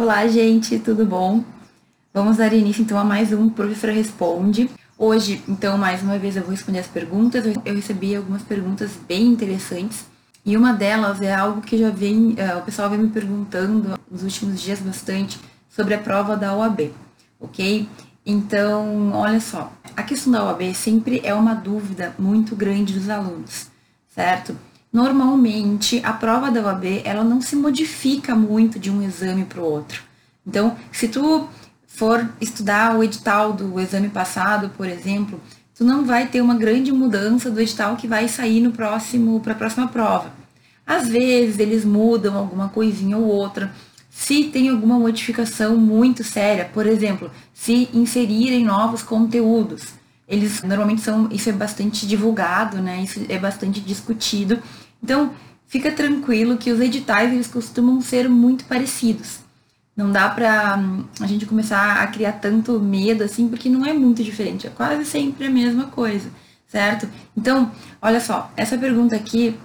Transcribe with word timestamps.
Olá, 0.00 0.26
gente, 0.26 0.78
tudo 0.78 1.04
bom? 1.04 1.44
Vamos 2.14 2.38
dar 2.38 2.54
início 2.54 2.80
então 2.80 2.96
a 2.96 3.04
mais 3.04 3.34
um 3.34 3.50
Professora 3.50 3.92
Responde. 3.92 4.70
Hoje, 4.96 5.42
então, 5.46 5.76
mais 5.76 6.02
uma 6.02 6.18
vez 6.18 6.36
eu 6.36 6.42
vou 6.42 6.52
responder 6.52 6.78
as 6.78 6.86
perguntas. 6.86 7.44
Eu 7.66 7.74
recebi 7.74 8.16
algumas 8.16 8.42
perguntas 8.42 8.92
bem 9.06 9.26
interessantes 9.26 10.06
e 10.42 10.56
uma 10.56 10.72
delas 10.72 11.20
é 11.20 11.34
algo 11.34 11.60
que 11.60 11.76
já 11.76 11.90
vem, 11.90 12.30
uh, 12.30 12.60
o 12.60 12.62
pessoal 12.62 12.88
vem 12.88 12.98
me 12.98 13.10
perguntando 13.10 14.00
nos 14.10 14.22
últimos 14.22 14.62
dias 14.62 14.80
bastante 14.80 15.38
sobre 15.68 15.92
a 15.92 15.98
prova 15.98 16.34
da 16.34 16.56
OAB, 16.56 16.92
ok? 17.38 17.86
Então, 18.24 19.12
olha 19.12 19.38
só, 19.38 19.70
a 19.94 20.02
questão 20.02 20.32
da 20.32 20.42
OAB 20.44 20.74
sempre 20.74 21.20
é 21.22 21.34
uma 21.34 21.52
dúvida 21.52 22.14
muito 22.18 22.56
grande 22.56 22.94
dos 22.94 23.10
alunos, 23.10 23.66
certo? 24.08 24.56
Normalmente, 24.92 26.00
a 26.04 26.12
prova 26.12 26.50
da 26.50 26.62
OAB, 26.62 27.02
ela 27.04 27.22
não 27.22 27.40
se 27.40 27.54
modifica 27.54 28.34
muito 28.34 28.78
de 28.78 28.90
um 28.90 29.00
exame 29.00 29.44
para 29.44 29.60
o 29.60 29.64
outro. 29.64 30.02
Então, 30.44 30.76
se 30.90 31.06
tu 31.06 31.48
for 31.86 32.28
estudar 32.40 32.96
o 32.96 33.04
edital 33.04 33.52
do 33.52 33.78
exame 33.78 34.08
passado, 34.08 34.70
por 34.76 34.88
exemplo, 34.88 35.40
tu 35.76 35.84
não 35.84 36.04
vai 36.04 36.26
ter 36.26 36.40
uma 36.40 36.56
grande 36.56 36.90
mudança 36.90 37.50
do 37.50 37.60
edital 37.60 37.96
que 37.96 38.08
vai 38.08 38.26
sair 38.26 38.60
no 38.60 38.72
próximo 38.72 39.38
para 39.40 39.52
a 39.52 39.56
próxima 39.56 39.86
prova. 39.86 40.32
Às 40.84 41.08
vezes 41.08 41.60
eles 41.60 41.84
mudam 41.84 42.36
alguma 42.36 42.68
coisinha 42.68 43.16
ou 43.16 43.26
outra. 43.26 43.72
Se 44.10 44.44
tem 44.44 44.70
alguma 44.70 44.98
modificação 44.98 45.76
muito 45.76 46.24
séria, 46.24 46.64
por 46.64 46.84
exemplo, 46.84 47.30
se 47.54 47.88
inserirem 47.94 48.64
novos 48.64 49.02
conteúdos, 49.02 49.99
eles 50.30 50.62
normalmente 50.62 51.02
são, 51.02 51.28
isso 51.32 51.50
é 51.50 51.52
bastante 51.52 52.06
divulgado, 52.06 52.80
né? 52.80 53.02
Isso 53.02 53.20
é 53.28 53.36
bastante 53.36 53.80
discutido. 53.80 54.62
Então, 55.02 55.34
fica 55.66 55.90
tranquilo 55.90 56.56
que 56.56 56.70
os 56.70 56.80
editais 56.80 57.32
eles 57.32 57.48
costumam 57.48 58.00
ser 58.00 58.28
muito 58.28 58.64
parecidos. 58.64 59.40
Não 59.96 60.12
dá 60.12 60.28
pra 60.30 60.78
hum, 60.78 61.04
a 61.20 61.26
gente 61.26 61.44
começar 61.46 62.00
a 62.00 62.06
criar 62.06 62.32
tanto 62.32 62.78
medo 62.78 63.24
assim, 63.24 63.48
porque 63.48 63.68
não 63.68 63.84
é 63.84 63.92
muito 63.92 64.22
diferente, 64.22 64.68
é 64.68 64.70
quase 64.70 65.04
sempre 65.04 65.48
a 65.48 65.50
mesma 65.50 65.86
coisa, 65.86 66.30
certo? 66.68 67.08
Então, 67.36 67.72
olha 68.00 68.20
só, 68.20 68.52
essa 68.56 68.78
pergunta 68.78 69.16
aqui 69.16 69.58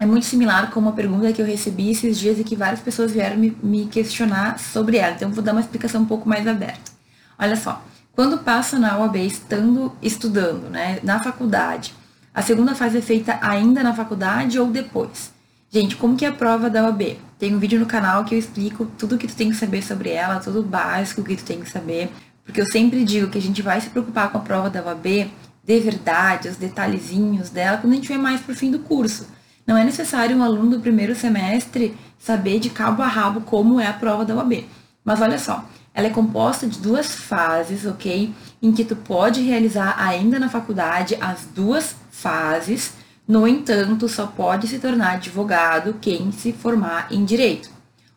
é 0.00 0.06
muito 0.06 0.24
similar 0.24 0.70
com 0.70 0.80
uma 0.80 0.92
pergunta 0.92 1.32
que 1.34 1.42
eu 1.42 1.46
recebi 1.46 1.90
esses 1.90 2.18
dias 2.18 2.38
e 2.40 2.44
que 2.44 2.56
várias 2.56 2.80
pessoas 2.80 3.12
vieram 3.12 3.36
me, 3.36 3.54
me 3.62 3.86
questionar 3.86 4.58
sobre 4.58 4.96
ela. 4.96 5.14
Então, 5.14 5.30
vou 5.30 5.44
dar 5.44 5.52
uma 5.52 5.60
explicação 5.60 6.00
um 6.00 6.06
pouco 6.06 6.26
mais 6.26 6.46
aberta. 6.46 6.90
Olha 7.38 7.56
só, 7.56 7.84
quando 8.18 8.38
passa 8.38 8.80
na 8.80 8.98
UAB 8.98 9.14
estando 9.18 9.92
estudando, 10.02 10.68
né, 10.68 10.98
na 11.04 11.22
faculdade, 11.22 11.94
a 12.34 12.42
segunda 12.42 12.74
fase 12.74 12.98
é 12.98 13.00
feita 13.00 13.38
ainda 13.40 13.80
na 13.80 13.94
faculdade 13.94 14.58
ou 14.58 14.66
depois? 14.66 15.32
Gente, 15.70 15.94
como 15.94 16.16
que 16.16 16.24
é 16.24 16.28
a 16.28 16.32
prova 16.32 16.68
da 16.68 16.82
UAB? 16.82 17.16
Tem 17.38 17.54
um 17.54 17.60
vídeo 17.60 17.78
no 17.78 17.86
canal 17.86 18.24
que 18.24 18.34
eu 18.34 18.38
explico 18.40 18.86
tudo 18.98 19.14
o 19.14 19.18
que 19.18 19.28
tu 19.28 19.36
tem 19.36 19.50
que 19.50 19.54
saber 19.54 19.84
sobre 19.84 20.10
ela, 20.10 20.40
tudo 20.40 20.64
básico 20.64 21.22
que 21.22 21.36
tu 21.36 21.44
tem 21.44 21.60
que 21.60 21.70
saber, 21.70 22.10
porque 22.44 22.60
eu 22.60 22.66
sempre 22.66 23.04
digo 23.04 23.28
que 23.28 23.38
a 23.38 23.40
gente 23.40 23.62
vai 23.62 23.80
se 23.80 23.88
preocupar 23.88 24.32
com 24.32 24.38
a 24.38 24.40
prova 24.40 24.68
da 24.68 24.82
UAB 24.82 25.30
de 25.62 25.78
verdade, 25.78 26.48
os 26.48 26.56
detalhezinhos 26.56 27.50
dela, 27.50 27.78
quando 27.78 27.92
a 27.92 27.96
gente 27.96 28.08
vai 28.08 28.18
mais 28.18 28.40
pro 28.40 28.52
fim 28.52 28.72
do 28.72 28.80
curso. 28.80 29.28
Não 29.64 29.76
é 29.76 29.84
necessário 29.84 30.36
um 30.36 30.42
aluno 30.42 30.70
do 30.70 30.80
primeiro 30.80 31.14
semestre 31.14 31.96
saber 32.18 32.58
de 32.58 32.68
cabo 32.68 33.00
a 33.00 33.06
rabo 33.06 33.42
como 33.42 33.78
é 33.78 33.86
a 33.86 33.92
prova 33.92 34.24
da 34.24 34.34
UAB. 34.34 34.66
Mas 35.04 35.20
olha 35.20 35.38
só, 35.38 35.64
ela 35.98 36.06
é 36.06 36.10
composta 36.10 36.64
de 36.64 36.78
duas 36.78 37.12
fases, 37.12 37.84
ok? 37.84 38.32
Em 38.62 38.70
que 38.70 38.84
tu 38.84 38.94
pode 38.94 39.42
realizar 39.42 39.96
ainda 39.98 40.38
na 40.38 40.48
faculdade 40.48 41.18
as 41.20 41.46
duas 41.46 41.96
fases. 42.12 42.92
No 43.26 43.48
entanto, 43.48 44.08
só 44.08 44.24
pode 44.24 44.68
se 44.68 44.78
tornar 44.78 45.14
advogado 45.14 45.96
quem 46.00 46.30
se 46.30 46.52
formar 46.52 47.08
em 47.10 47.24
direito. 47.24 47.68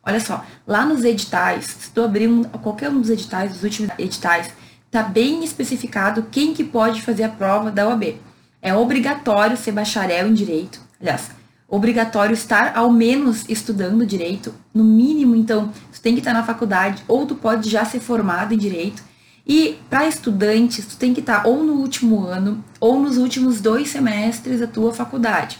Olha 0.03 0.19
só, 0.19 0.45
lá 0.67 0.85
nos 0.85 1.03
editais, 1.03 1.65
se 1.65 1.89
tu 1.89 2.03
abrir 2.03 2.27
um, 2.27 2.43
qualquer 2.43 2.91
um 2.91 3.01
dos 3.01 3.09
editais, 3.09 3.53
dos 3.53 3.63
últimos 3.63 3.91
editais, 3.97 4.53
tá 4.91 5.01
bem 5.01 5.43
especificado 5.43 6.27
quem 6.29 6.53
que 6.53 6.63
pode 6.63 7.01
fazer 7.01 7.23
a 7.23 7.29
prova 7.29 7.71
da 7.71 7.87
OAB. 7.87 8.19
É 8.61 8.75
obrigatório 8.75 9.57
ser 9.57 9.71
bacharel 9.71 10.27
em 10.27 10.35
direito. 10.35 10.79
Aliás, 11.01 11.31
obrigatório 11.71 12.33
estar 12.33 12.77
ao 12.77 12.91
menos 12.91 13.45
estudando 13.47 14.05
direito, 14.05 14.53
no 14.73 14.83
mínimo, 14.83 15.37
então, 15.37 15.71
tu 15.93 16.01
tem 16.01 16.13
que 16.13 16.19
estar 16.19 16.33
na 16.33 16.43
faculdade 16.43 17.01
ou 17.07 17.25
tu 17.25 17.33
pode 17.33 17.69
já 17.69 17.85
ser 17.85 18.01
formado 18.01 18.53
em 18.53 18.57
direito. 18.57 19.01
E 19.47 19.77
para 19.89 20.05
estudantes, 20.05 20.85
tu 20.85 20.97
tem 20.97 21.13
que 21.13 21.21
estar 21.21 21.47
ou 21.47 21.63
no 21.63 21.75
último 21.75 22.25
ano 22.25 22.61
ou 22.77 22.99
nos 22.99 23.17
últimos 23.17 23.61
dois 23.61 23.89
semestres 23.89 24.59
da 24.59 24.67
tua 24.67 24.93
faculdade. 24.93 25.59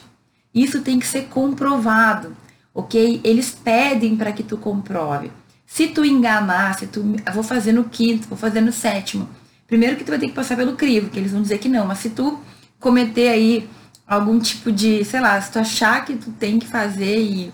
Isso 0.54 0.82
tem 0.82 1.00
que 1.00 1.08
ser 1.08 1.28
comprovado, 1.30 2.36
ok? 2.74 3.22
Eles 3.24 3.52
pedem 3.52 4.18
para 4.18 4.34
que 4.34 4.44
tu 4.44 4.58
comprove. 4.58 5.32
Se 5.66 5.88
tu 5.88 6.04
enganar, 6.04 6.78
se 6.78 6.88
tu, 6.88 7.16
eu 7.26 7.34
vou 7.34 7.44
fazer 7.44 7.72
no 7.72 7.86
quinto, 7.86 8.28
vou 8.28 8.38
fazer 8.38 8.60
no 8.60 8.74
sétimo, 8.74 9.30
primeiro 9.66 9.96
que 9.96 10.04
tu 10.04 10.10
vai 10.10 10.20
ter 10.20 10.28
que 10.28 10.34
passar 10.34 10.58
pelo 10.58 10.76
crivo, 10.76 11.10
que 11.10 11.18
eles 11.18 11.32
vão 11.32 11.42
dizer 11.42 11.58
que 11.58 11.70
não, 11.70 11.88
mas 11.88 12.00
se 12.00 12.10
tu 12.10 12.38
cometer 12.82 13.30
aí 13.30 13.70
algum 14.12 14.38
tipo 14.40 14.74
de, 14.74 15.06
sei 15.06 15.22
lá, 15.22 15.40
se 15.40 15.50
tu 15.52 15.60
achar 15.60 16.04
que 16.04 16.18
tu 16.18 16.32
tem 16.32 16.60
que 16.60 16.68
fazer 16.68 17.18
e 17.18 17.54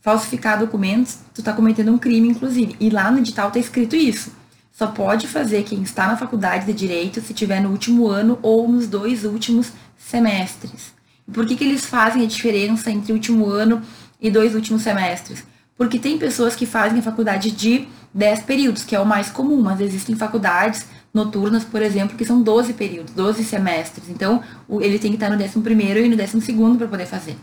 falsificar 0.00 0.56
documentos, 0.56 1.18
tu 1.34 1.42
tá 1.42 1.52
cometendo 1.52 1.92
um 1.92 1.98
crime, 1.98 2.28
inclusive. 2.28 2.76
E 2.78 2.88
lá 2.90 3.10
no 3.10 3.18
edital 3.18 3.50
tá 3.50 3.58
escrito 3.58 3.96
isso. 3.96 4.30
Só 4.70 4.86
pode 4.86 5.26
fazer 5.26 5.64
quem 5.64 5.82
está 5.82 6.06
na 6.06 6.16
faculdade 6.16 6.64
de 6.66 6.72
Direito 6.72 7.20
se 7.20 7.34
tiver 7.34 7.60
no 7.60 7.70
último 7.70 8.06
ano 8.06 8.38
ou 8.40 8.68
nos 8.68 8.86
dois 8.86 9.24
últimos 9.24 9.72
semestres. 9.96 10.94
Por 11.32 11.44
que, 11.44 11.56
que 11.56 11.64
eles 11.64 11.84
fazem 11.84 12.22
a 12.22 12.26
diferença 12.26 12.88
entre 12.88 13.10
o 13.10 13.16
último 13.16 13.48
ano 13.48 13.82
e 14.20 14.30
dois 14.30 14.54
últimos 14.54 14.82
semestres? 14.82 15.44
Porque 15.76 15.98
tem 15.98 16.18
pessoas 16.18 16.54
que 16.54 16.66
fazem 16.66 17.00
a 17.00 17.02
faculdade 17.02 17.50
de 17.50 17.88
10 18.14 18.44
períodos, 18.44 18.84
que 18.84 18.94
é 18.94 19.00
o 19.00 19.04
mais 19.04 19.28
comum, 19.28 19.60
mas 19.60 19.80
existem 19.80 20.14
faculdades 20.14 20.86
noturnas, 21.16 21.64
por 21.64 21.80
exemplo, 21.80 22.16
que 22.16 22.24
são 22.24 22.42
12 22.42 22.74
períodos, 22.74 23.14
12 23.14 23.42
semestres. 23.42 24.10
Então, 24.10 24.42
ele 24.80 24.98
tem 24.98 25.10
que 25.10 25.16
estar 25.16 25.30
no 25.30 25.42
11 25.42 25.58
e 25.58 26.08
no 26.08 26.16
12 26.16 26.76
para 26.76 26.86
poder 26.86 27.06
fazer. 27.06 27.36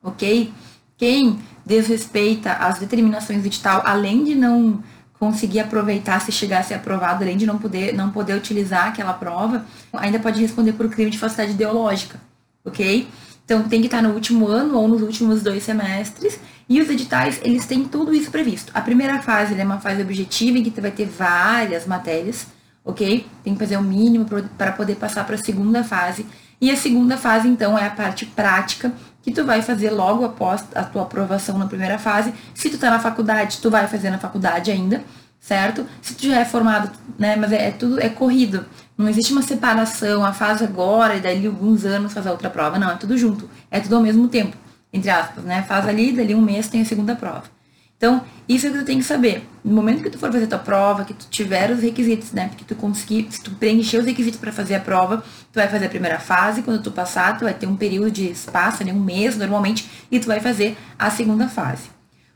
Ok? 0.00 0.52
Quem 0.96 1.40
desrespeita 1.66 2.52
as 2.52 2.78
determinações 2.78 3.42
do 3.42 3.46
edital, 3.46 3.82
além 3.84 4.22
de 4.22 4.36
não 4.36 4.80
conseguir 5.18 5.58
aproveitar 5.58 6.20
se 6.20 6.30
chegasse 6.30 6.72
aprovado, 6.72 7.24
além 7.24 7.36
de 7.36 7.46
não 7.46 7.58
poder, 7.58 7.92
não 7.94 8.10
poder 8.10 8.36
utilizar 8.36 8.88
aquela 8.88 9.12
prova, 9.12 9.66
ainda 9.94 10.20
pode 10.20 10.40
responder 10.40 10.74
por 10.74 10.88
crime 10.88 11.10
de 11.10 11.18
falsidade 11.18 11.50
ideológica. 11.50 12.20
Ok? 12.64 13.08
Então, 13.44 13.64
tem 13.64 13.80
que 13.80 13.88
estar 13.88 14.02
no 14.02 14.10
último 14.10 14.46
ano 14.46 14.78
ou 14.78 14.86
nos 14.86 15.02
últimos 15.02 15.42
dois 15.42 15.64
semestres. 15.64 16.38
E 16.68 16.80
os 16.80 16.88
editais, 16.88 17.40
eles 17.42 17.66
têm 17.66 17.84
tudo 17.84 18.14
isso 18.14 18.30
previsto. 18.30 18.70
A 18.72 18.80
primeira 18.80 19.20
fase 19.20 19.58
é 19.58 19.64
uma 19.64 19.80
fase 19.80 20.00
objetiva, 20.00 20.58
em 20.58 20.62
que 20.62 20.80
vai 20.80 20.90
ter 20.90 21.06
várias 21.06 21.86
matérias 21.86 22.46
ok? 22.84 23.26
Tem 23.42 23.54
que 23.54 23.58
fazer 23.58 23.76
o 23.76 23.82
mínimo 23.82 24.26
para 24.58 24.72
poder 24.72 24.96
passar 24.96 25.24
para 25.24 25.36
a 25.36 25.38
segunda 25.38 25.82
fase. 25.82 26.26
E 26.60 26.70
a 26.70 26.76
segunda 26.76 27.16
fase, 27.16 27.48
então, 27.48 27.78
é 27.78 27.86
a 27.86 27.90
parte 27.90 28.26
prática, 28.26 28.92
que 29.22 29.32
tu 29.32 29.44
vai 29.44 29.62
fazer 29.62 29.90
logo 29.90 30.24
após 30.24 30.64
a 30.74 30.84
tua 30.84 31.02
aprovação 31.02 31.58
na 31.58 31.66
primeira 31.66 31.98
fase. 31.98 32.32
Se 32.54 32.68
tu 32.68 32.78
tá 32.78 32.90
na 32.90 33.00
faculdade, 33.00 33.58
tu 33.60 33.70
vai 33.70 33.86
fazer 33.88 34.10
na 34.10 34.18
faculdade 34.18 34.70
ainda, 34.70 35.02
certo? 35.40 35.86
Se 36.02 36.14
tu 36.14 36.26
já 36.26 36.40
é 36.40 36.44
formado, 36.44 36.90
né, 37.18 37.34
mas 37.34 37.50
é, 37.50 37.68
é 37.68 37.70
tudo, 37.70 37.98
é 38.00 38.08
corrido. 38.10 38.66
Não 38.96 39.08
existe 39.08 39.32
uma 39.32 39.42
separação, 39.42 40.24
a 40.24 40.32
fase 40.32 40.62
agora 40.64 41.16
e 41.16 41.20
dali 41.20 41.46
alguns 41.46 41.84
anos 41.84 42.12
faz 42.12 42.26
a 42.26 42.30
outra 42.32 42.50
prova. 42.50 42.78
Não, 42.78 42.90
é 42.90 42.96
tudo 42.96 43.16
junto. 43.16 43.48
É 43.70 43.80
tudo 43.80 43.96
ao 43.96 44.02
mesmo 44.02 44.28
tempo, 44.28 44.56
entre 44.92 45.10
aspas, 45.10 45.42
né? 45.42 45.62
Faz 45.62 45.88
ali, 45.88 46.12
dali 46.12 46.34
um 46.34 46.42
mês 46.42 46.68
tem 46.68 46.82
a 46.82 46.84
segunda 46.84 47.16
prova. 47.16 47.53
Então, 47.96 48.22
isso 48.48 48.66
é 48.66 48.70
o 48.70 48.72
que 48.72 48.78
tu 48.80 48.84
tem 48.84 48.98
que 48.98 49.04
saber. 49.04 49.48
No 49.64 49.72
momento 49.72 50.02
que 50.02 50.10
tu 50.10 50.18
for 50.18 50.30
fazer 50.30 50.46
tua 50.46 50.58
prova, 50.58 51.04
que 51.04 51.14
tu 51.14 51.26
tiver 51.30 51.70
os 51.70 51.80
requisitos, 51.80 52.32
né? 52.32 52.48
Porque 52.48 52.64
tu 52.64 52.74
conseguir, 52.74 53.26
se 53.30 53.42
tu 53.42 53.50
preencher 53.52 53.98
os 53.98 54.04
requisitos 54.04 54.38
para 54.38 54.52
fazer 54.52 54.74
a 54.74 54.80
prova, 54.80 55.18
tu 55.18 55.54
vai 55.54 55.68
fazer 55.68 55.86
a 55.86 55.88
primeira 55.88 56.18
fase, 56.18 56.62
quando 56.62 56.82
tu 56.82 56.90
passar, 56.90 57.38
tu 57.38 57.44
vai 57.44 57.54
ter 57.54 57.66
um 57.66 57.76
período 57.76 58.10
de 58.10 58.30
espaço, 58.30 58.84
né, 58.84 58.92
um 58.92 59.00
mês 59.00 59.36
normalmente, 59.36 59.88
e 60.10 60.18
tu 60.18 60.26
vai 60.26 60.40
fazer 60.40 60.76
a 60.98 61.10
segunda 61.10 61.48
fase. 61.48 61.88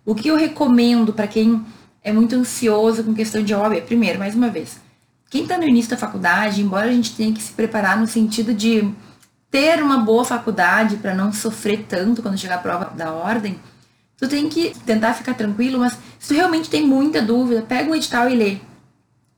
O 0.07 0.15
que 0.15 0.29
eu 0.29 0.37
recomendo 0.37 1.13
para 1.13 1.27
quem 1.27 1.63
é 2.03 2.13
muito 2.13 2.35
ansioso 2.35 3.04
com 3.04 3.13
questão 3.13 3.43
de 3.43 3.54
OAB, 3.54 3.83
primeiro, 3.83 4.19
mais 4.19 4.34
uma 4.34 4.49
vez, 4.49 4.81
quem 5.28 5.43
está 5.43 5.59
no 5.59 5.69
início 5.69 5.91
da 5.91 5.97
faculdade, 5.99 6.63
embora 6.63 6.87
a 6.87 6.93
gente 6.93 7.15
tenha 7.15 7.33
que 7.34 7.43
se 7.43 7.53
preparar 7.53 7.99
no 7.99 8.07
sentido 8.07 8.54
de 8.54 8.91
ter 9.51 9.83
uma 9.83 9.99
boa 9.99 10.25
faculdade 10.25 10.97
para 10.97 11.15
não 11.15 11.33
sofrer 11.33 11.84
tanto 11.87 12.22
quando 12.22 12.39
chegar 12.39 12.54
a 12.54 12.59
prova 12.59 12.87
da 12.97 13.13
ordem, 13.13 13.59
Tu 14.18 14.26
tem 14.26 14.48
que 14.48 14.74
tentar 14.84 15.15
ficar 15.15 15.34
tranquilo, 15.34 15.78
mas 15.78 15.97
se 16.18 16.28
tu 16.28 16.34
realmente 16.34 16.68
tem 16.68 16.84
muita 16.84 17.22
dúvida, 17.22 17.62
pega 17.62 17.91
o 17.91 17.94
edital 17.94 18.28
e 18.28 18.34
lê. 18.34 18.56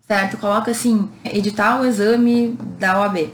Certo? 0.08 0.38
Coloca 0.38 0.70
assim, 0.70 1.08
edital 1.24 1.84
exame 1.84 2.58
da 2.78 2.98
OAB. 2.98 3.30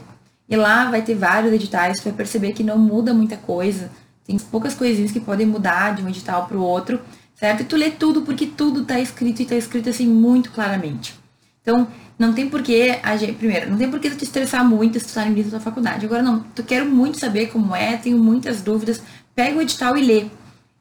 E 0.49 0.55
lá 0.55 0.91
vai 0.91 1.01
ter 1.01 1.15
vários 1.15 1.53
editais, 1.53 1.99
tu 1.99 2.03
vai 2.03 2.13
perceber 2.13 2.51
que 2.51 2.63
não 2.63 2.77
muda 2.77 3.13
muita 3.13 3.37
coisa. 3.37 3.89
Tem 4.25 4.37
poucas 4.37 4.75
coisinhas 4.75 5.11
que 5.11 5.21
podem 5.21 5.47
mudar 5.47 5.95
de 5.95 6.03
um 6.03 6.09
edital 6.09 6.45
para 6.45 6.57
o 6.57 6.61
outro, 6.61 6.99
certo? 7.33 7.61
E 7.61 7.65
tu 7.65 7.77
lê 7.77 7.89
tudo 7.91 8.21
porque 8.23 8.45
tudo 8.45 8.81
está 8.81 8.99
escrito 8.99 9.39
e 9.39 9.43
está 9.43 9.55
escrito 9.55 9.89
assim 9.89 10.05
muito 10.05 10.51
claramente. 10.51 11.15
Então, 11.61 11.87
não 12.19 12.33
tem 12.33 12.49
porquê, 12.49 12.99
a 13.03 13.15
gente, 13.15 13.33
primeiro, 13.33 13.69
não 13.69 13.77
tem 13.77 13.89
porquê 13.89 14.09
tu 14.09 14.17
te 14.17 14.23
estressar 14.23 14.65
muito 14.65 14.99
se 14.99 15.05
tu 15.05 15.09
está 15.09 15.23
no 15.23 15.31
início 15.31 15.51
da 15.51 15.59
faculdade. 15.59 16.05
Agora 16.05 16.21
não, 16.21 16.39
tu 16.55 16.63
quero 16.63 16.85
muito 16.85 17.19
saber 17.19 17.47
como 17.47 17.75
é, 17.75 17.95
tenho 17.97 18.17
muitas 18.17 18.61
dúvidas, 18.61 19.01
pega 19.33 19.57
o 19.57 19.61
edital 19.61 19.97
e 19.97 20.01
lê. 20.01 20.25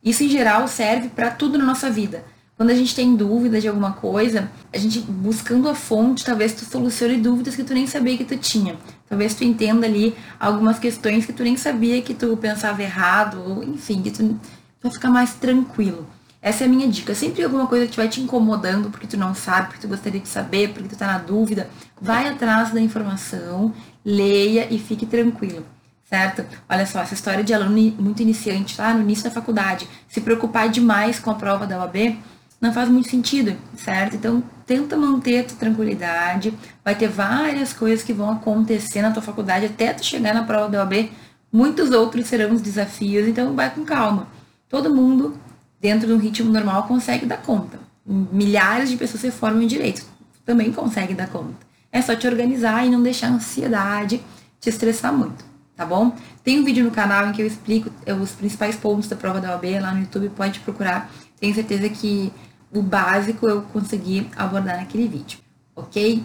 Isso, 0.07 0.23
em 0.23 0.29
geral, 0.29 0.69
serve 0.69 1.09
para 1.09 1.33
tudo 1.33 1.59
na 1.59 1.65
nossa 1.65 1.91
vida. 1.91 2.25
Quando 2.57 2.71
a 2.71 2.75
gente 2.75 2.95
tem 2.95 3.17
dúvida 3.17 3.61
de 3.61 3.67
alguma 3.67 3.93
coisa, 3.93 4.49
a 4.73 4.79
gente 4.79 5.01
buscando 5.01 5.69
a 5.69 5.75
fonte, 5.75 6.25
talvez 6.25 6.55
tu 6.55 6.65
solucione 6.65 7.17
dúvidas 7.17 7.57
que 7.57 7.65
tu 7.65 7.75
nem 7.75 7.89
sabia 7.89 8.17
que 8.17 8.25
tu 8.25 8.37
tinha. 8.37 8.77
Talvez 9.09 9.35
tu 9.35 9.43
entenda 9.43 9.85
ali 9.85 10.15
algumas 10.39 10.79
questões 10.79 11.27
que 11.27 11.33
tu 11.33 11.43
nem 11.43 11.57
sabia 11.57 12.01
que 12.03 12.15
tu 12.15 12.37
pensava 12.37 12.81
errado, 12.85 13.43
ou 13.45 13.65
enfim, 13.65 14.01
que 14.01 14.13
tu 14.13 14.39
vai 14.81 14.93
ficar 14.93 15.11
mais 15.11 15.35
tranquilo. 15.35 16.07
Essa 16.41 16.63
é 16.63 16.67
a 16.69 16.71
minha 16.71 16.87
dica. 16.87 17.13
Sempre 17.13 17.43
alguma 17.43 17.67
coisa 17.67 17.85
que 17.85 17.91
estiver 17.91 18.07
te 18.07 18.21
incomodando 18.21 18.91
porque 18.91 19.09
tu 19.09 19.17
não 19.17 19.35
sabe, 19.35 19.67
porque 19.67 19.83
tu 19.83 19.89
gostaria 19.89 20.21
de 20.21 20.29
saber, 20.29 20.69
porque 20.69 20.89
tu 20.89 20.97
tá 20.97 21.09
na 21.09 21.19
dúvida, 21.19 21.69
vai 22.01 22.29
atrás 22.29 22.73
da 22.73 22.81
informação, 22.81 23.75
leia 24.05 24.73
e 24.73 24.79
fique 24.79 25.05
tranquilo 25.05 25.67
certo? 26.09 26.45
Olha 26.69 26.87
só, 26.87 27.01
essa 27.01 27.15
história 27.15 27.45
de 27.45 27.53
aluno 27.53 27.95
muito 27.99 28.23
iniciante, 28.23 28.81
lá 28.81 28.95
no 28.95 29.03
início 29.03 29.25
da 29.25 29.31
faculdade, 29.31 29.89
se 30.09 30.21
preocupar 30.21 30.69
demais 30.69 31.19
com 31.19 31.31
a 31.31 31.35
prova 31.35 31.67
da 31.67 31.79
OAB, 31.79 32.19
não 32.61 32.73
faz 32.73 32.89
muito 32.89 33.11
sentido, 33.11 33.57
certo? 33.77 34.17
Então, 34.17 34.43
tenta 34.65 34.97
manter 34.97 35.41
a 35.41 35.45
tua 35.45 35.57
tranquilidade, 35.57 36.55
vai 36.85 36.95
ter 36.95 37.09
várias 37.09 37.73
coisas 37.73 38.05
que 38.05 38.13
vão 38.13 38.31
acontecer 38.31 39.03
na 39.03 39.11
tua 39.11 39.23
faculdade 39.23 39.67
até 39.67 39.93
tu 39.93 40.05
chegar 40.05 40.33
na 40.33 40.45
prova 40.45 40.69
da 40.69 40.79
OAB, 40.79 41.11
muitos 41.53 41.91
outros 41.91 42.27
serão 42.27 42.55
os 42.55 42.63
desafios, 42.63 43.29
então 43.29 43.55
vai 43.55 43.69
com 43.71 43.85
calma. 43.85 44.29
Todo 44.69 44.95
mundo, 44.95 45.39
dentro 45.81 46.07
de 46.07 46.15
um 46.15 46.19
ritmo 46.19 46.51
normal, 46.51 46.85
consegue 46.85 47.27
dar 47.27 47.43
conta. 47.43 47.79
Milhares 48.07 48.89
de 48.89 48.97
pessoas 48.97 49.21
se 49.21 49.31
formam 49.31 49.63
em 49.63 49.67
direito, 49.67 50.07
também 50.45 50.73
consegue 50.73 51.15
dar 51.15 51.29
conta. 51.29 51.67
É 51.91 52.01
só 52.01 52.15
te 52.15 52.27
organizar 52.27 52.87
e 52.87 52.91
não 52.91 53.03
deixar 53.03 53.29
a 53.29 53.35
ansiedade 53.35 54.21
te 54.61 54.71
estressar 54.71 55.13
muito 55.13 55.56
tá 55.77 55.85
bom? 55.85 56.17
Tem 56.43 56.59
um 56.59 56.65
vídeo 56.65 56.85
no 56.85 56.91
canal 56.91 57.29
em 57.29 57.33
que 57.33 57.43
eu 57.43 57.47
explico 57.47 57.91
os 58.21 58.31
principais 58.33 58.75
pontos 58.77 59.09
da 59.09 59.15
prova 59.15 59.41
da 59.41 59.53
OAB, 59.53 59.65
lá 59.81 59.93
no 59.93 60.01
YouTube, 60.01 60.31
pode 60.31 60.61
procurar. 60.61 61.11
Tenho 61.39 61.55
certeza 61.55 61.89
que 61.89 62.33
o 62.73 62.81
básico 62.83 63.47
eu 63.47 63.63
consegui 63.63 64.29
abordar 64.35 64.79
naquele 64.79 65.07
vídeo, 65.07 65.39
ok? 65.75 66.25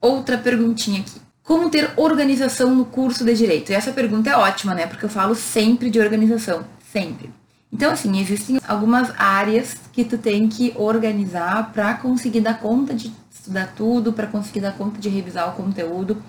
Outra 0.00 0.38
perguntinha 0.38 1.00
aqui. 1.00 1.20
Como 1.42 1.70
ter 1.70 1.90
organização 1.96 2.74
no 2.74 2.84
curso 2.86 3.24
de 3.24 3.34
Direito? 3.34 3.70
E 3.70 3.74
essa 3.74 3.92
pergunta 3.92 4.30
é 4.30 4.36
ótima, 4.36 4.74
né? 4.74 4.86
Porque 4.86 5.04
eu 5.04 5.08
falo 5.08 5.34
sempre 5.34 5.90
de 5.90 6.00
organização, 6.00 6.64
sempre. 6.92 7.30
Então, 7.72 7.92
assim, 7.92 8.18
existem 8.18 8.58
algumas 8.66 9.12
áreas 9.18 9.76
que 9.92 10.04
tu 10.04 10.16
tem 10.18 10.48
que 10.48 10.72
organizar 10.76 11.70
para 11.72 11.94
conseguir 11.94 12.40
dar 12.40 12.58
conta 12.58 12.94
de 12.94 13.12
estudar 13.30 13.72
tudo, 13.76 14.12
para 14.12 14.26
conseguir 14.26 14.60
dar 14.60 14.72
conta 14.72 14.98
de 14.98 15.08
revisar 15.08 15.48
o 15.50 15.52
conteúdo 15.52 16.20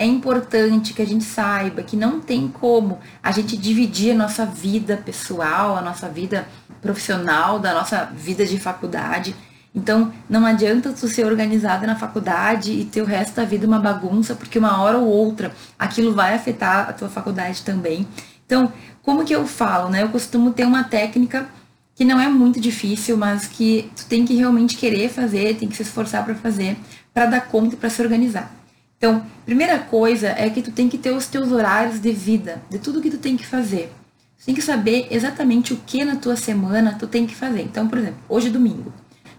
é 0.00 0.06
importante 0.06 0.94
que 0.94 1.02
a 1.02 1.06
gente 1.06 1.24
saiba 1.24 1.82
que 1.82 1.94
não 1.94 2.22
tem 2.22 2.48
como 2.48 2.98
a 3.22 3.30
gente 3.32 3.54
dividir 3.54 4.12
a 4.12 4.14
nossa 4.14 4.46
vida 4.46 4.96
pessoal, 4.96 5.76
a 5.76 5.82
nossa 5.82 6.08
vida 6.08 6.48
profissional, 6.80 7.58
da 7.58 7.74
nossa 7.74 8.06
vida 8.06 8.46
de 8.46 8.58
faculdade. 8.58 9.36
Então, 9.74 10.10
não 10.26 10.46
adianta 10.46 10.90
tu 10.90 11.06
ser 11.06 11.26
organizada 11.26 11.86
na 11.86 11.96
faculdade 11.96 12.72
e 12.72 12.86
ter 12.86 13.02
o 13.02 13.04
resto 13.04 13.36
da 13.36 13.44
vida 13.44 13.66
uma 13.66 13.78
bagunça, 13.78 14.34
porque 14.34 14.58
uma 14.58 14.80
hora 14.80 14.96
ou 14.96 15.06
outra 15.06 15.52
aquilo 15.78 16.14
vai 16.14 16.34
afetar 16.34 16.88
a 16.88 16.94
tua 16.94 17.10
faculdade 17.10 17.60
também. 17.60 18.08
Então, 18.46 18.72
como 19.02 19.22
que 19.22 19.34
eu 19.34 19.46
falo, 19.46 19.90
né? 19.90 20.02
Eu 20.02 20.08
costumo 20.08 20.50
ter 20.50 20.64
uma 20.64 20.82
técnica 20.82 21.46
que 21.94 22.06
não 22.06 22.18
é 22.18 22.26
muito 22.26 22.58
difícil, 22.58 23.18
mas 23.18 23.46
que 23.46 23.90
tu 23.94 24.06
tem 24.06 24.24
que 24.24 24.34
realmente 24.34 24.78
querer 24.78 25.10
fazer, 25.10 25.58
tem 25.58 25.68
que 25.68 25.76
se 25.76 25.82
esforçar 25.82 26.24
para 26.24 26.34
fazer, 26.34 26.78
para 27.12 27.26
dar 27.26 27.42
conta 27.42 27.74
e 27.74 27.78
para 27.78 27.90
se 27.90 28.00
organizar. 28.00 28.59
Então, 29.00 29.24
primeira 29.46 29.78
coisa 29.78 30.28
é 30.28 30.50
que 30.50 30.60
tu 30.60 30.70
tem 30.70 30.86
que 30.86 30.98
ter 30.98 31.10
os 31.10 31.26
teus 31.26 31.50
horários 31.50 31.98
de 31.98 32.12
vida, 32.12 32.60
de 32.68 32.78
tudo 32.78 33.00
que 33.00 33.08
tu 33.08 33.16
tem 33.16 33.34
que 33.34 33.46
fazer. 33.46 33.90
Tu 34.38 34.44
tem 34.44 34.54
que 34.54 34.60
saber 34.60 35.08
exatamente 35.10 35.72
o 35.72 35.78
que 35.78 36.04
na 36.04 36.16
tua 36.16 36.36
semana 36.36 36.98
tu 36.98 37.06
tem 37.06 37.26
que 37.26 37.34
fazer. 37.34 37.62
Então, 37.62 37.88
por 37.88 37.96
exemplo, 37.96 38.20
hoje 38.28 38.48
é 38.48 38.50
domingo. 38.50 38.92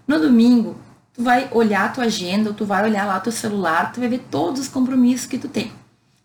No 0.04 0.18
domingo, 0.18 0.76
tu 1.14 1.22
vai 1.22 1.48
olhar 1.52 1.84
a 1.84 1.88
tua 1.90 2.04
agenda, 2.06 2.50
ou 2.50 2.56
tu 2.56 2.64
vai 2.64 2.82
olhar 2.82 3.06
lá 3.06 3.20
teu 3.20 3.30
celular, 3.30 3.92
tu 3.92 4.00
vai 4.00 4.08
ver 4.08 4.24
todos 4.32 4.62
os 4.62 4.66
compromissos 4.66 5.26
que 5.26 5.38
tu 5.38 5.46
tem. 5.46 5.70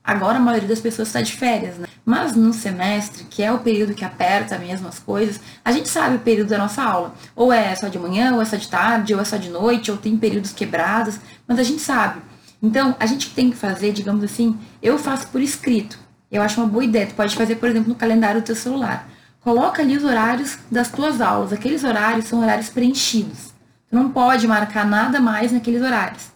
Agora 0.03 0.37
a 0.37 0.41
maioria 0.41 0.67
das 0.67 0.79
pessoas 0.79 1.09
está 1.09 1.21
de 1.21 1.33
férias, 1.33 1.75
né? 1.77 1.85
Mas 2.03 2.35
no 2.35 2.51
semestre, 2.51 3.25
que 3.25 3.43
é 3.43 3.51
o 3.51 3.59
período 3.59 3.93
que 3.93 4.03
aperta 4.03 4.57
mesmo 4.57 4.87
as 4.87 4.97
coisas, 4.97 5.39
a 5.63 5.71
gente 5.71 5.89
sabe 5.89 6.15
o 6.15 6.19
período 6.19 6.49
da 6.49 6.57
nossa 6.57 6.81
aula. 6.81 7.13
Ou 7.35 7.53
é 7.53 7.75
só 7.75 7.87
de 7.87 7.99
manhã, 7.99 8.33
ou 8.33 8.41
é 8.41 8.45
só 8.45 8.55
de 8.55 8.67
tarde, 8.67 9.13
ou 9.13 9.21
é 9.21 9.25
só 9.25 9.37
de 9.37 9.51
noite, 9.51 9.91
ou 9.91 9.97
tem 9.97 10.17
períodos 10.17 10.53
quebrados, 10.53 11.19
mas 11.47 11.59
a 11.59 11.63
gente 11.63 11.81
sabe. 11.81 12.21
Então, 12.61 12.95
a 12.99 13.05
gente 13.05 13.29
tem 13.31 13.49
que 13.51 13.55
fazer, 13.55 13.91
digamos 13.91 14.23
assim, 14.23 14.57
eu 14.81 14.97
faço 14.97 15.27
por 15.27 15.41
escrito. 15.41 15.99
Eu 16.31 16.41
acho 16.41 16.59
uma 16.59 16.67
boa 16.67 16.83
ideia. 16.83 17.07
Tu 17.07 17.13
pode 17.13 17.35
fazer, 17.35 17.55
por 17.55 17.69
exemplo, 17.69 17.89
no 17.89 17.95
calendário 17.95 18.41
do 18.41 18.45
teu 18.45 18.55
celular. 18.55 19.07
Coloca 19.41 19.81
ali 19.81 19.95
os 19.95 20.03
horários 20.03 20.57
das 20.69 20.89
tuas 20.89 21.21
aulas. 21.21 21.53
Aqueles 21.53 21.83
horários 21.83 22.25
são 22.25 22.41
horários 22.41 22.69
preenchidos. 22.69 23.53
Tu 23.89 23.95
não 23.95 24.09
pode 24.09 24.47
marcar 24.47 24.85
nada 24.85 25.21
mais 25.21 25.51
naqueles 25.51 25.81
horários. 25.81 26.31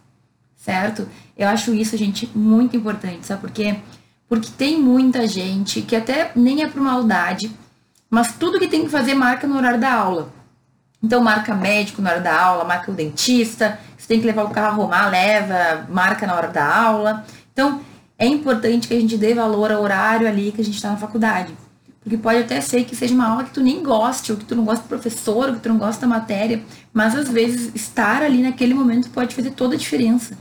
Certo? 0.55 1.09
Eu 1.35 1.49
acho 1.49 1.73
isso, 1.73 1.97
gente, 1.97 2.29
muito 2.35 2.77
importante. 2.77 3.25
Sabe 3.25 3.41
por 3.41 3.51
quê? 3.51 3.77
Porque 4.29 4.49
tem 4.57 4.79
muita 4.79 5.27
gente 5.27 5.81
que 5.81 5.95
até 5.95 6.31
nem 6.35 6.63
é 6.63 6.69
por 6.69 6.81
maldade, 6.81 7.51
mas 8.09 8.33
tudo 8.35 8.59
que 8.59 8.67
tem 8.67 8.83
que 8.83 8.89
fazer 8.89 9.13
marca 9.13 9.45
no 9.45 9.57
horário 9.57 9.79
da 9.79 9.91
aula. 9.91 10.31
Então 11.03 11.21
marca 11.21 11.55
médico 11.55 12.01
na 12.01 12.11
hora 12.11 12.19
da 12.19 12.39
aula, 12.39 12.63
marca 12.63 12.91
o 12.91 12.93
dentista, 12.93 13.79
se 13.97 14.07
tem 14.07 14.19
que 14.19 14.25
levar 14.25 14.43
o 14.43 14.49
carro 14.49 14.81
arrumar, 14.81 15.09
leva, 15.09 15.87
marca 15.89 16.27
na 16.27 16.35
hora 16.35 16.47
da 16.47 16.65
aula. 16.65 17.25
Então 17.53 17.81
é 18.17 18.27
importante 18.27 18.87
que 18.87 18.93
a 18.93 18.99
gente 18.99 19.17
dê 19.17 19.33
valor 19.33 19.71
ao 19.71 19.81
horário 19.81 20.27
ali 20.27 20.51
que 20.51 20.61
a 20.61 20.63
gente 20.63 20.75
está 20.75 20.91
na 20.91 20.97
faculdade. 20.97 21.53
Porque 22.03 22.17
pode 22.17 22.39
até 22.39 22.59
ser 22.61 22.83
que 22.83 22.95
seja 22.95 23.13
uma 23.13 23.27
aula 23.27 23.43
que 23.43 23.51
tu 23.51 23.61
nem 23.61 23.83
goste, 23.83 24.31
ou 24.31 24.37
que 24.37 24.45
tu 24.45 24.55
não 24.55 24.65
gosta 24.65 24.83
do 24.83 24.87
professor, 24.87 25.49
ou 25.49 25.55
que 25.55 25.59
tu 25.59 25.69
não 25.69 25.77
gosta 25.77 26.01
da 26.01 26.07
matéria, 26.07 26.63
mas 26.91 27.15
às 27.15 27.29
vezes 27.29 27.71
estar 27.75 28.23
ali 28.23 28.41
naquele 28.41 28.73
momento 28.73 29.09
pode 29.11 29.35
fazer 29.35 29.51
toda 29.51 29.75
a 29.75 29.77
diferença. 29.77 30.35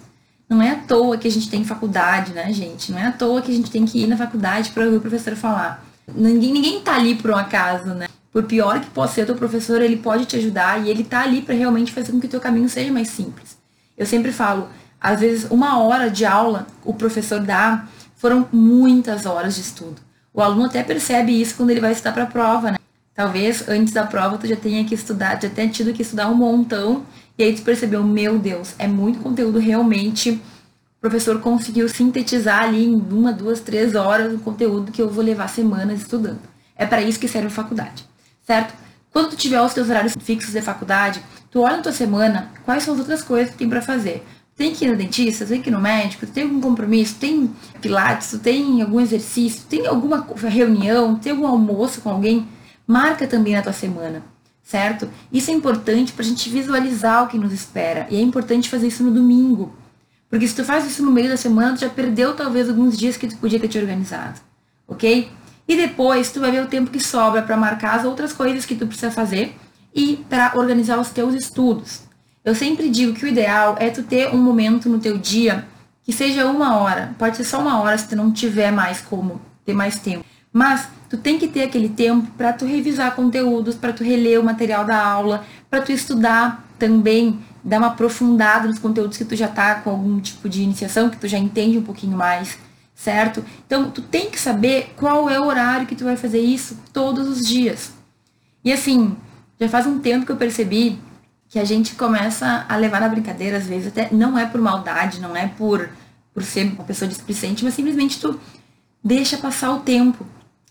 Não 0.48 0.60
é 0.60 0.70
à 0.70 0.76
toa 0.76 1.16
que 1.16 1.28
a 1.28 1.30
gente 1.30 1.48
tem 1.48 1.64
faculdade, 1.64 2.32
né, 2.32 2.52
gente? 2.52 2.90
Não 2.90 2.98
é 2.98 3.06
à 3.06 3.12
toa 3.12 3.40
que 3.40 3.52
a 3.52 3.54
gente 3.54 3.70
tem 3.70 3.84
que 3.84 4.02
ir 4.02 4.06
na 4.06 4.16
faculdade 4.16 4.70
para 4.70 4.84
ouvir 4.84 4.96
o 4.96 5.00
professor 5.00 5.36
falar. 5.36 5.84
Ninguém, 6.12 6.52
ninguém 6.52 6.80
tá 6.80 6.96
ali 6.96 7.14
por 7.14 7.30
um 7.30 7.36
acaso, 7.36 7.94
né? 7.94 8.08
Por 8.32 8.44
pior 8.44 8.80
que 8.80 8.90
possa 8.90 9.14
ser 9.14 9.22
o 9.22 9.26
teu 9.26 9.34
professor, 9.34 9.82
ele 9.82 9.96
pode 9.96 10.24
te 10.24 10.36
ajudar 10.36 10.84
e 10.84 10.88
ele 10.88 11.02
tá 11.02 11.22
ali 11.22 11.42
para 11.42 11.54
realmente 11.54 11.92
fazer 11.92 12.12
com 12.12 12.20
que 12.20 12.26
o 12.26 12.30
teu 12.30 12.40
caminho 12.40 12.68
seja 12.68 12.92
mais 12.92 13.08
simples. 13.08 13.58
Eu 13.98 14.06
sempre 14.06 14.32
falo, 14.32 14.68
às 15.00 15.20
vezes 15.20 15.50
uma 15.50 15.78
hora 15.80 16.08
de 16.08 16.24
aula 16.24 16.66
o 16.84 16.94
professor 16.94 17.40
dá, 17.40 17.86
foram 18.16 18.48
muitas 18.52 19.26
horas 19.26 19.56
de 19.56 19.62
estudo. 19.62 19.96
O 20.32 20.40
aluno 20.40 20.66
até 20.66 20.82
percebe 20.82 21.40
isso 21.40 21.56
quando 21.56 21.70
ele 21.70 21.80
vai 21.80 21.92
estudar 21.92 22.12
para 22.12 22.22
a 22.22 22.26
prova, 22.26 22.70
né? 22.70 22.76
Talvez 23.14 23.68
antes 23.68 23.92
da 23.92 24.06
prova 24.06 24.38
tu 24.38 24.46
já 24.46 24.56
tenha 24.56 24.84
que 24.84 24.94
estudar, 24.94 25.40
já 25.42 25.50
tenha 25.50 25.68
tido 25.68 25.92
que 25.92 26.02
estudar 26.02 26.28
um 26.28 26.34
montão 26.34 27.04
e 27.36 27.42
aí 27.42 27.54
tu 27.54 27.62
percebeu, 27.62 28.04
meu 28.04 28.38
Deus, 28.38 28.74
é 28.78 28.86
muito 28.86 29.18
conteúdo 29.18 29.58
realmente. 29.58 30.30
O 30.30 31.00
professor 31.00 31.40
conseguiu 31.40 31.88
sintetizar 31.88 32.62
ali 32.62 32.84
em 32.84 32.94
uma, 32.94 33.32
duas, 33.32 33.60
três 33.60 33.94
horas 33.94 34.32
o 34.32 34.38
conteúdo 34.38 34.92
que 34.92 35.02
eu 35.02 35.10
vou 35.10 35.24
levar 35.24 35.48
semanas 35.48 36.02
estudando. 36.02 36.40
É 36.76 36.86
para 36.86 37.02
isso 37.02 37.18
que 37.18 37.26
serve 37.26 37.48
a 37.48 37.50
faculdade 37.50 38.09
certo? 38.50 38.74
Quando 39.12 39.30
tu 39.30 39.36
tiver 39.36 39.62
os 39.62 39.72
teus 39.72 39.88
horários 39.88 40.16
fixos 40.20 40.52
de 40.52 40.60
faculdade, 40.60 41.22
tu 41.52 41.60
olha 41.60 41.76
na 41.76 41.82
tua 41.84 41.92
semana 41.92 42.50
quais 42.64 42.82
são 42.82 42.94
as 42.94 43.00
outras 43.00 43.22
coisas 43.22 43.52
que 43.52 43.58
tem 43.58 43.68
para 43.68 43.80
fazer. 43.80 44.26
Tem 44.56 44.74
que 44.74 44.84
ir 44.84 44.88
no 44.88 44.96
dentista, 44.96 45.46
tem 45.46 45.62
que 45.62 45.70
ir 45.70 45.72
no 45.72 45.80
médico, 45.80 46.26
tem 46.26 46.42
algum 46.42 46.60
compromisso, 46.60 47.14
tem 47.14 47.48
pilates, 47.80 48.36
tem 48.42 48.82
algum 48.82 49.00
exercício, 49.00 49.62
tem 49.68 49.86
alguma 49.86 50.26
reunião, 50.48 51.14
tem 51.14 51.30
algum 51.30 51.46
almoço 51.46 52.00
com 52.00 52.10
alguém, 52.10 52.48
marca 52.84 53.24
também 53.24 53.54
na 53.54 53.62
tua 53.62 53.72
semana, 53.72 54.20
certo? 54.64 55.08
Isso 55.32 55.52
é 55.52 55.54
importante 55.54 56.12
para 56.12 56.24
a 56.24 56.28
gente 56.28 56.50
visualizar 56.50 57.24
o 57.24 57.28
que 57.28 57.38
nos 57.38 57.52
espera. 57.52 58.08
E 58.10 58.16
é 58.16 58.20
importante 58.20 58.68
fazer 58.68 58.88
isso 58.88 59.04
no 59.04 59.12
domingo. 59.12 59.72
Porque 60.28 60.46
se 60.46 60.56
tu 60.56 60.64
faz 60.64 60.84
isso 60.84 61.04
no 61.04 61.12
meio 61.12 61.28
da 61.28 61.36
semana, 61.36 61.74
tu 61.74 61.80
já 61.82 61.88
perdeu 61.88 62.34
talvez 62.34 62.68
alguns 62.68 62.98
dias 62.98 63.16
que 63.16 63.28
tu 63.28 63.36
podia 63.36 63.60
ter 63.60 63.68
te 63.68 63.78
organizado, 63.78 64.40
ok? 64.88 65.30
E 65.70 65.76
depois 65.76 66.32
tu 66.32 66.40
vai 66.40 66.50
ver 66.50 66.64
o 66.64 66.66
tempo 66.66 66.90
que 66.90 66.98
sobra 66.98 67.42
para 67.42 67.56
marcar 67.56 67.94
as 67.94 68.04
outras 68.04 68.32
coisas 68.32 68.66
que 68.66 68.74
tu 68.74 68.88
precisa 68.88 69.08
fazer 69.08 69.54
e 69.94 70.16
para 70.28 70.58
organizar 70.58 70.98
os 70.98 71.10
teus 71.10 71.32
estudos. 71.32 72.00
Eu 72.44 72.56
sempre 72.56 72.90
digo 72.90 73.12
que 73.12 73.24
o 73.24 73.28
ideal 73.28 73.76
é 73.78 73.88
tu 73.88 74.02
ter 74.02 74.34
um 74.34 74.36
momento 74.36 74.88
no 74.88 74.98
teu 74.98 75.16
dia 75.16 75.64
que 76.02 76.12
seja 76.12 76.44
uma 76.44 76.78
hora. 76.78 77.14
Pode 77.16 77.36
ser 77.36 77.44
só 77.44 77.60
uma 77.60 77.78
hora 77.80 77.96
se 77.96 78.08
tu 78.08 78.16
não 78.16 78.32
tiver 78.32 78.72
mais 78.72 79.00
como 79.00 79.40
ter 79.64 79.72
mais 79.72 79.96
tempo. 80.00 80.24
Mas 80.52 80.88
tu 81.08 81.16
tem 81.16 81.38
que 81.38 81.46
ter 81.46 81.62
aquele 81.62 81.88
tempo 81.88 82.26
para 82.36 82.52
tu 82.52 82.64
revisar 82.64 83.14
conteúdos, 83.14 83.76
para 83.76 83.92
tu 83.92 84.02
reler 84.02 84.40
o 84.40 84.42
material 84.42 84.84
da 84.84 85.00
aula, 85.00 85.44
para 85.70 85.82
tu 85.82 85.92
estudar 85.92 86.66
também, 86.80 87.38
dar 87.62 87.78
uma 87.78 87.86
aprofundada 87.86 88.66
nos 88.66 88.80
conteúdos 88.80 89.16
que 89.16 89.24
tu 89.24 89.36
já 89.36 89.46
tá 89.46 89.76
com 89.76 89.90
algum 89.90 90.18
tipo 90.18 90.48
de 90.48 90.64
iniciação, 90.64 91.08
que 91.08 91.16
tu 91.16 91.28
já 91.28 91.38
entende 91.38 91.78
um 91.78 91.82
pouquinho 91.84 92.16
mais 92.16 92.58
certo? 93.00 93.42
Então, 93.66 93.90
tu 93.90 94.02
tem 94.02 94.30
que 94.30 94.38
saber 94.38 94.92
qual 94.94 95.30
é 95.30 95.40
o 95.40 95.46
horário 95.46 95.86
que 95.86 95.96
tu 95.96 96.04
vai 96.04 96.16
fazer 96.16 96.40
isso 96.40 96.78
todos 96.92 97.26
os 97.26 97.48
dias. 97.48 97.94
E 98.62 98.70
assim, 98.70 99.16
já 99.58 99.70
faz 99.70 99.86
um 99.86 99.98
tempo 99.98 100.26
que 100.26 100.32
eu 100.32 100.36
percebi 100.36 100.98
que 101.48 101.58
a 101.58 101.64
gente 101.64 101.94
começa 101.94 102.66
a 102.68 102.76
levar 102.76 103.00
na 103.00 103.08
brincadeira, 103.08 103.56
às 103.56 103.66
vezes, 103.66 103.88
até 103.88 104.12
não 104.12 104.38
é 104.38 104.44
por 104.44 104.60
maldade, 104.60 105.18
não 105.18 105.34
é 105.34 105.48
por, 105.48 105.88
por 106.34 106.42
ser 106.42 106.70
uma 106.74 106.84
pessoa 106.84 107.08
displicente, 107.08 107.64
mas 107.64 107.72
simplesmente 107.72 108.20
tu 108.20 108.38
deixa 109.02 109.38
passar 109.38 109.72
o 109.72 109.80
tempo. 109.80 110.26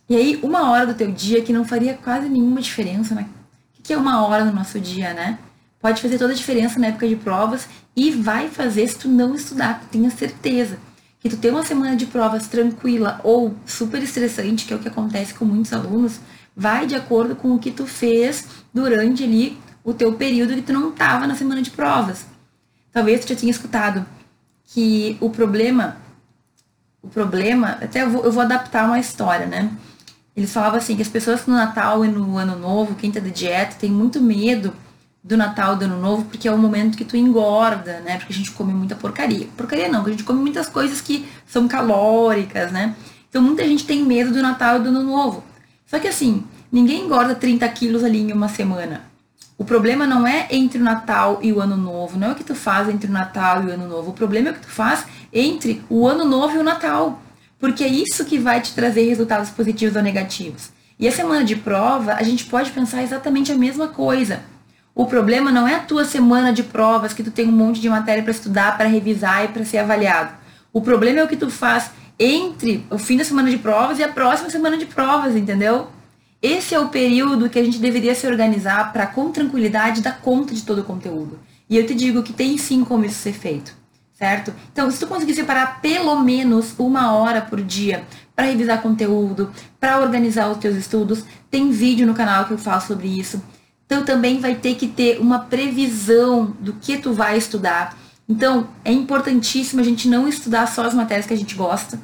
E 0.07 0.15
aí, 0.15 0.39
uma 0.43 0.69
hora 0.69 0.85
do 0.85 0.93
teu 0.93 1.11
dia 1.11 1.41
que 1.41 1.51
não 1.51 1.65
faria 1.65 1.95
quase 1.95 2.29
nenhuma 2.29 2.61
diferença, 2.61 3.15
né? 3.15 3.25
O 3.79 3.81
que 3.81 3.91
é 3.91 3.97
uma 3.97 4.23
hora 4.23 4.45
no 4.45 4.53
nosso 4.53 4.79
dia, 4.79 5.15
né? 5.15 5.39
pode 5.79 6.01
fazer 6.01 6.17
toda 6.17 6.33
a 6.33 6.35
diferença 6.35 6.77
na 6.77 6.87
época 6.87 7.07
de 7.07 7.15
provas 7.15 7.67
e 7.95 8.11
vai 8.11 8.49
fazer 8.49 8.87
se 8.87 8.99
tu 8.99 9.07
não 9.07 9.33
estudar, 9.33 9.81
tenha 9.89 10.09
certeza. 10.09 10.77
Que 11.19 11.29
tu 11.29 11.37
ter 11.37 11.51
uma 11.51 11.63
semana 11.63 11.95
de 11.95 12.05
provas 12.05 12.47
tranquila 12.47 13.19
ou 13.23 13.53
super 13.65 14.01
estressante, 14.01 14.65
que 14.65 14.73
é 14.73 14.75
o 14.75 14.79
que 14.79 14.87
acontece 14.87 15.33
com 15.33 15.43
muitos 15.43 15.73
alunos, 15.73 16.19
vai 16.55 16.87
de 16.87 16.95
acordo 16.95 17.35
com 17.35 17.53
o 17.53 17.59
que 17.59 17.71
tu 17.71 17.85
fez 17.85 18.45
durante 18.73 19.23
ali 19.23 19.57
o 19.83 19.93
teu 19.93 20.13
período 20.13 20.53
que 20.53 20.61
tu 20.61 20.73
não 20.73 20.89
estava 20.89 21.27
na 21.27 21.35
semana 21.35 21.61
de 21.61 21.71
provas. 21.71 22.25
Talvez 22.91 23.25
tu 23.25 23.29
já 23.29 23.35
tenha 23.35 23.51
escutado 23.51 24.05
que 24.65 25.17
o 25.19 25.29
problema, 25.29 25.97
o 27.01 27.07
problema, 27.07 27.77
até 27.81 28.03
eu 28.03 28.09
vou, 28.09 28.23
eu 28.23 28.31
vou 28.31 28.41
adaptar 28.41 28.85
uma 28.85 28.99
história, 28.99 29.45
né? 29.45 29.71
Eles 30.35 30.53
falavam 30.53 30.77
assim 30.77 30.95
que 30.95 31.01
as 31.01 31.07
pessoas 31.07 31.45
no 31.45 31.53
Natal 31.53 32.05
e 32.05 32.07
no 32.07 32.37
Ano 32.37 32.57
Novo, 32.57 32.95
quem 32.95 33.11
tá 33.11 33.19
de 33.19 33.31
dieta, 33.31 33.75
tem 33.77 33.89
muito 33.89 34.21
medo 34.21 34.73
do 35.23 35.35
Natal 35.35 35.75
do 35.75 35.85
Ano 35.85 35.99
Novo, 35.99 36.25
porque 36.25 36.47
é 36.47 36.51
o 36.51 36.57
momento 36.57 36.97
que 36.97 37.05
tu 37.05 37.17
engorda, 37.17 37.99
né? 38.01 38.17
Porque 38.17 38.33
a 38.33 38.35
gente 38.35 38.51
come 38.51 38.73
muita 38.73 38.95
porcaria. 38.95 39.47
Porcaria 39.57 39.87
não, 39.87 39.99
porque 39.99 40.11
a 40.11 40.13
gente 40.13 40.23
come 40.23 40.39
muitas 40.39 40.69
coisas 40.69 41.01
que 41.01 41.27
são 41.45 41.67
calóricas, 41.67 42.71
né? 42.71 42.95
Então 43.29 43.41
muita 43.41 43.67
gente 43.67 43.85
tem 43.85 44.03
medo 44.03 44.31
do 44.31 44.41
Natal 44.41 44.77
e 44.77 44.79
do 44.79 44.89
Ano 44.89 45.03
Novo. 45.03 45.43
Só 45.85 45.99
que 45.99 46.07
assim, 46.07 46.43
ninguém 46.71 47.05
engorda 47.05 47.35
30 47.35 47.67
quilos 47.69 48.03
ali 48.03 48.19
em 48.19 48.31
uma 48.31 48.47
semana. 48.47 49.09
O 49.57 49.65
problema 49.65 50.07
não 50.07 50.25
é 50.25 50.47
entre 50.51 50.79
o 50.79 50.83
Natal 50.83 51.39
e 51.41 51.51
o 51.51 51.59
Ano 51.59 51.75
Novo, 51.75 52.17
não 52.17 52.29
é 52.29 52.31
o 52.31 52.35
que 52.35 52.45
tu 52.45 52.55
faz 52.55 52.87
entre 52.87 53.09
o 53.09 53.13
Natal 53.13 53.63
e 53.63 53.67
o 53.67 53.73
Ano 53.73 53.89
Novo. 53.89 54.11
O 54.11 54.13
problema 54.13 54.47
é 54.47 54.51
o 54.51 54.55
que 54.55 54.61
tu 54.61 54.71
faz 54.71 55.05
entre 55.33 55.83
o 55.89 56.07
Ano 56.07 56.23
Novo 56.23 56.55
e 56.55 56.59
o 56.59 56.63
Natal. 56.63 57.21
Porque 57.59 57.83
é 57.83 57.87
isso 57.89 58.23
que 58.23 58.39
vai 58.39 58.61
te 58.61 58.73
trazer 58.73 59.03
resultados 59.03 59.49
positivos 59.49 59.97
ou 59.97 60.01
negativos. 60.01 60.71
E 60.97 61.07
a 61.07 61.11
semana 61.11 61.43
de 61.43 61.57
prova, 61.57 62.13
a 62.13 62.23
gente 62.23 62.45
pode 62.45 62.71
pensar 62.71 63.03
exatamente 63.03 63.51
a 63.51 63.55
mesma 63.55 63.89
coisa. 63.89 64.41
O 64.99 65.05
problema 65.05 65.49
não 65.49 65.65
é 65.65 65.75
a 65.75 65.79
tua 65.79 66.03
semana 66.03 66.51
de 66.51 66.61
provas, 66.61 67.13
que 67.13 67.23
tu 67.23 67.31
tem 67.31 67.47
um 67.47 67.53
monte 67.53 67.79
de 67.79 67.87
matéria 67.87 68.21
para 68.21 68.33
estudar, 68.33 68.77
para 68.77 68.89
revisar 68.89 69.45
e 69.45 69.47
para 69.47 69.63
ser 69.63 69.77
avaliado. 69.77 70.33
O 70.73 70.81
problema 70.81 71.19
é 71.19 71.23
o 71.23 71.27
que 71.29 71.37
tu 71.37 71.49
faz 71.49 71.91
entre 72.19 72.85
o 72.89 72.97
fim 72.97 73.15
da 73.15 73.23
semana 73.23 73.49
de 73.49 73.57
provas 73.57 73.97
e 73.97 74.03
a 74.03 74.09
próxima 74.09 74.49
semana 74.49 74.77
de 74.77 74.85
provas, 74.85 75.37
entendeu? 75.37 75.87
Esse 76.41 76.75
é 76.75 76.79
o 76.81 76.89
período 76.89 77.49
que 77.49 77.57
a 77.57 77.63
gente 77.63 77.79
deveria 77.79 78.13
se 78.13 78.27
organizar 78.27 78.91
para, 78.91 79.07
com 79.07 79.31
tranquilidade, 79.31 80.01
dar 80.01 80.19
conta 80.19 80.53
de 80.53 80.63
todo 80.63 80.79
o 80.79 80.83
conteúdo. 80.83 81.39
E 81.69 81.77
eu 81.77 81.87
te 81.87 81.95
digo 81.95 82.21
que 82.21 82.33
tem 82.33 82.57
sim 82.57 82.83
como 82.83 83.05
isso 83.05 83.21
ser 83.21 83.31
feito, 83.31 83.73
certo? 84.11 84.53
Então, 84.73 84.91
se 84.91 84.99
tu 84.99 85.07
conseguir 85.07 85.33
separar 85.33 85.79
pelo 85.79 86.19
menos 86.19 86.73
uma 86.77 87.13
hora 87.13 87.39
por 87.39 87.61
dia 87.61 88.03
para 88.35 88.47
revisar 88.47 88.81
conteúdo, 88.81 89.49
para 89.79 90.01
organizar 90.01 90.49
os 90.49 90.57
teus 90.57 90.75
estudos, 90.75 91.23
tem 91.49 91.71
vídeo 91.71 92.05
no 92.05 92.13
canal 92.13 92.43
que 92.43 92.51
eu 92.51 92.57
falo 92.57 92.81
sobre 92.81 93.07
isso. 93.07 93.41
Então, 93.89 94.05
também 94.05 94.39
vai 94.39 94.53
ter 94.53 94.75
que 94.75 94.87
ter 94.87 95.19
uma 95.19 95.39
previsão 95.39 96.55
do 96.59 96.73
que 96.73 96.99
tu 96.99 97.11
vai 97.11 97.39
estudar. 97.39 97.97
Então, 98.27 98.69
é 98.85 98.91
importantíssimo 98.91 99.81
a 99.81 99.83
gente 99.83 100.07
não 100.07 100.27
estudar 100.27 100.67
só 100.67 100.85
as 100.85 100.93
matérias 100.93 101.25
que 101.25 101.33
a 101.33 101.37
gente 101.37 101.55
gosta, 101.55 101.99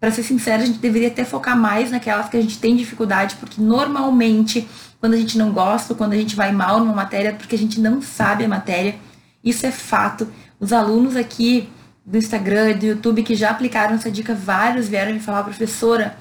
para 0.00 0.10
ser 0.10 0.24
sincera, 0.24 0.62
a 0.62 0.66
gente 0.66 0.80
deveria 0.80 1.06
até 1.06 1.24
focar 1.24 1.56
mais 1.56 1.90
naquelas 1.90 2.28
que 2.28 2.36
a 2.36 2.40
gente 2.40 2.58
tem 2.58 2.74
dificuldade, 2.74 3.36
porque 3.36 3.60
normalmente, 3.60 4.66
quando 4.98 5.12
a 5.12 5.16
gente 5.16 5.38
não 5.38 5.52
gosta, 5.52 5.94
quando 5.94 6.14
a 6.14 6.16
gente 6.16 6.34
vai 6.34 6.50
mal 6.50 6.80
numa 6.80 6.94
matéria, 6.94 7.28
é 7.28 7.32
porque 7.32 7.54
a 7.54 7.58
gente 7.58 7.78
não 7.78 8.02
sabe 8.02 8.44
a 8.44 8.48
matéria. 8.48 8.96
Isso 9.44 9.64
é 9.66 9.70
fato. 9.70 10.26
Os 10.58 10.72
alunos 10.72 11.14
aqui 11.14 11.68
do 12.04 12.18
Instagram 12.18 12.76
do 12.76 12.86
YouTube 12.86 13.22
que 13.22 13.36
já 13.36 13.50
aplicaram 13.50 13.94
essa 13.94 14.10
dica, 14.10 14.34
vários 14.34 14.88
vieram 14.88 15.12
me 15.12 15.20
falar, 15.20 15.44
professora, 15.44 16.16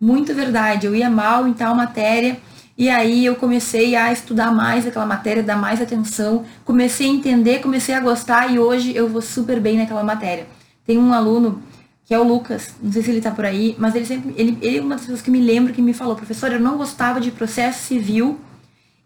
muito 0.00 0.32
verdade, 0.32 0.86
eu 0.86 0.94
ia 0.94 1.10
mal 1.10 1.46
em 1.46 1.52
tal 1.52 1.74
matéria, 1.74 2.38
e 2.76 2.90
aí 2.90 3.24
eu 3.24 3.36
comecei 3.36 3.94
a 3.94 4.12
estudar 4.12 4.50
mais 4.50 4.86
aquela 4.86 5.06
matéria, 5.06 5.42
dar 5.42 5.56
mais 5.56 5.80
atenção, 5.80 6.44
comecei 6.64 7.06
a 7.06 7.10
entender, 7.10 7.60
comecei 7.60 7.94
a 7.94 8.00
gostar 8.00 8.52
e 8.52 8.58
hoje 8.58 8.94
eu 8.96 9.08
vou 9.08 9.22
super 9.22 9.60
bem 9.60 9.78
naquela 9.78 10.02
matéria. 10.02 10.46
Tem 10.84 10.98
um 10.98 11.12
aluno 11.12 11.62
que 12.04 12.12
é 12.12 12.18
o 12.18 12.24
Lucas. 12.24 12.74
Não 12.82 12.92
sei 12.92 13.02
se 13.02 13.10
ele 13.10 13.20
tá 13.20 13.30
por 13.30 13.44
aí, 13.44 13.76
mas 13.78 13.94
ele 13.94 14.04
sempre. 14.04 14.34
Ele, 14.36 14.58
ele 14.60 14.78
é 14.78 14.80
uma 14.80 14.96
das 14.96 15.02
pessoas 15.02 15.22
que 15.22 15.30
me 15.30 15.40
lembra 15.40 15.72
que 15.72 15.80
me 15.80 15.94
falou, 15.94 16.16
professor, 16.16 16.52
eu 16.52 16.60
não 16.60 16.76
gostava 16.76 17.20
de 17.20 17.30
processo 17.30 17.86
civil. 17.86 18.38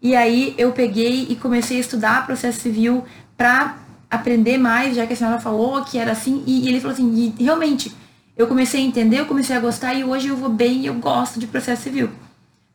E 0.01 0.15
aí 0.15 0.55
eu 0.57 0.71
peguei 0.71 1.27
e 1.29 1.35
comecei 1.35 1.77
a 1.77 1.79
estudar 1.81 2.25
processo 2.25 2.59
civil 2.61 3.03
para 3.37 3.77
aprender 4.09 4.57
mais, 4.57 4.95
já 4.95 5.05
que 5.05 5.13
a 5.13 5.15
senhora 5.15 5.39
falou 5.39 5.83
que 5.83 5.97
era 5.97 6.11
assim. 6.11 6.43
E, 6.47 6.65
e 6.65 6.69
ele 6.69 6.79
falou 6.79 6.93
assim, 6.93 7.35
realmente, 7.39 7.93
eu 8.35 8.47
comecei 8.47 8.81
a 8.81 8.83
entender, 8.83 9.19
eu 9.19 9.25
comecei 9.25 9.55
a 9.55 9.59
gostar 9.59 9.93
e 9.93 10.03
hoje 10.03 10.29
eu 10.29 10.35
vou 10.35 10.49
bem 10.49 10.81
e 10.81 10.85
eu 10.87 10.95
gosto 10.95 11.39
de 11.39 11.47
processo 11.47 11.83
civil. 11.83 12.09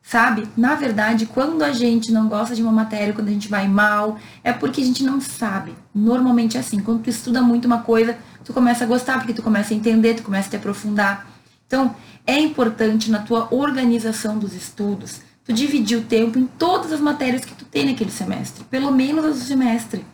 Sabe? 0.07 0.47
Na 0.55 0.75
verdade, 0.75 1.25
quando 1.25 1.63
a 1.63 1.71
gente 1.71 2.11
não 2.11 2.27
gosta 2.27 2.53
de 2.53 2.61
uma 2.61 2.71
matéria, 2.71 3.11
quando 3.11 3.27
a 3.27 3.31
gente 3.31 3.49
vai 3.49 3.67
mal, 3.67 4.19
é 4.43 4.53
porque 4.53 4.79
a 4.79 4.83
gente 4.85 5.03
não 5.03 5.19
sabe. 5.19 5.73
Normalmente 5.95 6.57
é 6.57 6.59
assim. 6.59 6.79
Quando 6.79 7.01
tu 7.01 7.09
estuda 7.09 7.41
muito 7.41 7.65
uma 7.65 7.79
coisa, 7.79 8.15
tu 8.43 8.53
começa 8.53 8.83
a 8.83 8.87
gostar, 8.87 9.17
porque 9.17 9.33
tu 9.33 9.41
começa 9.41 9.73
a 9.73 9.77
entender, 9.77 10.13
tu 10.13 10.21
começa 10.21 10.47
a 10.47 10.51
te 10.51 10.57
aprofundar. 10.57 11.25
Então, 11.65 11.95
é 12.27 12.39
importante 12.39 13.09
na 13.09 13.17
tua 13.17 13.47
organização 13.51 14.37
dos 14.37 14.53
estudos, 14.53 15.21
tu 15.43 15.51
dividir 15.51 15.97
o 15.97 16.03
tempo 16.03 16.37
em 16.37 16.45
todas 16.45 16.91
as 16.91 16.99
matérias 16.99 17.43
que 17.43 17.55
tu 17.55 17.65
tem 17.65 17.87
naquele 17.87 18.11
semestre, 18.11 18.63
pelo 18.65 18.91
menos 18.91 19.25
as 19.25 19.39
do 19.39 19.43
semestre, 19.43 20.05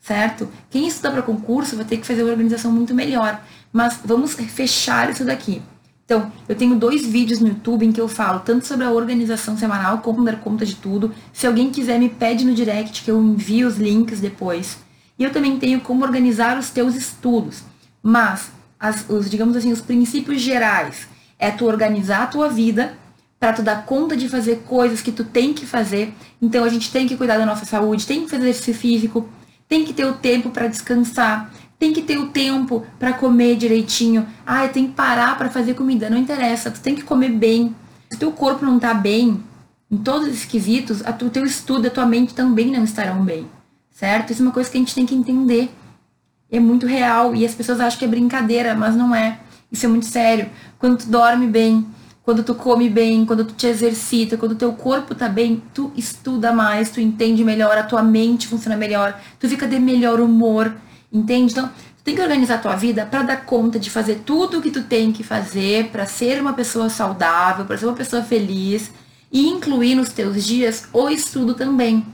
certo? 0.00 0.50
Quem 0.68 0.86
estuda 0.86 1.12
para 1.12 1.22
concurso 1.22 1.76
vai 1.76 1.86
ter 1.86 1.96
que 1.96 2.06
fazer 2.06 2.22
uma 2.22 2.32
organização 2.32 2.70
muito 2.70 2.94
melhor, 2.94 3.40
mas 3.72 3.98
vamos 4.04 4.34
fechar 4.34 5.08
isso 5.08 5.24
daqui. 5.24 5.62
Então, 6.10 6.32
eu 6.48 6.56
tenho 6.56 6.74
dois 6.74 7.06
vídeos 7.06 7.38
no 7.38 7.46
YouTube 7.46 7.86
em 7.86 7.92
que 7.92 8.00
eu 8.00 8.08
falo 8.08 8.40
tanto 8.40 8.66
sobre 8.66 8.84
a 8.84 8.90
organização 8.90 9.56
semanal, 9.56 9.98
como 9.98 10.24
dar 10.24 10.40
conta 10.40 10.66
de 10.66 10.74
tudo. 10.74 11.14
Se 11.32 11.46
alguém 11.46 11.70
quiser, 11.70 12.00
me 12.00 12.08
pede 12.08 12.44
no 12.44 12.52
direct 12.52 13.04
que 13.04 13.12
eu 13.12 13.22
envie 13.22 13.64
os 13.64 13.76
links 13.76 14.18
depois. 14.18 14.78
E 15.16 15.22
eu 15.22 15.30
também 15.30 15.56
tenho 15.56 15.80
como 15.80 16.02
organizar 16.02 16.58
os 16.58 16.68
teus 16.68 16.96
estudos. 16.96 17.62
Mas, 18.02 18.50
as, 18.76 19.08
os, 19.08 19.30
digamos 19.30 19.56
assim, 19.56 19.70
os 19.70 19.80
princípios 19.80 20.40
gerais 20.40 21.06
é 21.38 21.48
tu 21.52 21.64
organizar 21.64 22.24
a 22.24 22.26
tua 22.26 22.48
vida 22.48 22.94
para 23.38 23.52
tu 23.52 23.62
dar 23.62 23.86
conta 23.86 24.16
de 24.16 24.28
fazer 24.28 24.64
coisas 24.66 25.00
que 25.00 25.12
tu 25.12 25.22
tem 25.22 25.54
que 25.54 25.64
fazer. 25.64 26.12
Então 26.42 26.64
a 26.64 26.68
gente 26.68 26.90
tem 26.90 27.06
que 27.06 27.16
cuidar 27.16 27.38
da 27.38 27.46
nossa 27.46 27.64
saúde, 27.64 28.04
tem 28.04 28.24
que 28.24 28.30
fazer 28.30 28.48
exercício 28.48 28.74
físico, 28.74 29.28
tem 29.68 29.84
que 29.84 29.92
ter 29.92 30.06
o 30.06 30.14
tempo 30.14 30.50
para 30.50 30.66
descansar, 30.66 31.52
tem 31.80 31.92
que 31.92 32.02
ter 32.02 32.18
o 32.18 32.28
tempo 32.28 32.86
para 32.98 33.14
comer 33.14 33.56
direitinho. 33.56 34.26
Ah, 34.46 34.68
tem 34.68 34.86
que 34.86 34.92
parar 34.92 35.36
para 35.36 35.50
fazer 35.50 35.74
comida, 35.74 36.08
não 36.08 36.18
interessa, 36.18 36.70
tu 36.70 36.80
tem 36.80 36.94
que 36.94 37.02
comer 37.02 37.30
bem. 37.30 37.74
Se 38.10 38.18
teu 38.18 38.30
corpo 38.30 38.64
não 38.64 38.78
tá 38.78 38.94
bem, 38.94 39.42
em 39.90 39.96
todos 39.96 40.28
os 40.28 40.44
quesitos, 40.44 41.00
o 41.00 41.30
teu 41.30 41.44
estudo, 41.44 41.88
a 41.88 41.90
tua 41.90 42.06
mente 42.06 42.34
também 42.34 42.70
não 42.70 42.84
estarão 42.84 43.24
bem, 43.24 43.46
certo? 43.90 44.30
Isso 44.30 44.42
é 44.42 44.44
uma 44.44 44.52
coisa 44.52 44.70
que 44.70 44.76
a 44.76 44.80
gente 44.80 44.94
tem 44.94 45.06
que 45.06 45.14
entender 45.14 45.74
é 46.50 46.58
muito 46.58 46.86
real 46.86 47.34
e 47.34 47.46
as 47.46 47.54
pessoas 47.54 47.80
acham 47.80 47.98
que 47.98 48.04
é 48.04 48.08
brincadeira, 48.08 48.74
mas 48.74 48.96
não 48.96 49.14
é. 49.14 49.38
Isso 49.70 49.86
é 49.86 49.88
muito 49.88 50.06
sério. 50.06 50.50
Quando 50.78 50.98
tu 50.98 51.06
dorme 51.06 51.46
bem, 51.46 51.86
quando 52.24 52.42
tu 52.42 52.54
come 52.54 52.88
bem, 52.88 53.24
quando 53.24 53.44
tu 53.44 53.54
te 53.54 53.68
exercita, 53.68 54.36
quando 54.36 54.56
teu 54.56 54.72
corpo 54.72 55.14
tá 55.14 55.28
bem, 55.28 55.62
tu 55.72 55.92
estuda 55.96 56.52
mais, 56.52 56.90
tu 56.90 57.00
entende 57.00 57.44
melhor, 57.44 57.78
a 57.78 57.84
tua 57.84 58.02
mente 58.02 58.48
funciona 58.48 58.76
melhor, 58.76 59.18
tu 59.38 59.48
fica 59.48 59.66
de 59.66 59.78
melhor 59.78 60.20
humor, 60.20 60.74
entende? 61.12 61.52
Então, 61.52 61.68
tu 61.68 62.04
tem 62.04 62.14
que 62.14 62.22
organizar 62.22 62.56
a 62.56 62.58
tua 62.58 62.76
vida 62.76 63.06
para 63.06 63.22
dar 63.22 63.44
conta 63.44 63.78
de 63.78 63.90
fazer 63.90 64.22
tudo 64.24 64.58
o 64.58 64.62
que 64.62 64.70
tu 64.70 64.82
tem 64.82 65.12
que 65.12 65.22
fazer 65.22 65.88
para 65.90 66.06
ser 66.06 66.40
uma 66.40 66.52
pessoa 66.52 66.88
saudável, 66.88 67.64
para 67.64 67.76
ser 67.76 67.86
uma 67.86 67.94
pessoa 67.94 68.22
feliz 68.22 68.90
e 69.32 69.48
incluir 69.48 69.94
nos 69.94 70.10
teus 70.10 70.44
dias 70.44 70.88
o 70.92 71.08
estudo 71.08 71.54
também. 71.54 72.06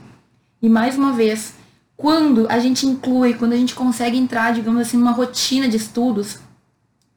E 0.61 0.69
mais 0.69 0.97
uma 0.97 1.13
vez, 1.13 1.53
quando 1.95 2.47
a 2.49 2.59
gente 2.59 2.85
inclui, 2.85 3.33
quando 3.33 3.53
a 3.53 3.57
gente 3.57 3.73
consegue 3.73 4.17
entrar, 4.17 4.53
digamos 4.53 4.81
assim, 4.81 4.97
numa 4.97 5.11
rotina 5.11 5.67
de 5.67 5.77
estudos, 5.77 6.39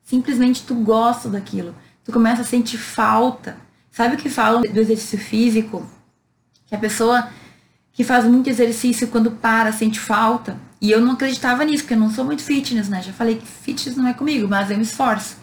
simplesmente 0.02 0.62
tu 0.62 0.74
gosta 0.74 1.28
daquilo. 1.28 1.74
Tu 2.04 2.12
começa 2.12 2.42
a 2.42 2.44
sentir 2.44 2.78
falta. 2.78 3.56
Sabe 3.90 4.14
o 4.14 4.18
que 4.18 4.30
falam 4.30 4.62
do 4.62 4.80
exercício 4.80 5.18
físico? 5.18 5.88
Que 6.66 6.74
a 6.74 6.78
pessoa 6.78 7.28
que 7.92 8.04
faz 8.04 8.24
muito 8.24 8.48
exercício 8.48 9.08
quando 9.08 9.30
para 9.30 9.72
sente 9.72 10.00
falta. 10.00 10.58
E 10.80 10.90
eu 10.90 11.00
não 11.00 11.12
acreditava 11.12 11.64
nisso, 11.64 11.82
porque 11.82 11.94
eu 11.94 11.98
não 11.98 12.10
sou 12.10 12.24
muito 12.24 12.42
fitness, 12.42 12.88
né? 12.88 13.02
Já 13.02 13.12
falei 13.12 13.36
que 13.36 13.46
fitness 13.46 13.96
não 13.96 14.06
é 14.06 14.14
comigo, 14.14 14.48
mas 14.48 14.70
eu 14.70 14.76
me 14.76 14.82
esforço. 14.82 15.36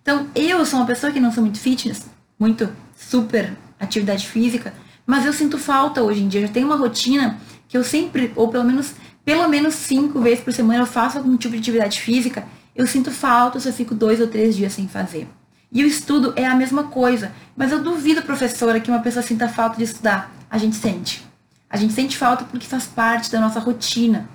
Então, 0.00 0.26
eu 0.34 0.64
sou 0.64 0.78
uma 0.78 0.86
pessoa 0.86 1.12
que 1.12 1.20
não 1.20 1.30
sou 1.30 1.42
muito 1.42 1.58
fitness, 1.58 2.06
muito 2.38 2.70
super 2.96 3.52
atividade 3.78 4.26
física, 4.26 4.72
mas 5.06 5.26
eu 5.26 5.32
sinto 5.32 5.58
falta 5.58 6.02
hoje 6.02 6.22
em 6.22 6.28
dia. 6.28 6.40
Eu 6.40 6.46
já 6.46 6.52
tenho 6.52 6.66
uma 6.66 6.76
rotina 6.76 7.38
que 7.68 7.76
eu 7.76 7.84
sempre, 7.84 8.32
ou 8.34 8.48
pelo 8.48 8.64
menos, 8.64 8.94
pelo 9.24 9.46
menos 9.48 9.74
cinco 9.74 10.20
vezes 10.20 10.42
por 10.42 10.52
semana 10.52 10.80
eu 10.80 10.86
faço 10.86 11.18
algum 11.18 11.36
tipo 11.36 11.52
de 11.52 11.60
atividade 11.60 12.00
física, 12.00 12.46
eu 12.74 12.86
sinto 12.86 13.10
falta 13.10 13.60
se 13.60 13.68
eu 13.68 13.72
fico 13.72 13.94
dois 13.94 14.20
ou 14.20 14.26
três 14.26 14.56
dias 14.56 14.72
sem 14.72 14.88
fazer. 14.88 15.28
E 15.70 15.84
o 15.84 15.86
estudo 15.86 16.32
é 16.34 16.46
a 16.46 16.54
mesma 16.54 16.84
coisa, 16.84 17.32
mas 17.54 17.70
eu 17.70 17.82
duvido, 17.82 18.22
professora, 18.22 18.80
que 18.80 18.90
uma 18.90 19.00
pessoa 19.00 19.22
sinta 19.22 19.48
falta 19.48 19.76
de 19.76 19.84
estudar. 19.84 20.32
A 20.50 20.56
gente 20.56 20.76
sente. 20.76 21.22
A 21.68 21.76
gente 21.76 21.92
sente 21.92 22.16
falta 22.16 22.44
porque 22.44 22.66
faz 22.66 22.86
parte 22.86 23.30
da 23.30 23.38
nossa 23.38 23.60
rotina. 23.60 24.26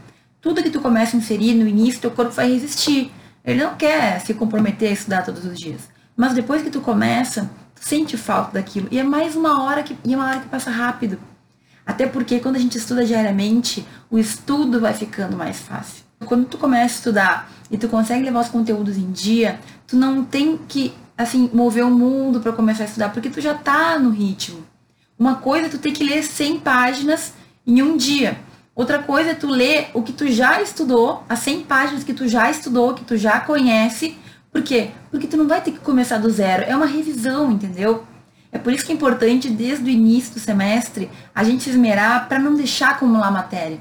Tudo 0.43 0.61
que 0.61 0.69
tu 0.69 0.81
começa 0.81 1.15
a 1.15 1.19
inserir 1.19 1.53
no 1.53 1.65
início, 1.65 2.01
teu 2.01 2.11
corpo 2.11 2.33
vai 2.33 2.51
resistir. 2.51 3.09
Ele 3.45 3.63
não 3.63 3.75
quer 3.75 4.19
se 4.19 4.33
comprometer 4.33 4.89
a 4.89 4.91
estudar 4.91 5.23
todos 5.23 5.45
os 5.45 5.57
dias. 5.57 5.89
Mas 6.17 6.33
depois 6.33 6.61
que 6.61 6.69
tu 6.69 6.81
começa, 6.81 7.49
tu 7.73 7.87
sente 7.87 8.17
falta 8.17 8.51
daquilo. 8.51 8.89
E 8.91 8.99
é 8.99 9.03
mais 9.03 9.37
uma 9.37 9.63
hora 9.63 9.81
que, 9.81 9.97
e 10.03 10.13
é 10.13 10.17
uma 10.17 10.27
hora 10.27 10.41
que 10.41 10.49
passa 10.49 10.69
rápido. 10.69 11.17
Até 11.85 12.05
porque 12.05 12.41
quando 12.41 12.57
a 12.57 12.59
gente 12.59 12.77
estuda 12.77 13.05
diariamente, 13.05 13.87
o 14.11 14.19
estudo 14.19 14.81
vai 14.81 14.93
ficando 14.93 15.37
mais 15.37 15.59
fácil. 15.59 16.03
Quando 16.25 16.45
tu 16.45 16.57
começa 16.57 16.93
a 16.93 16.97
estudar 16.97 17.51
e 17.71 17.77
tu 17.77 17.87
consegue 17.87 18.25
levar 18.25 18.41
os 18.41 18.49
conteúdos 18.49 18.97
em 18.97 19.11
dia, 19.13 19.61
tu 19.87 19.95
não 19.95 20.25
tem 20.25 20.57
que 20.57 20.93
assim 21.17 21.49
mover 21.53 21.85
o 21.85 21.89
mundo 21.89 22.41
para 22.41 22.51
começar 22.51 22.83
a 22.83 22.87
estudar, 22.87 23.13
porque 23.13 23.29
tu 23.29 23.39
já 23.39 23.53
tá 23.53 23.97
no 23.97 24.09
ritmo. 24.09 24.65
Uma 25.17 25.35
coisa 25.35 25.67
é 25.67 25.69
tu 25.69 25.77
ter 25.77 25.93
que 25.93 26.03
ler 26.03 26.21
100 26.21 26.59
páginas 26.59 27.33
em 27.65 27.81
um 27.81 27.95
dia. 27.95 28.37
Outra 28.75 28.99
coisa 29.03 29.31
é 29.31 29.35
tu 29.35 29.47
ler 29.47 29.89
o 29.93 30.01
que 30.01 30.11
tu 30.11 30.27
já 30.31 30.61
estudou, 30.61 31.23
as 31.29 31.39
100 31.39 31.63
páginas 31.63 32.03
que 32.03 32.13
tu 32.13 32.27
já 32.27 32.49
estudou, 32.49 32.93
que 32.93 33.05
tu 33.05 33.15
já 33.15 33.39
conhece. 33.39 34.17
Por 34.51 34.63
quê? 34.63 34.89
Porque 35.11 35.27
tu 35.27 35.37
não 35.37 35.47
vai 35.47 35.61
ter 35.61 35.71
que 35.71 35.79
começar 35.79 36.17
do 36.17 36.29
zero. 36.29 36.63
É 36.67 36.75
uma 36.75 36.85
revisão, 36.87 37.51
entendeu? 37.51 38.03
É 38.51 38.57
por 38.57 38.73
isso 38.73 38.85
que 38.85 38.91
é 38.91 38.95
importante, 38.95 39.49
desde 39.49 39.83
o 39.83 39.89
início 39.89 40.33
do 40.33 40.39
semestre, 40.39 41.09
a 41.33 41.43
gente 41.43 41.63
se 41.63 41.69
esmerar 41.71 42.27
para 42.27 42.39
não 42.39 42.55
deixar 42.55 42.91
acumular 42.91 43.31
matéria. 43.31 43.79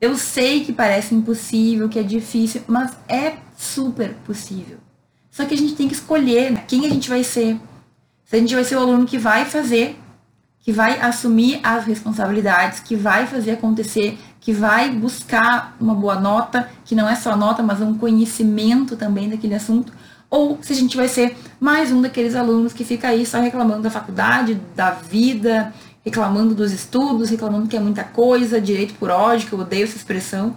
Eu 0.00 0.16
sei 0.16 0.64
que 0.64 0.72
parece 0.72 1.14
impossível, 1.14 1.88
que 1.88 1.98
é 1.98 2.02
difícil, 2.02 2.62
mas 2.66 2.92
é 3.08 3.34
super 3.56 4.14
possível. 4.26 4.78
Só 5.30 5.44
que 5.44 5.54
a 5.54 5.56
gente 5.56 5.74
tem 5.74 5.86
que 5.86 5.94
escolher 5.94 6.50
né, 6.50 6.64
quem 6.66 6.86
a 6.86 6.88
gente 6.88 7.08
vai 7.08 7.22
ser. 7.22 7.58
Se 8.24 8.36
a 8.36 8.38
gente 8.38 8.54
vai 8.54 8.64
ser 8.64 8.76
o 8.76 8.80
aluno 8.80 9.06
que 9.06 9.18
vai 9.18 9.44
fazer, 9.44 9.98
que 10.60 10.72
vai 10.72 11.00
assumir 11.00 11.60
as 11.62 11.84
responsabilidades, 11.84 12.80
que 12.80 12.96
vai 12.96 13.26
fazer 13.26 13.52
acontecer, 13.52 14.18
que 14.40 14.52
vai 14.52 14.90
buscar 14.90 15.76
uma 15.78 15.94
boa 15.94 16.18
nota, 16.18 16.68
que 16.84 16.94
não 16.94 17.08
é 17.08 17.14
só 17.14 17.36
nota, 17.36 17.62
mas 17.62 17.80
um 17.80 17.96
conhecimento 17.96 18.96
também 18.96 19.28
daquele 19.28 19.54
assunto, 19.54 19.92
ou 20.30 20.58
se 20.62 20.72
a 20.72 20.76
gente 20.76 20.96
vai 20.96 21.08
ser 21.08 21.36
mais 21.58 21.92
um 21.92 22.00
daqueles 22.00 22.34
alunos 22.34 22.72
que 22.72 22.84
fica 22.84 23.08
aí 23.08 23.26
só 23.26 23.40
reclamando 23.40 23.82
da 23.82 23.90
faculdade, 23.90 24.60
da 24.74 24.92
vida, 24.92 25.74
reclamando 26.04 26.54
dos 26.54 26.72
estudos, 26.72 27.28
reclamando 27.28 27.68
que 27.68 27.76
é 27.76 27.80
muita 27.80 28.04
coisa, 28.04 28.60
direito 28.60 28.94
por 28.94 29.10
ódio, 29.10 29.48
que 29.48 29.52
eu 29.52 29.58
odeio 29.58 29.84
essa 29.84 29.96
expressão. 29.96 30.56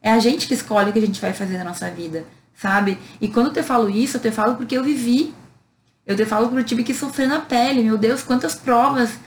É 0.00 0.12
a 0.12 0.18
gente 0.18 0.46
que 0.46 0.54
escolhe 0.54 0.90
o 0.90 0.92
que 0.92 0.98
a 0.98 1.06
gente 1.06 1.20
vai 1.20 1.32
fazer 1.32 1.56
na 1.56 1.64
nossa 1.64 1.90
vida, 1.90 2.24
sabe? 2.54 2.98
E 3.18 3.26
quando 3.26 3.46
eu 3.46 3.52
te 3.54 3.62
falo 3.62 3.88
isso, 3.88 4.18
eu 4.18 4.20
te 4.20 4.30
falo 4.30 4.54
porque 4.56 4.76
eu 4.76 4.84
vivi. 4.84 5.34
Eu 6.06 6.14
te 6.14 6.26
falo 6.26 6.48
porque 6.48 6.60
eu 6.60 6.66
tive 6.66 6.84
que 6.84 6.92
sofrer 6.92 7.26
na 7.26 7.40
pele. 7.40 7.82
Meu 7.82 7.96
Deus, 7.96 8.22
quantas 8.22 8.54
provas. 8.54 9.18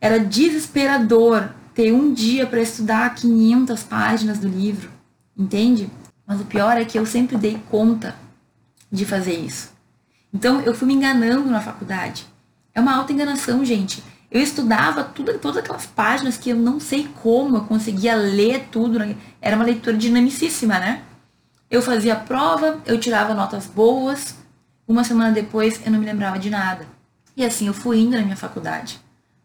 Era 0.00 0.18
desesperador 0.18 1.48
ter 1.74 1.92
um 1.92 2.12
dia 2.12 2.46
para 2.46 2.60
estudar 2.60 3.14
500 3.14 3.82
páginas 3.82 4.38
do 4.38 4.48
livro, 4.48 4.90
entende? 5.36 5.90
Mas 6.26 6.40
o 6.40 6.44
pior 6.44 6.76
é 6.76 6.84
que 6.84 6.98
eu 6.98 7.04
sempre 7.04 7.36
dei 7.36 7.60
conta 7.70 8.14
de 8.90 9.04
fazer 9.04 9.34
isso. 9.34 9.72
Então 10.32 10.60
eu 10.60 10.74
fui 10.74 10.86
me 10.86 10.94
enganando 10.94 11.50
na 11.50 11.60
faculdade. 11.60 12.26
É 12.74 12.80
uma 12.80 12.96
alta 12.96 13.12
enganação, 13.12 13.64
gente. 13.64 14.02
Eu 14.30 14.40
estudava 14.40 15.04
tudo, 15.04 15.38
todas 15.38 15.58
aquelas 15.58 15.86
páginas 15.86 16.36
que 16.36 16.50
eu 16.50 16.56
não 16.56 16.80
sei 16.80 17.08
como 17.22 17.56
eu 17.56 17.64
conseguia 17.64 18.16
ler 18.16 18.68
tudo. 18.70 18.98
Era 19.40 19.54
uma 19.54 19.64
leitura 19.64 19.96
dinamicíssima, 19.96 20.78
né? 20.78 21.02
Eu 21.70 21.82
fazia 21.82 22.16
prova, 22.16 22.80
eu 22.86 22.98
tirava 22.98 23.34
notas 23.34 23.66
boas. 23.66 24.36
Uma 24.86 25.04
semana 25.04 25.30
depois 25.30 25.80
eu 25.84 25.92
não 25.92 25.98
me 25.98 26.06
lembrava 26.06 26.38
de 26.38 26.50
nada. 26.50 26.86
E 27.36 27.44
assim 27.44 27.66
eu 27.66 27.74
fui 27.74 28.00
indo 28.00 28.16
na 28.16 28.22
minha 28.22 28.36
faculdade, 28.36 29.00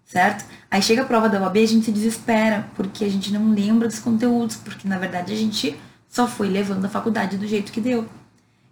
certo? 0.09 0.43
Aí 0.69 0.81
chega 0.81 1.03
a 1.03 1.05
prova 1.05 1.29
da 1.29 1.39
OAB 1.39 1.57
e 1.57 1.63
a 1.63 1.67
gente 1.67 1.85
se 1.85 1.91
desespera, 1.91 2.67
porque 2.75 3.05
a 3.05 3.09
gente 3.09 3.31
não 3.31 3.51
lembra 3.53 3.87
dos 3.87 3.99
conteúdos, 3.99 4.55
porque 4.57 4.87
na 4.87 4.97
verdade 4.97 5.31
a 5.31 5.35
gente 5.35 5.79
só 6.09 6.27
foi 6.27 6.49
levando 6.49 6.83
a 6.83 6.89
faculdade 6.89 7.37
do 7.37 7.47
jeito 7.47 7.71
que 7.71 7.79
deu. 7.79 8.09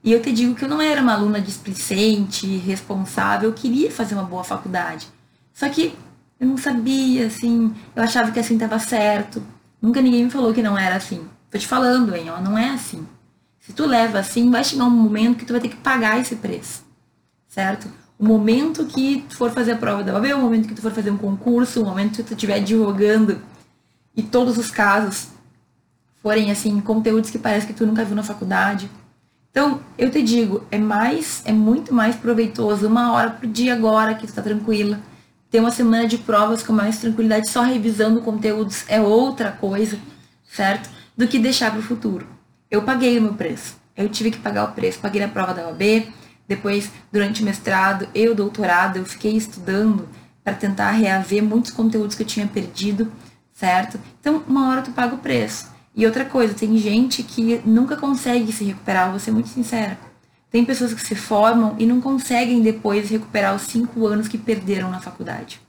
E 0.03 0.11
eu 0.11 0.21
te 0.21 0.31
digo 0.31 0.55
que 0.55 0.65
eu 0.65 0.69
não 0.69 0.81
era 0.81 1.01
uma 1.01 1.13
aluna 1.13 1.39
displicente, 1.39 2.57
responsável, 2.57 3.49
eu 3.49 3.53
queria 3.55 3.91
fazer 3.91 4.15
uma 4.15 4.23
boa 4.23 4.43
faculdade. 4.43 5.07
Só 5.53 5.69
que 5.69 5.95
eu 6.39 6.47
não 6.47 6.57
sabia, 6.57 7.27
assim, 7.27 7.73
eu 7.95 8.03
achava 8.03 8.31
que 8.31 8.39
assim 8.39 8.55
estava 8.55 8.79
certo. 8.79 9.43
Nunca 9.79 10.01
ninguém 10.01 10.25
me 10.25 10.31
falou 10.31 10.53
que 10.53 10.63
não 10.63 10.77
era 10.77 10.95
assim. 10.95 11.27
Tô 11.51 11.57
te 11.57 11.67
falando, 11.67 12.15
hein, 12.15 12.31
ó, 12.31 12.41
não 12.41 12.57
é 12.57 12.71
assim. 12.71 13.07
Se 13.59 13.73
tu 13.73 13.85
leva 13.85 14.19
assim, 14.19 14.49
vai 14.49 14.63
chegar 14.63 14.85
um 14.85 14.89
momento 14.89 15.37
que 15.37 15.45
tu 15.45 15.53
vai 15.53 15.61
ter 15.61 15.69
que 15.69 15.75
pagar 15.75 16.19
esse 16.19 16.35
preço. 16.35 16.83
Certo? 17.47 17.87
O 18.19 18.25
momento 18.25 18.85
que 18.85 19.25
tu 19.29 19.37
for 19.37 19.51
fazer 19.51 19.73
a 19.73 19.77
prova 19.77 20.03
da 20.03 20.13
OAB, 20.13 20.33
o 20.33 20.39
momento 20.39 20.67
que 20.67 20.73
tu 20.73 20.81
for 20.81 20.91
fazer 20.91 21.11
um 21.11 21.17
concurso, 21.17 21.81
o 21.81 21.85
momento 21.85 22.17
que 22.17 22.23
tu 22.23 22.33
estiver 22.33 22.55
advogando 22.55 23.39
e 24.15 24.23
todos 24.23 24.57
os 24.57 24.71
casos 24.71 25.29
forem 26.23 26.51
assim, 26.51 26.79
conteúdos 26.81 27.29
que 27.29 27.37
parece 27.37 27.67
que 27.67 27.73
tu 27.73 27.85
nunca 27.85 28.03
viu 28.03 28.15
na 28.15 28.23
faculdade, 28.23 28.89
então, 29.57 29.79
eu 29.97 30.11
te 30.11 30.21
digo, 30.21 30.63
é 30.69 30.77
mais, 30.77 31.41
é 31.43 31.51
muito 31.51 31.91
mais 31.91 32.15
proveitoso 32.15 32.85
uma 32.85 33.11
hora 33.11 33.31
por 33.31 33.47
dia 33.47 33.73
agora 33.73 34.13
que 34.13 34.27
tu 34.27 34.31
tá 34.31 34.39
tranquila. 34.39 34.99
Ter 35.49 35.59
uma 35.59 35.71
semana 35.71 36.07
de 36.07 36.19
provas 36.19 36.61
com 36.61 36.71
mais 36.71 36.99
tranquilidade, 36.99 37.49
só 37.49 37.63
revisando 37.63 38.21
conteúdos 38.21 38.85
é 38.87 39.01
outra 39.01 39.51
coisa, 39.51 39.97
certo? 40.47 40.91
Do 41.17 41.27
que 41.27 41.39
deixar 41.39 41.71
para 41.71 41.79
o 41.79 41.81
futuro. 41.81 42.27
Eu 42.69 42.83
paguei 42.83 43.17
o 43.17 43.21
meu 43.23 43.33
preço. 43.33 43.77
Eu 43.95 44.07
tive 44.09 44.29
que 44.29 44.37
pagar 44.37 44.65
o 44.65 44.73
preço. 44.73 44.99
Paguei 44.99 45.21
na 45.21 45.27
prova 45.27 45.55
da 45.55 45.69
OAB, 45.69 46.07
depois, 46.47 46.89
durante 47.11 47.41
o 47.41 47.45
mestrado 47.45 48.07
e 48.13 48.27
o 48.27 48.35
doutorado, 48.35 48.97
eu 48.97 49.05
fiquei 49.05 49.35
estudando 49.35 50.07
para 50.43 50.53
tentar 50.53 50.91
reaver 50.91 51.43
muitos 51.43 51.71
conteúdos 51.71 52.15
que 52.15 52.23
eu 52.23 52.27
tinha 52.27 52.47
perdido, 52.47 53.11
certo? 53.53 53.99
Então, 54.19 54.43
uma 54.47 54.69
hora 54.69 54.81
tu 54.81 54.91
paga 54.91 55.15
o 55.15 55.17
preço. 55.17 55.67
E 55.93 56.05
outra 56.05 56.23
coisa, 56.23 56.53
tem 56.53 56.77
gente 56.77 57.21
que 57.23 57.61
nunca 57.65 57.97
consegue 57.97 58.51
se 58.51 58.63
recuperar, 58.63 59.09
vou 59.09 59.19
ser 59.19 59.31
muito 59.31 59.49
sincera. 59.49 59.99
Tem 60.49 60.63
pessoas 60.63 60.93
que 60.93 61.01
se 61.01 61.15
formam 61.15 61.75
e 61.77 61.85
não 61.85 61.99
conseguem 61.99 62.61
depois 62.61 63.09
recuperar 63.09 63.53
os 63.55 63.63
cinco 63.63 64.07
anos 64.07 64.27
que 64.27 64.37
perderam 64.37 64.89
na 64.89 65.01
faculdade. 65.01 65.59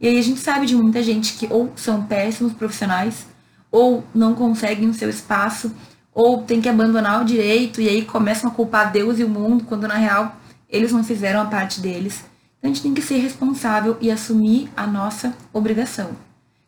E 0.00 0.06
aí 0.06 0.18
a 0.18 0.22
gente 0.22 0.40
sabe 0.40 0.64
de 0.64 0.74
muita 0.74 1.02
gente 1.02 1.34
que 1.34 1.52
ou 1.52 1.72
são 1.76 2.04
péssimos 2.04 2.52
profissionais, 2.52 3.26
ou 3.70 4.04
não 4.14 4.34
conseguem 4.34 4.88
o 4.88 4.94
seu 4.94 5.10
espaço, 5.10 5.74
ou 6.18 6.42
tem 6.42 6.60
que 6.60 6.68
abandonar 6.68 7.22
o 7.22 7.24
direito 7.24 7.80
e 7.80 7.88
aí 7.88 8.04
começam 8.04 8.50
a 8.50 8.52
culpar 8.52 8.90
Deus 8.90 9.20
e 9.20 9.24
o 9.24 9.28
mundo, 9.28 9.62
quando 9.62 9.86
na 9.86 9.94
real 9.94 10.34
eles 10.68 10.90
não 10.90 11.04
fizeram 11.04 11.40
a 11.40 11.44
parte 11.44 11.80
deles. 11.80 12.24
Então 12.58 12.68
a 12.68 12.74
gente 12.74 12.82
tem 12.82 12.92
que 12.92 13.00
ser 13.00 13.18
responsável 13.18 13.96
e 14.00 14.10
assumir 14.10 14.68
a 14.76 14.84
nossa 14.84 15.32
obrigação. 15.52 16.06
O 16.06 16.16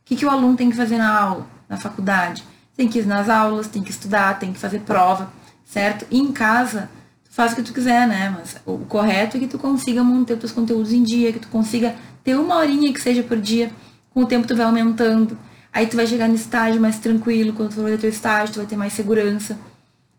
que, 0.04 0.14
que 0.14 0.24
o 0.24 0.30
aluno 0.30 0.56
tem 0.56 0.70
que 0.70 0.76
fazer 0.76 0.98
na 0.98 1.12
aula, 1.12 1.48
na 1.68 1.76
faculdade? 1.76 2.44
tem 2.76 2.86
que 2.86 3.00
ir 3.00 3.06
nas 3.06 3.28
aulas, 3.28 3.66
tem 3.66 3.82
que 3.82 3.90
estudar, 3.90 4.38
tem 4.38 4.52
que 4.52 4.58
fazer 4.58 4.82
prova, 4.82 5.32
certo? 5.64 6.06
E 6.12 6.18
em 6.18 6.30
casa, 6.30 6.88
tu 7.24 7.34
faz 7.34 7.52
o 7.52 7.56
que 7.56 7.62
tu 7.62 7.72
quiser, 7.72 8.06
né? 8.06 8.34
Mas 8.38 8.56
o 8.64 8.78
correto 8.86 9.36
é 9.36 9.40
que 9.40 9.48
tu 9.48 9.58
consiga 9.58 10.02
manter 10.04 10.34
os 10.34 10.38
teus 10.38 10.52
conteúdos 10.52 10.92
em 10.92 11.02
dia, 11.02 11.32
que 11.32 11.40
tu 11.40 11.48
consiga 11.48 11.96
ter 12.22 12.36
uma 12.36 12.54
horinha 12.54 12.92
que 12.92 13.00
seja 13.00 13.22
por 13.24 13.36
dia, 13.36 13.70
com 14.14 14.22
o 14.22 14.26
tempo 14.26 14.46
tu 14.46 14.54
vai 14.54 14.64
aumentando. 14.64 15.36
Aí 15.72 15.87
tu 15.87 15.96
vai 15.96 16.06
chegar 16.06 16.28
no 16.28 16.35
estágio 16.35 16.80
mais 16.80 16.98
tranquilo, 16.98 17.52
quando 17.52 17.70
tu 17.70 17.76
for 17.76 17.85
fazer 17.85 17.98
teu 17.98 18.11
estágio, 18.11 18.54
tu 18.54 18.56
vai 18.59 18.66
ter 18.66 18.76
mais 18.76 18.92
segurança, 18.92 19.59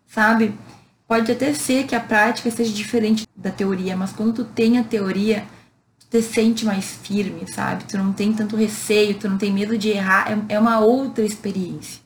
sabe? 0.08 0.58
Pode 1.08 1.30
até 1.32 1.54
ser 1.54 1.86
que 1.86 1.94
a 1.94 2.00
prática 2.00 2.50
seja 2.50 2.72
diferente 2.72 3.28
da 3.36 3.52
teoria, 3.52 3.98
mas 3.98 4.14
quando 4.14 4.34
tu 4.34 4.44
tem 4.46 4.78
a 4.78 4.84
teoria, 4.84 5.44
tu 6.00 6.08
te 6.10 6.22
sente 6.22 6.66
mais 6.66 6.86
firme, 6.86 7.44
sabe? 7.52 7.84
Tu 7.84 7.98
não 7.98 8.14
tem 8.14 8.32
tanto 8.32 8.56
receio, 8.56 9.20
tu 9.20 9.30
não 9.30 9.38
tem 9.38 9.52
medo 9.52 9.78
de 9.78 9.90
errar, 9.90 10.32
é, 10.32 10.56
é 10.56 10.60
uma 10.60 10.80
outra 10.80 11.26
experiência. 11.26 12.00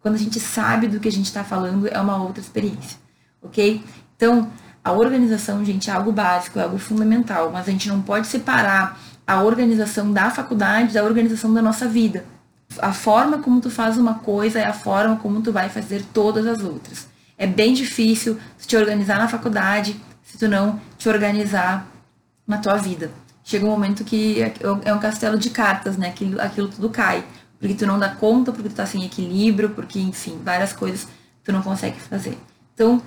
Quando 0.00 0.14
a 0.14 0.18
gente 0.18 0.38
sabe 0.38 0.86
do 0.86 1.00
que 1.00 1.08
a 1.08 1.12
gente 1.12 1.26
está 1.26 1.42
falando, 1.42 1.88
é 1.88 2.00
uma 2.00 2.22
outra 2.22 2.40
experiência, 2.40 2.98
ok? 3.42 3.82
Então, 4.16 4.48
a 4.84 4.92
organização, 4.92 5.64
gente, 5.64 5.90
é 5.90 5.92
algo 5.92 6.12
básico, 6.12 6.58
é 6.58 6.62
algo 6.62 6.78
fundamental, 6.78 7.50
mas 7.52 7.68
a 7.68 7.70
gente 7.72 7.88
não 7.88 8.00
pode 8.00 8.26
separar 8.28 8.98
a 9.26 9.42
organização 9.42 10.12
da 10.12 10.30
faculdade 10.30 10.94
da 10.94 11.04
organização 11.04 11.52
da 11.52 11.62
nossa 11.62 11.86
vida. 11.88 12.24
A 12.80 12.92
forma 12.92 13.38
como 13.38 13.60
tu 13.60 13.70
faz 13.70 13.98
uma 13.98 14.14
coisa 14.14 14.60
é 14.60 14.64
a 14.64 14.72
forma 14.72 15.16
como 15.16 15.40
tu 15.40 15.52
vai 15.52 15.68
fazer 15.68 16.04
todas 16.12 16.46
as 16.46 16.62
outras. 16.62 17.08
É 17.36 17.46
bem 17.46 17.74
difícil 17.74 18.38
te 18.66 18.76
organizar 18.76 19.18
na 19.18 19.28
faculdade 19.28 20.00
se 20.22 20.38
tu 20.38 20.48
não 20.48 20.80
te 20.96 21.08
organizar 21.08 21.86
na 22.46 22.58
tua 22.58 22.76
vida. 22.76 23.10
Chega 23.44 23.66
um 23.66 23.70
momento 23.70 24.04
que 24.04 24.40
é, 24.40 24.54
é 24.84 24.94
um 24.94 25.00
castelo 25.00 25.36
de 25.36 25.50
cartas, 25.50 25.96
né? 25.96 26.08
Aquilo, 26.08 26.40
aquilo 26.40 26.68
tudo 26.68 26.88
cai 26.88 27.24
porque 27.62 27.74
tu 27.74 27.86
não 27.86 27.96
dá 27.96 28.08
conta, 28.08 28.50
porque 28.50 28.68
tu 28.68 28.74
tá 28.74 28.84
sem 28.84 29.04
equilíbrio, 29.04 29.70
porque, 29.70 30.00
enfim, 30.00 30.36
várias 30.44 30.72
coisas 30.72 31.06
tu 31.44 31.52
não 31.52 31.62
consegue 31.62 31.96
fazer. 32.00 32.36
Então, 32.74 33.00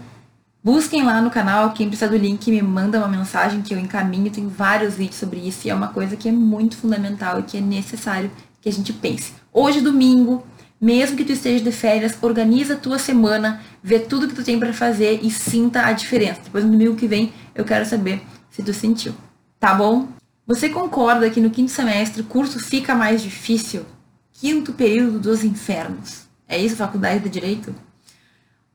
busquem 0.63 1.03
lá 1.03 1.19
no 1.19 1.29
canal, 1.29 1.73
quem 1.73 1.89
precisa 1.89 2.09
do 2.09 2.15
link 2.15 2.49
me 2.49 2.61
manda 2.61 2.97
uma 2.97 3.09
mensagem 3.09 3.61
que 3.61 3.73
eu 3.73 3.77
encaminho, 3.77 4.31
tem 4.31 4.47
vários 4.47 4.93
vídeos 4.93 5.17
sobre 5.17 5.45
isso 5.45 5.67
e 5.67 5.69
é 5.69 5.75
uma 5.75 5.89
coisa 5.89 6.15
que 6.15 6.29
é 6.29 6.31
muito 6.31 6.77
fundamental 6.77 7.41
e 7.41 7.43
que 7.43 7.57
é 7.57 7.61
necessário 7.61 8.31
que 8.65 8.69
a 8.69 8.73
gente 8.73 8.91
pense. 8.91 9.31
Hoje, 9.53 9.79
domingo, 9.79 10.43
mesmo 10.81 11.15
que 11.15 11.23
tu 11.23 11.31
esteja 11.31 11.63
de 11.63 11.71
férias, 11.71 12.17
organiza 12.19 12.73
a 12.73 12.77
tua 12.77 12.97
semana, 12.97 13.61
vê 13.83 13.99
tudo 13.99 14.27
que 14.27 14.33
tu 14.33 14.43
tem 14.43 14.59
para 14.59 14.73
fazer 14.73 15.19
e 15.21 15.29
sinta 15.29 15.85
a 15.85 15.91
diferença. 15.91 16.41
Depois 16.43 16.65
no 16.65 16.71
domingo 16.71 16.95
que 16.95 17.05
vem, 17.05 17.31
eu 17.53 17.63
quero 17.63 17.85
saber 17.85 18.23
se 18.49 18.63
tu 18.63 18.73
sentiu. 18.73 19.13
Tá 19.59 19.75
bom? 19.75 20.07
Você 20.47 20.67
concorda 20.67 21.29
que 21.29 21.39
no 21.39 21.51
quinto 21.51 21.69
semestre 21.69 22.23
o 22.23 22.25
curso 22.25 22.59
fica 22.59 22.95
mais 22.95 23.21
difícil? 23.21 23.85
quinto 24.33 24.73
período 24.73 25.19
dos 25.19 25.43
infernos. 25.43 26.23
É 26.47 26.57
isso, 26.57 26.75
faculdade 26.75 27.23
de 27.23 27.29
direito? 27.29 27.73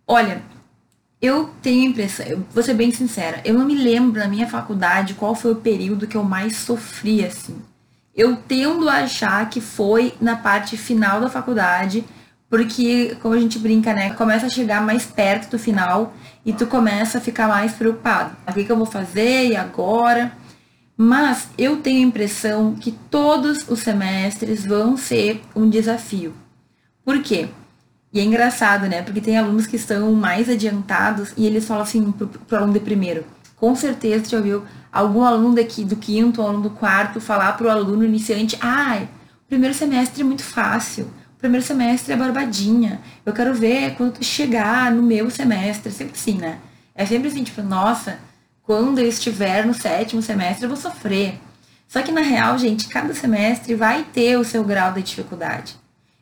Olha, 0.06 0.40
eu 1.20 1.50
tenho 1.60 1.82
a 1.82 1.90
impressão, 1.90 2.26
eu 2.26 2.46
vou 2.54 2.62
ser 2.62 2.74
bem 2.74 2.92
sincera, 2.92 3.42
eu 3.44 3.54
não 3.54 3.66
me 3.66 3.74
lembro 3.74 4.20
na 4.20 4.28
minha 4.28 4.48
faculdade 4.48 5.14
qual 5.14 5.34
foi 5.34 5.50
o 5.50 5.56
período 5.56 6.06
que 6.06 6.16
eu 6.16 6.22
mais 6.22 6.56
sofri 6.56 7.24
assim. 7.24 7.60
Eu 8.14 8.36
tendo 8.36 8.88
a 8.88 8.96
achar 8.96 9.48
que 9.48 9.60
foi 9.60 10.14
na 10.20 10.36
parte 10.36 10.76
final 10.76 11.20
da 11.20 11.30
faculdade, 11.30 12.04
porque, 12.48 13.16
como 13.22 13.34
a 13.34 13.38
gente 13.38 13.58
brinca, 13.58 13.94
né? 13.94 14.10
Começa 14.14 14.46
a 14.46 14.50
chegar 14.50 14.82
mais 14.82 15.06
perto 15.06 15.52
do 15.52 15.58
final 15.58 16.12
e 16.44 16.52
tu 16.52 16.66
começa 16.66 17.18
a 17.18 17.20
ficar 17.20 17.46
mais 17.46 17.72
preocupado. 17.72 18.36
O 18.48 18.52
que, 18.52 18.64
que 18.64 18.72
eu 18.72 18.76
vou 18.76 18.86
fazer 18.86 19.46
e 19.46 19.56
agora? 19.56 20.32
Mas 20.96 21.48
eu 21.56 21.76
tenho 21.76 22.04
a 22.04 22.08
impressão 22.08 22.74
que 22.74 22.92
todos 22.92 23.68
os 23.68 23.80
semestres 23.80 24.66
vão 24.66 24.96
ser 24.96 25.40
um 25.54 25.70
desafio. 25.70 26.34
Por 27.04 27.22
quê? 27.22 27.48
E 28.12 28.18
é 28.18 28.24
engraçado, 28.24 28.88
né? 28.88 29.00
Porque 29.00 29.20
tem 29.20 29.38
alunos 29.38 29.68
que 29.68 29.76
estão 29.76 30.12
mais 30.12 30.48
adiantados 30.48 31.32
e 31.36 31.46
eles 31.46 31.64
falam 31.64 31.84
assim 31.84 32.10
pro, 32.10 32.26
pro 32.26 32.56
aluno 32.56 32.72
de 32.72 32.80
primeiro. 32.80 33.24
Com 33.56 33.76
certeza 33.76 34.28
já 34.28 34.36
ouviu 34.38 34.64
algum 34.92 35.22
aluno 35.22 35.54
daqui 35.54 35.84
do 35.84 35.96
quinto, 35.96 36.42
aluno 36.42 36.62
do 36.62 36.70
quarto, 36.70 37.20
falar 37.20 37.56
pro 37.56 37.70
aluno 37.70 38.04
iniciante, 38.04 38.58
ai, 38.60 39.04
o 39.44 39.48
primeiro 39.48 39.74
semestre 39.74 40.22
é 40.22 40.24
muito 40.24 40.42
fácil. 40.42 41.04
O 41.36 41.38
primeiro 41.40 41.64
semestre 41.64 42.12
é 42.12 42.16
barbadinha. 42.16 43.00
Eu 43.24 43.32
quero 43.32 43.54
ver 43.54 43.94
quando 43.96 44.14
tu 44.14 44.24
chegar 44.24 44.92
no 44.92 45.02
meu 45.02 45.30
semestre. 45.30 45.90
Sempre 45.90 46.14
assim, 46.14 46.34
né? 46.34 46.58
É 46.94 47.06
sempre 47.06 47.28
assim, 47.28 47.42
tipo, 47.42 47.62
nossa, 47.62 48.18
quando 48.62 48.98
eu 48.98 49.08
estiver 49.08 49.64
no 49.64 49.72
sétimo 49.72 50.20
semestre 50.20 50.64
eu 50.64 50.68
vou 50.68 50.76
sofrer. 50.76 51.40
Só 51.88 52.02
que 52.02 52.12
na 52.12 52.20
real, 52.20 52.56
gente, 52.58 52.88
cada 52.88 53.12
semestre 53.14 53.74
vai 53.74 54.04
ter 54.04 54.36
o 54.36 54.44
seu 54.44 54.62
grau 54.62 54.92
de 54.92 55.02
dificuldade. 55.02 55.74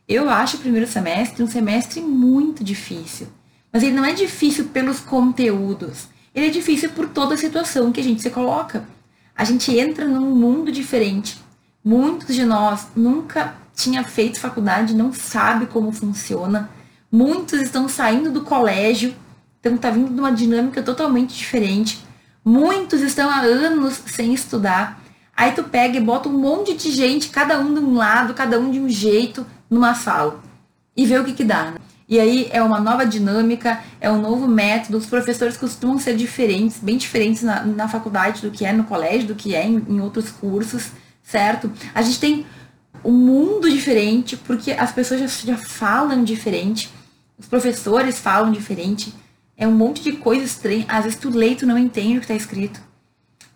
Eu 0.08 0.30
acho 0.30 0.56
o 0.56 0.60
primeiro 0.60 0.86
semestre 0.86 1.42
um 1.42 1.50
semestre 1.50 2.00
muito 2.00 2.64
difícil. 2.64 3.26
Mas 3.70 3.82
ele 3.82 3.94
não 3.94 4.04
é 4.04 4.14
difícil 4.14 4.66
pelos 4.66 5.00
conteúdos. 5.00 6.08
Ele 6.38 6.46
é 6.46 6.50
difícil 6.50 6.90
por 6.90 7.08
toda 7.08 7.34
a 7.34 7.36
situação 7.36 7.90
que 7.90 7.98
a 7.98 8.04
gente 8.04 8.22
se 8.22 8.30
coloca. 8.30 8.84
A 9.34 9.42
gente 9.42 9.76
entra 9.76 10.06
num 10.06 10.36
mundo 10.36 10.70
diferente. 10.70 11.36
Muitos 11.84 12.32
de 12.32 12.44
nós 12.44 12.86
nunca 12.94 13.56
tinha 13.74 14.04
feito 14.04 14.38
faculdade, 14.38 14.94
não 14.94 15.12
sabe 15.12 15.66
como 15.66 15.90
funciona. 15.90 16.70
Muitos 17.10 17.60
estão 17.60 17.88
saindo 17.88 18.30
do 18.30 18.42
colégio, 18.42 19.16
então 19.58 19.76
tá 19.76 19.90
vindo 19.90 20.14
de 20.14 20.20
uma 20.20 20.30
dinâmica 20.30 20.80
totalmente 20.80 21.36
diferente. 21.36 22.04
Muitos 22.44 23.00
estão 23.00 23.28
há 23.28 23.40
anos 23.40 24.00
sem 24.06 24.32
estudar. 24.32 25.02
Aí 25.36 25.50
tu 25.50 25.64
pega 25.64 25.96
e 25.96 26.00
bota 26.00 26.28
um 26.28 26.38
monte 26.38 26.76
de 26.76 26.92
gente, 26.92 27.30
cada 27.30 27.58
um 27.58 27.74
de 27.74 27.80
um 27.80 27.96
lado, 27.96 28.32
cada 28.32 28.60
um 28.60 28.70
de 28.70 28.78
um 28.78 28.88
jeito, 28.88 29.44
numa 29.68 29.92
sala 29.92 30.40
e 30.96 31.04
ver 31.04 31.20
o 31.20 31.24
que, 31.24 31.32
que 31.32 31.44
dá. 31.44 31.72
Né? 31.72 31.78
E 32.08 32.18
aí 32.18 32.48
é 32.50 32.62
uma 32.62 32.80
nova 32.80 33.04
dinâmica, 33.04 33.80
é 34.00 34.10
um 34.10 34.20
novo 34.20 34.48
método. 34.48 34.96
Os 34.96 35.06
professores 35.06 35.56
costumam 35.56 35.98
ser 35.98 36.16
diferentes, 36.16 36.78
bem 36.78 36.96
diferentes 36.96 37.42
na, 37.42 37.62
na 37.62 37.88
faculdade 37.88 38.40
do 38.40 38.50
que 38.50 38.64
é 38.64 38.72
no 38.72 38.84
colégio, 38.84 39.28
do 39.28 39.34
que 39.34 39.54
é 39.54 39.66
em, 39.66 39.84
em 39.88 40.00
outros 40.00 40.30
cursos, 40.30 40.90
certo? 41.22 41.70
A 41.94 42.00
gente 42.00 42.18
tem 42.18 42.46
um 43.04 43.12
mundo 43.12 43.70
diferente, 43.70 44.36
porque 44.36 44.72
as 44.72 44.90
pessoas 44.90 45.20
já, 45.20 45.52
já 45.52 45.56
falam 45.58 46.24
diferente, 46.24 46.90
os 47.38 47.46
professores 47.46 48.18
falam 48.18 48.50
diferente, 48.50 49.14
é 49.56 49.66
um 49.68 49.72
monte 49.72 50.02
de 50.02 50.12
coisa 50.12 50.44
estranha. 50.44 50.86
Às 50.88 51.04
vezes 51.04 51.18
tu 51.18 51.28
lê 51.28 51.50
e 51.50 51.56
tu 51.56 51.66
não 51.66 51.76
entende 51.76 52.16
o 52.16 52.20
que 52.20 52.24
está 52.24 52.34
escrito. 52.34 52.80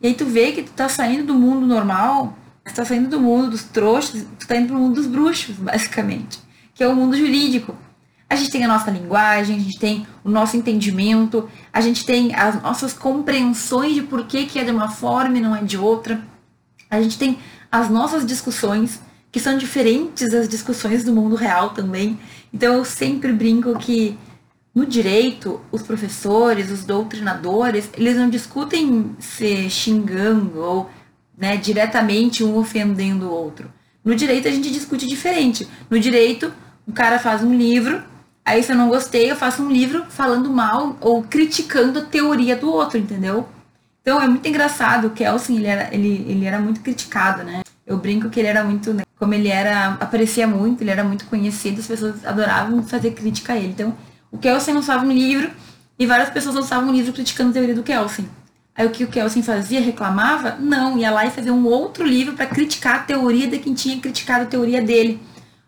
E 0.00 0.08
aí 0.08 0.14
tu 0.14 0.26
vê 0.26 0.52
que 0.52 0.62
tu 0.62 0.72
tá 0.72 0.88
saindo 0.88 1.26
do 1.26 1.34
mundo 1.34 1.66
normal 1.66 2.36
você 2.64 2.76
tá 2.76 2.84
saindo 2.84 3.08
do 3.08 3.20
mundo 3.20 3.50
dos 3.50 3.64
trouxas, 3.64 4.24
tu 4.38 4.46
tá 4.46 4.56
indo 4.56 4.68
pro 4.68 4.76
mundo 4.76 4.94
dos 4.94 5.06
bruxos, 5.06 5.56
basicamente. 5.56 6.38
Que 6.74 6.84
é 6.84 6.88
o 6.88 6.94
mundo 6.94 7.16
jurídico. 7.16 7.76
A 8.32 8.34
gente 8.34 8.50
tem 8.50 8.64
a 8.64 8.68
nossa 8.68 8.90
linguagem, 8.90 9.56
a 9.56 9.58
gente 9.58 9.78
tem 9.78 10.06
o 10.24 10.30
nosso 10.30 10.56
entendimento, 10.56 11.50
a 11.70 11.82
gente 11.82 12.02
tem 12.02 12.34
as 12.34 12.62
nossas 12.62 12.94
compreensões 12.94 13.94
de 13.94 14.00
por 14.00 14.24
que, 14.24 14.46
que 14.46 14.58
é 14.58 14.64
de 14.64 14.70
uma 14.70 14.88
forma 14.88 15.36
e 15.36 15.40
não 15.42 15.54
é 15.54 15.62
de 15.62 15.76
outra. 15.76 16.18
A 16.88 16.98
gente 17.02 17.18
tem 17.18 17.38
as 17.70 17.90
nossas 17.90 18.24
discussões, 18.24 19.02
que 19.30 19.38
são 19.38 19.58
diferentes 19.58 20.30
das 20.30 20.48
discussões 20.48 21.04
do 21.04 21.12
mundo 21.12 21.34
real 21.34 21.74
também. 21.74 22.18
Então 22.54 22.72
eu 22.72 22.86
sempre 22.86 23.34
brinco 23.34 23.78
que 23.78 24.18
no 24.74 24.86
direito, 24.86 25.60
os 25.70 25.82
professores, 25.82 26.70
os 26.70 26.86
doutrinadores, 26.86 27.90
eles 27.92 28.16
não 28.16 28.30
discutem 28.30 29.14
se 29.18 29.68
xingando 29.68 30.58
ou 30.58 30.90
né, 31.36 31.58
diretamente 31.58 32.42
um 32.42 32.56
ofendendo 32.56 33.26
o 33.26 33.30
outro. 33.30 33.70
No 34.02 34.14
direito 34.14 34.48
a 34.48 34.50
gente 34.50 34.70
discute 34.70 35.06
diferente. 35.06 35.68
No 35.90 36.00
direito, 36.00 36.50
o 36.88 36.92
cara 36.92 37.18
faz 37.18 37.44
um 37.44 37.54
livro, 37.54 38.10
aí 38.44 38.62
se 38.62 38.72
eu 38.72 38.76
não 38.76 38.88
gostei, 38.88 39.30
eu 39.30 39.36
faço 39.36 39.62
um 39.62 39.70
livro 39.70 40.04
falando 40.08 40.50
mal 40.50 40.96
ou 41.00 41.22
criticando 41.22 42.00
a 42.00 42.02
teoria 42.02 42.56
do 42.56 42.70
outro, 42.70 42.98
entendeu? 42.98 43.48
Então 44.00 44.20
é 44.20 44.26
muito 44.26 44.46
engraçado, 44.48 45.06
o 45.06 45.10
Kelsen, 45.10 45.56
ele 45.56 45.66
era, 45.66 45.94
ele, 45.94 46.26
ele 46.28 46.44
era 46.44 46.58
muito 46.58 46.80
criticado, 46.80 47.44
né? 47.44 47.62
Eu 47.86 47.98
brinco 47.98 48.28
que 48.28 48.40
ele 48.40 48.48
era 48.48 48.64
muito, 48.64 48.92
né, 48.92 49.04
como 49.18 49.34
ele 49.34 49.48
era, 49.48 49.96
aparecia 50.00 50.46
muito, 50.46 50.82
ele 50.82 50.90
era 50.90 51.04
muito 51.04 51.24
conhecido, 51.26 51.80
as 51.80 51.86
pessoas 51.86 52.24
adoravam 52.24 52.82
fazer 52.82 53.12
crítica 53.12 53.52
a 53.52 53.56
ele. 53.56 53.68
Então, 53.68 53.94
o 54.30 54.38
Kelsen 54.38 54.74
lançava 54.74 55.04
um 55.04 55.12
livro 55.12 55.50
e 55.98 56.06
várias 56.06 56.30
pessoas 56.30 56.54
lançavam 56.54 56.88
um 56.88 56.92
livro 56.92 57.12
criticando 57.12 57.50
a 57.50 57.52
teoria 57.52 57.74
do 57.74 57.82
Kelsen. 57.82 58.28
Aí 58.74 58.86
o 58.86 58.90
que 58.90 59.04
o 59.04 59.08
Kelsen 59.08 59.42
fazia? 59.42 59.80
Reclamava? 59.80 60.56
Não, 60.58 60.96
ia 60.98 61.10
lá 61.10 61.26
e 61.26 61.30
fazia 61.30 61.52
um 61.52 61.66
outro 61.66 62.04
livro 62.04 62.34
para 62.34 62.46
criticar 62.46 62.96
a 62.96 62.98
teoria 63.00 63.46
de 63.46 63.58
quem 63.58 63.74
tinha 63.74 64.00
criticado 64.00 64.44
a 64.44 64.46
teoria 64.46 64.80
dele. 64.80 65.20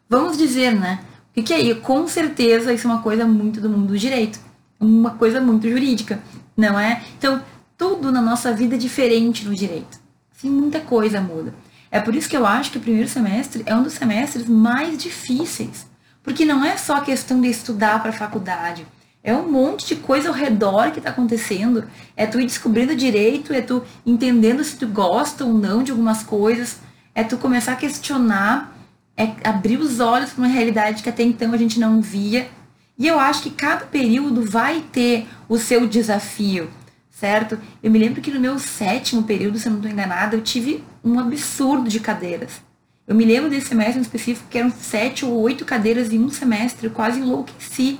Vamos 0.08 0.38
dizer, 0.38 0.74
né? 0.74 1.00
O 1.36 1.42
que, 1.42 1.52
é 1.52 1.60
isso? 1.60 1.80
Com 1.80 2.06
certeza 2.06 2.72
isso 2.72 2.86
é 2.86 2.90
uma 2.90 3.02
coisa 3.02 3.26
muito 3.26 3.60
do 3.60 3.68
mundo 3.68 3.88
do 3.88 3.98
direito. 3.98 4.38
Uma 4.78 5.10
coisa 5.10 5.40
muito 5.40 5.68
jurídica, 5.68 6.20
não 6.56 6.78
é? 6.78 7.02
Então, 7.18 7.42
tudo 7.76 8.12
na 8.12 8.22
nossa 8.22 8.52
vida 8.52 8.76
é 8.76 8.78
diferente 8.78 9.44
no 9.44 9.54
direito. 9.54 9.98
Assim, 10.36 10.48
muita 10.48 10.80
coisa 10.80 11.20
muda. 11.20 11.54
É 11.90 12.00
por 12.00 12.14
isso 12.14 12.28
que 12.28 12.36
eu 12.36 12.46
acho 12.46 12.70
que 12.70 12.78
o 12.78 12.80
primeiro 12.80 13.08
semestre 13.08 13.62
é 13.66 13.74
um 13.74 13.82
dos 13.82 13.94
semestres 13.94 14.46
mais 14.48 14.96
difíceis. 14.96 15.86
Porque 16.22 16.44
não 16.44 16.64
é 16.64 16.76
só 16.76 17.00
questão 17.00 17.40
de 17.40 17.48
estudar 17.48 18.00
para 18.00 18.10
a 18.10 18.14
faculdade. 18.14 18.86
É 19.22 19.34
um 19.34 19.50
monte 19.50 19.86
de 19.86 19.96
coisa 19.96 20.28
ao 20.28 20.34
redor 20.34 20.90
que 20.90 20.98
está 20.98 21.10
acontecendo. 21.10 21.84
É 22.16 22.26
tu 22.26 22.38
ir 22.38 22.46
descobrindo 22.46 22.94
direito, 22.94 23.52
é 23.52 23.60
tu 23.60 23.82
entendendo 24.04 24.62
se 24.62 24.76
tu 24.76 24.86
gosta 24.86 25.44
ou 25.44 25.54
não 25.54 25.82
de 25.82 25.90
algumas 25.90 26.22
coisas, 26.22 26.78
é 27.14 27.24
tu 27.24 27.38
começar 27.38 27.72
a 27.72 27.76
questionar, 27.76 28.73
é 29.16 29.32
abrir 29.44 29.78
os 29.78 30.00
olhos 30.00 30.30
para 30.30 30.44
uma 30.44 30.52
realidade 30.52 31.02
que 31.02 31.08
até 31.08 31.22
então 31.22 31.52
a 31.52 31.56
gente 31.56 31.78
não 31.78 32.00
via. 32.00 32.48
E 32.98 33.06
eu 33.06 33.18
acho 33.18 33.42
que 33.42 33.50
cada 33.50 33.86
período 33.86 34.44
vai 34.44 34.80
ter 34.92 35.26
o 35.48 35.58
seu 35.58 35.86
desafio, 35.86 36.70
certo? 37.10 37.58
Eu 37.82 37.90
me 37.90 37.98
lembro 37.98 38.20
que 38.20 38.30
no 38.30 38.40
meu 38.40 38.58
sétimo 38.58 39.24
período, 39.24 39.58
se 39.58 39.66
eu 39.66 39.70
não 39.70 39.78
estou 39.78 39.90
enganada, 39.90 40.36
eu 40.36 40.42
tive 40.42 40.84
um 41.02 41.18
absurdo 41.18 41.88
de 41.88 42.00
cadeiras. 42.00 42.62
Eu 43.06 43.14
me 43.14 43.24
lembro 43.24 43.50
desse 43.50 43.68
semestre 43.68 43.98
em 43.98 44.02
específico 44.02 44.48
que 44.48 44.58
eram 44.58 44.70
sete 44.70 45.24
ou 45.24 45.32
oito 45.40 45.64
cadeiras 45.64 46.12
em 46.12 46.18
um 46.18 46.30
semestre, 46.30 46.86
eu 46.86 46.92
quase 46.92 47.20
enlouqueci 47.20 47.98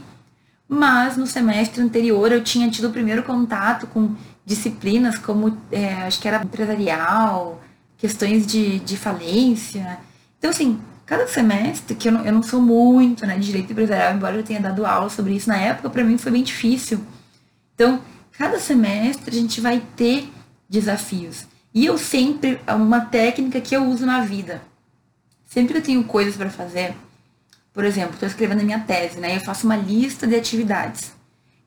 mas 0.69 1.17
no 1.17 1.27
semestre 1.27 1.83
anterior 1.83 2.33
eu 2.33 2.43
tinha 2.43 2.71
tido 2.71 2.89
o 2.89 2.93
primeiro 2.93 3.23
contato 3.23 3.87
com 3.87 4.15
disciplinas 4.45 5.19
como, 5.19 5.57
é, 5.71 5.93
acho 6.03 6.21
que 6.21 6.29
era 6.29 6.43
empresarial, 6.43 7.63
questões 7.97 8.47
de, 8.47 8.81
de 8.81 8.97
falência. 8.97 9.99
Então, 10.39 10.51
assim, 10.51 10.79
cada 11.07 11.27
semestre, 11.27 11.95
que 11.95 12.09
eu 12.09 12.13
não, 12.13 12.25
eu 12.25 12.33
não 12.33 12.43
sou 12.43 12.61
muito 12.61 13.27
né, 13.27 13.37
de 13.37 13.47
direito 13.47 13.73
empresarial, 13.73 14.15
embora 14.15 14.37
eu 14.37 14.43
tenha 14.43 14.61
dado 14.61 14.87
aula 14.87 15.11
sobre 15.11 15.35
isso 15.35 15.49
na 15.49 15.57
época, 15.57 15.91
para 15.91 16.05
mim 16.05 16.17
foi 16.17 16.33
bem 16.33 16.43
difícil. 16.43 17.01
Então, 17.75 18.01
cada 18.33 18.59
semestre 18.59 19.37
a 19.37 19.41
gente 19.41 19.61
vai 19.61 19.83
ter 19.97 20.29
desafios. 20.69 21.47
E 21.75 21.85
eu 21.85 21.99
sempre, 21.99 22.61
uma 22.69 23.01
técnica 23.03 23.61
que 23.61 23.77
eu 23.77 23.85
uso 23.85 24.07
na 24.07 24.21
vida, 24.21 24.63
sempre 25.45 25.75
que 25.75 25.79
eu 25.81 25.85
tenho 25.85 26.05
coisas 26.05 26.37
para 26.37 26.49
fazer, 26.49 26.95
por 27.73 27.85
exemplo, 27.85 28.15
estou 28.15 28.29
escrevendo 28.29 28.61
a 28.61 28.65
minha 28.65 28.79
tese, 28.79 29.19
né? 29.19 29.37
Eu 29.37 29.41
faço 29.41 29.67
uma 29.67 29.77
lista 29.77 30.27
de 30.27 30.37
atividades. 30.37 31.13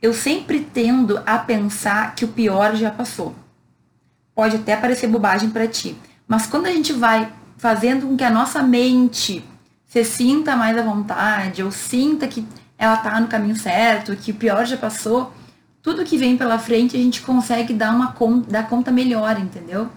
Eu 0.02 0.14
sempre 0.14 0.62
tendo 0.62 1.22
a 1.26 1.38
pensar 1.38 2.16
que 2.16 2.24
o 2.24 2.30
pior 2.30 2.76
já 2.76 2.90
passou. 2.90 3.36
Pode 4.34 4.56
até 4.56 4.78
parecer 4.78 5.08
bobagem 5.08 5.50
para 5.50 5.68
ti, 5.68 5.98
mas 6.28 6.46
quando 6.46 6.68
a 6.68 6.72
gente 6.72 6.94
vai 6.94 7.32
fazendo 7.58 8.08
com 8.08 8.16
que 8.16 8.24
a 8.24 8.30
nossa 8.30 8.62
mente 8.62 9.44
se 9.86 10.04
sinta 10.04 10.56
mais 10.56 10.78
à 10.78 10.82
vontade, 10.82 11.64
ou 11.64 11.72
sinta 11.72 12.28
que 12.28 12.46
ela 12.78 12.96
está 12.96 13.20
no 13.20 13.28
caminho 13.28 13.56
certo, 13.56 14.16
que 14.16 14.32
o 14.32 14.36
pior 14.36 14.66
já 14.66 14.78
passou, 14.78 15.34
tudo 15.82 16.06
que 16.06 16.18
vem 16.18 16.38
pela 16.38 16.60
frente 16.60 16.96
a 16.96 17.00
gente 17.00 17.22
consegue 17.22 17.74
dar 17.74 17.94
uma 17.94 18.12
conta, 18.12 18.52
dar 18.52 18.68
conta 18.68 18.92
melhor, 18.92 19.40
entendeu? 19.40 19.90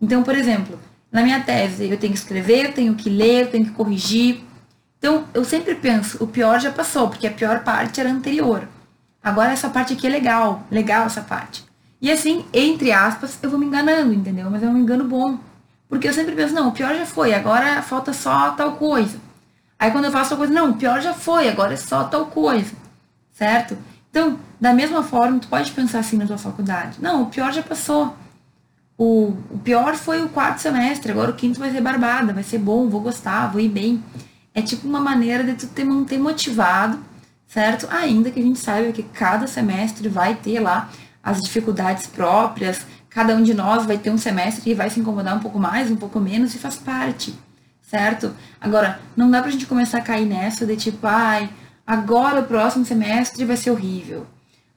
Então, 0.00 0.22
por 0.22 0.34
exemplo, 0.34 0.78
na 1.12 1.22
minha 1.22 1.40
tese 1.40 1.88
eu 1.88 1.98
tenho 1.98 2.12
que 2.12 2.18
escrever, 2.18 2.66
eu 2.66 2.72
tenho 2.72 2.94
que 2.94 3.08
ler, 3.08 3.44
eu 3.44 3.50
tenho 3.50 3.66
que 3.66 3.72
corrigir, 3.72 4.42
então, 4.98 5.24
eu 5.34 5.44
sempre 5.44 5.74
penso, 5.74 6.22
o 6.22 6.26
pior 6.26 6.58
já 6.58 6.72
passou, 6.72 7.08
porque 7.08 7.26
a 7.26 7.30
pior 7.30 7.62
parte 7.62 8.00
era 8.00 8.10
anterior. 8.10 8.66
Agora 9.22 9.52
essa 9.52 9.68
parte 9.68 9.92
aqui 9.92 10.06
é 10.06 10.10
legal, 10.10 10.64
legal 10.70 11.06
essa 11.06 11.20
parte. 11.20 11.64
E 12.00 12.10
assim, 12.10 12.44
entre 12.52 12.92
aspas, 12.92 13.38
eu 13.42 13.50
vou 13.50 13.58
me 13.58 13.66
enganando, 13.66 14.12
entendeu? 14.12 14.50
Mas 14.50 14.62
é 14.62 14.66
um 14.66 14.76
engano 14.76 15.04
bom. 15.04 15.38
Porque 15.88 16.08
eu 16.08 16.12
sempre 16.12 16.34
penso, 16.34 16.54
não, 16.54 16.68
o 16.68 16.72
pior 16.72 16.94
já 16.94 17.06
foi, 17.06 17.32
agora 17.32 17.80
falta 17.82 18.12
só 18.12 18.50
tal 18.50 18.72
coisa. 18.72 19.18
Aí 19.78 19.90
quando 19.90 20.06
eu 20.06 20.12
faço 20.12 20.30
tal 20.30 20.38
coisa, 20.38 20.52
não, 20.52 20.70
o 20.70 20.76
pior 20.76 21.00
já 21.00 21.14
foi, 21.14 21.48
agora 21.48 21.74
é 21.74 21.76
só 21.76 22.04
tal 22.04 22.26
coisa. 22.26 22.74
Certo? 23.32 23.76
Então, 24.10 24.38
da 24.60 24.72
mesma 24.72 25.02
forma, 25.02 25.38
tu 25.38 25.48
pode 25.48 25.70
pensar 25.72 25.98
assim 25.98 26.16
na 26.16 26.26
tua 26.26 26.38
faculdade. 26.38 26.98
Não, 27.00 27.22
o 27.22 27.26
pior 27.26 27.52
já 27.52 27.62
passou. 27.62 28.16
O, 28.98 29.36
o 29.50 29.58
pior 29.58 29.94
foi 29.94 30.22
o 30.22 30.28
quarto 30.28 30.58
semestre, 30.58 31.12
agora 31.12 31.30
o 31.30 31.34
quinto 31.34 31.60
vai 31.60 31.70
ser 31.70 31.82
barbada, 31.82 32.32
vai 32.32 32.42
ser 32.42 32.58
bom, 32.58 32.88
vou 32.88 33.02
gostar, 33.02 33.48
vou 33.48 33.60
ir 33.60 33.68
bem. 33.68 34.02
É 34.54 34.62
tipo 34.62 34.88
uma 34.88 35.00
maneira 35.00 35.44
de 35.44 35.52
tu 35.52 35.66
te 35.66 35.84
manter 35.84 36.18
motivado, 36.18 36.98
certo? 37.46 37.86
Ainda 37.90 38.30
que 38.30 38.40
a 38.40 38.42
gente 38.42 38.58
saiba 38.58 38.90
que 38.90 39.02
cada 39.02 39.46
semestre 39.46 40.08
vai 40.08 40.34
ter 40.34 40.60
lá 40.60 40.88
as 41.22 41.42
dificuldades 41.42 42.06
próprias, 42.06 42.86
cada 43.16 43.34
um 43.34 43.42
de 43.42 43.54
nós 43.54 43.86
vai 43.86 43.96
ter 43.96 44.10
um 44.10 44.18
semestre 44.18 44.60
que 44.60 44.74
vai 44.74 44.90
se 44.90 45.00
incomodar 45.00 45.34
um 45.34 45.40
pouco 45.40 45.58
mais, 45.58 45.90
um 45.90 45.96
pouco 45.96 46.20
menos, 46.20 46.54
e 46.54 46.58
faz 46.58 46.76
parte, 46.76 47.34
certo? 47.80 48.36
Agora, 48.60 49.00
não 49.16 49.30
dá 49.30 49.40
pra 49.40 49.50
gente 49.50 49.64
começar 49.64 49.96
a 49.96 50.02
cair 50.02 50.26
nessa 50.26 50.66
de 50.66 50.76
tipo, 50.76 51.06
ai, 51.06 51.48
agora 51.86 52.40
o 52.40 52.44
próximo 52.44 52.84
semestre 52.84 53.42
vai 53.46 53.56
ser 53.56 53.70
horrível. 53.70 54.26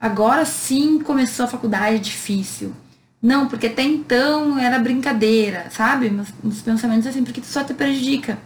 Agora 0.00 0.46
sim 0.46 1.00
começou 1.00 1.44
a 1.44 1.48
faculdade 1.48 1.98
difícil. 1.98 2.72
Não, 3.20 3.46
porque 3.46 3.66
até 3.66 3.82
então 3.82 4.58
era 4.58 4.78
brincadeira, 4.78 5.66
sabe? 5.68 6.10
Uns 6.42 6.62
pensamentos 6.62 7.06
assim, 7.06 7.22
porque 7.22 7.42
tu 7.42 7.46
só 7.46 7.62
te 7.62 7.74
prejudica. 7.74 8.38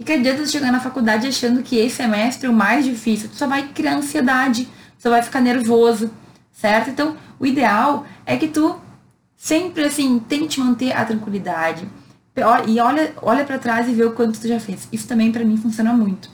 O 0.00 0.04
que 0.04 0.12
adianta 0.12 0.44
tu 0.44 0.48
chegar 0.48 0.72
na 0.72 0.80
faculdade 0.80 1.26
achando 1.26 1.62
que 1.62 1.76
esse 1.76 1.96
semestre 1.96 2.46
é 2.46 2.50
o 2.50 2.54
mais 2.54 2.82
difícil? 2.82 3.28
Tu 3.28 3.36
só 3.36 3.46
vai 3.46 3.68
criar 3.74 3.96
ansiedade, 3.96 4.66
só 4.98 5.10
vai 5.10 5.20
ficar 5.20 5.42
nervoso, 5.42 6.10
certo? 6.50 6.88
Então, 6.88 7.14
o 7.38 7.44
ideal 7.44 8.06
é 8.24 8.34
que 8.38 8.48
tu 8.48 8.87
sempre, 9.38 9.84
assim, 9.84 10.18
tente 10.18 10.58
manter 10.58 10.92
a 10.92 11.04
tranquilidade. 11.04 11.88
E 12.66 12.78
olha, 12.80 13.14
olha 13.22 13.44
para 13.44 13.58
trás 13.58 13.88
e 13.88 13.94
vê 13.94 14.04
o 14.04 14.12
quanto 14.12 14.38
tu 14.38 14.46
já 14.46 14.60
fez. 14.60 14.88
Isso 14.92 15.08
também 15.08 15.32
para 15.32 15.44
mim 15.44 15.56
funciona 15.56 15.92
muito. 15.92 16.28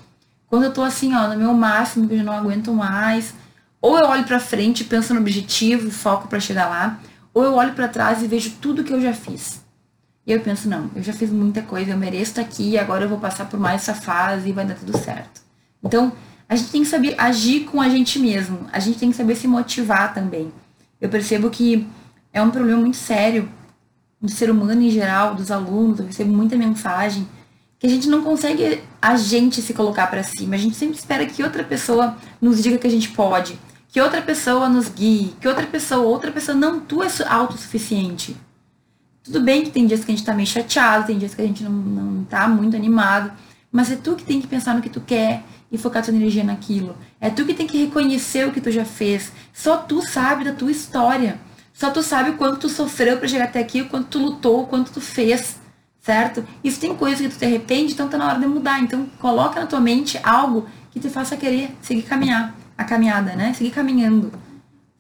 Quando 0.46 0.64
eu 0.64 0.72
tô 0.72 0.82
assim, 0.82 1.14
ó, 1.14 1.28
no 1.28 1.36
meu 1.36 1.52
máximo, 1.52 2.08
que 2.08 2.14
eu 2.14 2.18
já 2.18 2.24
não 2.24 2.32
aguento 2.32 2.72
mais, 2.72 3.34
ou 3.80 3.98
eu 3.98 4.06
olho 4.06 4.24
para 4.24 4.40
frente, 4.40 4.84
penso 4.84 5.12
no 5.14 5.20
objetivo, 5.20 5.90
foco 5.90 6.28
para 6.28 6.40
chegar 6.40 6.68
lá, 6.68 6.98
ou 7.32 7.44
eu 7.44 7.54
olho 7.54 7.74
para 7.74 7.88
trás 7.88 8.22
e 8.22 8.26
vejo 8.26 8.52
tudo 8.60 8.84
que 8.84 8.92
eu 8.92 9.00
já 9.00 9.12
fiz. 9.12 9.62
E 10.26 10.32
eu 10.32 10.40
penso, 10.40 10.68
não, 10.68 10.90
eu 10.94 11.02
já 11.02 11.12
fiz 11.12 11.30
muita 11.30 11.60
coisa, 11.60 11.90
eu 11.90 11.96
mereço 11.98 12.30
estar 12.30 12.42
aqui, 12.42 12.78
agora 12.78 13.04
eu 13.04 13.08
vou 13.08 13.18
passar 13.18 13.46
por 13.46 13.58
mais 13.60 13.82
essa 13.82 13.94
fase 13.94 14.48
e 14.48 14.52
vai 14.52 14.64
dar 14.64 14.74
tudo 14.74 14.96
certo. 14.96 15.42
Então, 15.82 16.12
a 16.48 16.56
gente 16.56 16.70
tem 16.70 16.82
que 16.82 16.88
saber 16.88 17.14
agir 17.18 17.64
com 17.64 17.80
a 17.80 17.88
gente 17.88 18.18
mesmo, 18.18 18.66
a 18.72 18.78
gente 18.78 18.98
tem 18.98 19.10
que 19.10 19.16
saber 19.16 19.36
se 19.36 19.48
motivar 19.48 20.14
também. 20.14 20.52
Eu 21.00 21.08
percebo 21.08 21.50
que 21.50 21.86
é 22.34 22.42
um 22.42 22.50
problema 22.50 22.82
muito 22.82 22.98
sério 22.98 23.48
do 24.20 24.30
ser 24.30 24.50
humano 24.50 24.82
em 24.82 24.90
geral, 24.90 25.34
dos 25.34 25.50
alunos, 25.50 26.00
eu 26.00 26.06
recebo 26.06 26.30
muita 26.30 26.56
mensagem 26.56 27.26
que 27.78 27.86
a 27.86 27.90
gente 27.90 28.08
não 28.08 28.22
consegue 28.22 28.82
a 29.00 29.16
gente 29.16 29.62
se 29.62 29.72
colocar 29.72 30.08
para 30.08 30.22
cima, 30.22 30.54
a 30.54 30.58
gente 30.58 30.76
sempre 30.76 30.96
espera 30.96 31.24
que 31.24 31.42
outra 31.42 31.64
pessoa 31.64 32.16
nos 32.42 32.62
diga 32.62 32.76
que 32.76 32.86
a 32.86 32.90
gente 32.90 33.08
pode 33.08 33.58
que 33.94 34.00
outra 34.00 34.20
pessoa 34.20 34.68
nos 34.68 34.88
guie, 34.88 35.36
que 35.40 35.46
outra 35.46 35.64
pessoa, 35.68 36.02
outra 36.02 36.32
pessoa, 36.32 36.58
não, 36.58 36.80
tu 36.80 37.00
é 37.00 37.06
autossuficiente. 37.28 38.36
Tudo 39.22 39.40
bem 39.40 39.62
que 39.62 39.70
tem 39.70 39.86
dias 39.86 40.04
que 40.04 40.10
a 40.10 40.16
gente 40.16 40.26
tá 40.26 40.34
meio 40.34 40.48
chateado, 40.48 41.06
tem 41.06 41.16
dias 41.16 41.32
que 41.32 41.40
a 41.40 41.46
gente 41.46 41.62
não, 41.62 41.70
não 41.70 42.24
tá 42.24 42.48
muito 42.48 42.74
animado, 42.74 43.30
mas 43.70 43.92
é 43.92 43.94
tu 43.94 44.16
que 44.16 44.24
tem 44.24 44.40
que 44.40 44.48
pensar 44.48 44.74
no 44.74 44.82
que 44.82 44.88
tu 44.90 45.00
quer 45.00 45.44
e 45.70 45.78
focar 45.78 46.04
tua 46.04 46.12
energia 46.12 46.42
naquilo. 46.42 46.96
É 47.20 47.30
tu 47.30 47.46
que 47.46 47.54
tem 47.54 47.68
que 47.68 47.84
reconhecer 47.84 48.48
o 48.48 48.50
que 48.50 48.60
tu 48.60 48.68
já 48.68 48.84
fez. 48.84 49.30
Só 49.52 49.76
tu 49.76 50.02
sabe 50.02 50.42
da 50.42 50.52
tua 50.52 50.72
história. 50.72 51.38
Só 51.74 51.90
tu 51.90 52.04
sabe 52.04 52.30
o 52.30 52.34
quanto 52.34 52.60
tu 52.60 52.68
sofreu 52.68 53.18
para 53.18 53.26
chegar 53.26 53.46
até 53.46 53.58
aqui, 53.58 53.82
o 53.82 53.88
quanto 53.88 54.06
tu 54.06 54.18
lutou, 54.20 54.62
o 54.62 54.66
quanto 54.66 54.92
tu 54.92 55.00
fez, 55.00 55.58
certo? 56.00 56.46
Isso 56.62 56.78
tem 56.80 56.94
coisa 56.94 57.24
que 57.24 57.28
tu 57.28 57.36
te 57.36 57.44
arrepende, 57.44 57.92
então 57.92 58.08
tá 58.08 58.16
na 58.16 58.28
hora 58.28 58.38
de 58.38 58.46
mudar. 58.46 58.80
Então 58.80 59.06
coloca 59.18 59.58
na 59.58 59.66
tua 59.66 59.80
mente 59.80 60.16
algo 60.22 60.68
que 60.92 61.00
te 61.00 61.10
faça 61.10 61.36
querer 61.36 61.76
seguir 61.82 62.02
caminhar 62.02 62.54
a 62.78 62.84
caminhada, 62.84 63.34
né? 63.34 63.52
Seguir 63.54 63.72
caminhando. 63.72 64.32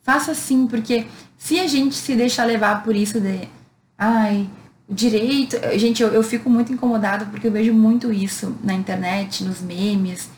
Faça 0.02 0.32
assim, 0.32 0.66
porque 0.66 1.06
se 1.38 1.60
a 1.60 1.68
gente 1.68 1.94
se 1.94 2.16
deixar 2.16 2.44
levar 2.44 2.82
por 2.82 2.96
isso 2.96 3.20
de, 3.20 3.48
ai, 3.96 4.50
direito, 4.90 5.56
gente, 5.78 6.02
eu, 6.02 6.08
eu 6.08 6.24
fico 6.24 6.50
muito 6.50 6.72
incomodada 6.72 7.24
porque 7.26 7.46
eu 7.46 7.52
vejo 7.52 7.72
muito 7.72 8.12
isso 8.12 8.52
na 8.64 8.74
internet, 8.74 9.44
nos 9.44 9.60
memes. 9.60 10.28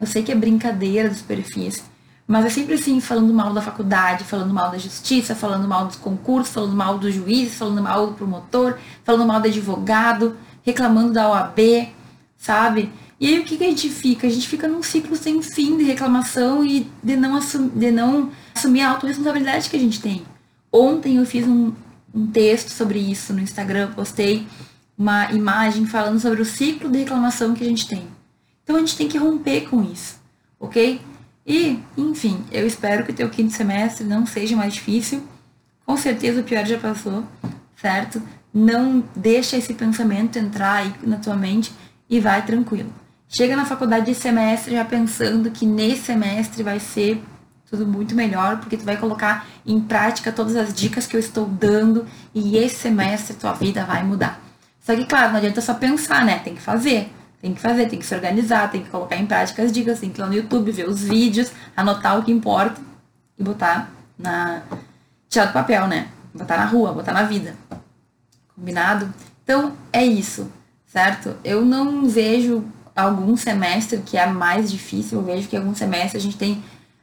Eu 0.00 0.06
sei 0.06 0.22
que 0.22 0.30
é 0.30 0.36
brincadeira 0.36 1.08
dos 1.08 1.20
perfis, 1.20 1.82
mas 2.30 2.44
é 2.44 2.48
sempre 2.48 2.74
assim, 2.74 3.00
falando 3.00 3.34
mal 3.34 3.52
da 3.52 3.60
faculdade, 3.60 4.22
falando 4.22 4.54
mal 4.54 4.70
da 4.70 4.78
justiça, 4.78 5.34
falando 5.34 5.66
mal 5.66 5.88
dos 5.88 5.96
concursos, 5.96 6.54
falando 6.54 6.76
mal 6.76 6.96
do 6.96 7.10
juiz, 7.10 7.56
falando 7.56 7.82
mal 7.82 8.06
do 8.06 8.12
promotor, 8.12 8.78
falando 9.02 9.26
mal 9.26 9.40
do 9.40 9.48
advogado, 9.48 10.36
reclamando 10.62 11.12
da 11.12 11.28
OAB, 11.28 11.88
sabe? 12.38 12.88
E 13.18 13.26
aí 13.26 13.40
o 13.40 13.44
que, 13.44 13.56
que 13.56 13.64
a 13.64 13.66
gente 13.66 13.90
fica? 13.90 14.28
A 14.28 14.30
gente 14.30 14.46
fica 14.46 14.68
num 14.68 14.80
ciclo 14.80 15.16
sem 15.16 15.42
fim 15.42 15.76
de 15.76 15.82
reclamação 15.82 16.64
e 16.64 16.88
de 17.02 17.16
não, 17.16 17.34
assumir, 17.34 17.70
de 17.74 17.90
não 17.90 18.30
assumir 18.54 18.82
a 18.82 18.90
autorresponsabilidade 18.90 19.68
que 19.68 19.74
a 19.74 19.80
gente 19.80 20.00
tem. 20.00 20.22
Ontem 20.70 21.16
eu 21.16 21.26
fiz 21.26 21.44
um, 21.44 21.72
um 22.14 22.28
texto 22.28 22.68
sobre 22.68 23.00
isso 23.00 23.32
no 23.32 23.40
Instagram, 23.40 23.90
postei 23.90 24.46
uma 24.96 25.32
imagem 25.32 25.84
falando 25.84 26.20
sobre 26.20 26.42
o 26.42 26.44
ciclo 26.44 26.88
de 26.88 26.98
reclamação 26.98 27.54
que 27.54 27.64
a 27.64 27.66
gente 27.66 27.88
tem. 27.88 28.06
Então 28.62 28.76
a 28.76 28.78
gente 28.78 28.96
tem 28.96 29.08
que 29.08 29.18
romper 29.18 29.62
com 29.62 29.82
isso, 29.82 30.20
ok? 30.60 31.09
E, 31.46 31.82
enfim, 31.96 32.44
eu 32.52 32.66
espero 32.66 33.04
que 33.04 33.12
o 33.12 33.14
teu 33.14 33.28
quinto 33.30 33.52
semestre 33.52 34.04
não 34.04 34.26
seja 34.26 34.56
mais 34.56 34.74
difícil. 34.74 35.22
Com 35.84 35.96
certeza 35.96 36.40
o 36.40 36.44
pior 36.44 36.64
já 36.64 36.78
passou, 36.78 37.24
certo? 37.76 38.22
Não 38.52 39.02
deixa 39.14 39.56
esse 39.56 39.74
pensamento 39.74 40.38
entrar 40.38 40.74
aí 40.74 40.94
na 41.02 41.16
tua 41.16 41.36
mente 41.36 41.72
e 42.08 42.20
vai 42.20 42.44
tranquilo. 42.44 42.92
Chega 43.28 43.56
na 43.56 43.64
faculdade 43.64 44.06
de 44.06 44.14
semestre 44.14 44.74
já 44.74 44.84
pensando 44.84 45.50
que 45.50 45.64
nesse 45.64 46.02
semestre 46.02 46.62
vai 46.62 46.80
ser 46.80 47.22
tudo 47.70 47.86
muito 47.86 48.16
melhor, 48.16 48.58
porque 48.58 48.76
tu 48.76 48.84
vai 48.84 48.96
colocar 48.96 49.46
em 49.64 49.80
prática 49.80 50.32
todas 50.32 50.56
as 50.56 50.74
dicas 50.74 51.06
que 51.06 51.14
eu 51.14 51.20
estou 51.20 51.46
dando 51.46 52.04
e 52.34 52.56
esse 52.56 52.74
semestre 52.74 53.36
tua 53.36 53.52
vida 53.52 53.84
vai 53.84 54.02
mudar. 54.02 54.40
Só 54.80 54.96
que, 54.96 55.06
claro, 55.06 55.30
não 55.30 55.38
adianta 55.38 55.60
só 55.60 55.74
pensar, 55.74 56.24
né? 56.24 56.40
Tem 56.40 56.56
que 56.56 56.60
fazer. 56.60 57.12
Tem 57.40 57.54
que 57.54 57.60
fazer, 57.60 57.88
tem 57.88 57.98
que 57.98 58.04
se 58.04 58.14
organizar, 58.14 58.70
tem 58.70 58.82
que 58.82 58.90
colocar 58.90 59.16
em 59.16 59.26
prática 59.26 59.62
as 59.62 59.72
dicas, 59.72 60.00
tem 60.00 60.10
que 60.10 60.20
ir 60.20 60.22
lá 60.22 60.28
no 60.28 60.34
YouTube, 60.34 60.70
ver 60.70 60.88
os 60.88 61.02
vídeos, 61.02 61.50
anotar 61.74 62.18
o 62.18 62.22
que 62.22 62.30
importa 62.30 62.80
e 63.38 63.42
botar 63.42 63.90
na. 64.18 64.62
tirar 65.28 65.46
do 65.46 65.52
papel, 65.52 65.86
né? 65.86 66.08
Botar 66.34 66.58
na 66.58 66.66
rua, 66.66 66.92
botar 66.92 67.12
na 67.12 67.22
vida. 67.22 67.54
Combinado? 68.54 69.12
Então, 69.42 69.72
é 69.90 70.04
isso, 70.04 70.52
certo? 70.86 71.34
Eu 71.42 71.64
não 71.64 72.06
vejo 72.08 72.62
algum 72.94 73.36
semestre 73.36 74.02
que 74.04 74.18
é 74.18 74.26
mais 74.26 74.70
difícil, 74.70 75.18
eu 75.18 75.24
vejo 75.24 75.48
que 75.48 75.56
algum 75.56 75.74
semestre 75.74 76.18
a 76.18 76.20
gente 76.20 76.36
tem 76.36 76.62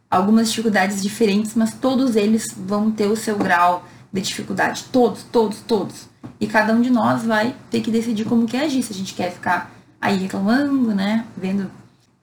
algumas 0.09 0.49
dificuldades 0.49 1.01
diferentes, 1.01 1.55
mas 1.55 1.73
todos 1.73 2.15
eles 2.15 2.47
vão 2.55 2.91
ter 2.91 3.07
o 3.07 3.15
seu 3.15 3.37
grau 3.37 3.85
de 4.13 4.21
dificuldade. 4.21 4.85
Todos, 4.91 5.23
todos, 5.23 5.61
todos. 5.61 6.07
E 6.39 6.47
cada 6.47 6.73
um 6.73 6.81
de 6.81 6.89
nós 6.89 7.23
vai 7.23 7.55
ter 7.71 7.81
que 7.81 7.91
decidir 7.91 8.25
como 8.25 8.45
quer 8.45 8.65
agir. 8.65 8.83
Se 8.83 8.93
a 8.93 8.95
gente 8.95 9.13
quer 9.13 9.31
ficar 9.31 9.71
aí 10.01 10.17
reclamando, 10.17 10.93
né? 10.93 11.25
Vendo, 11.35 11.69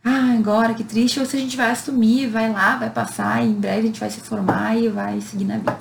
ah, 0.04 0.34
agora 0.38 0.74
que 0.74 0.84
triste, 0.84 1.18
ou 1.18 1.26
se 1.26 1.36
a 1.36 1.40
gente 1.40 1.56
vai 1.56 1.70
assumir, 1.70 2.28
vai 2.28 2.50
lá, 2.50 2.76
vai 2.76 2.90
passar, 2.90 3.42
e 3.42 3.48
em 3.48 3.54
breve 3.54 3.78
a 3.78 3.86
gente 3.86 4.00
vai 4.00 4.10
se 4.10 4.20
formar 4.20 4.76
e 4.76 4.88
vai 4.88 5.20
seguir 5.20 5.44
na 5.44 5.58
vida. 5.58 5.78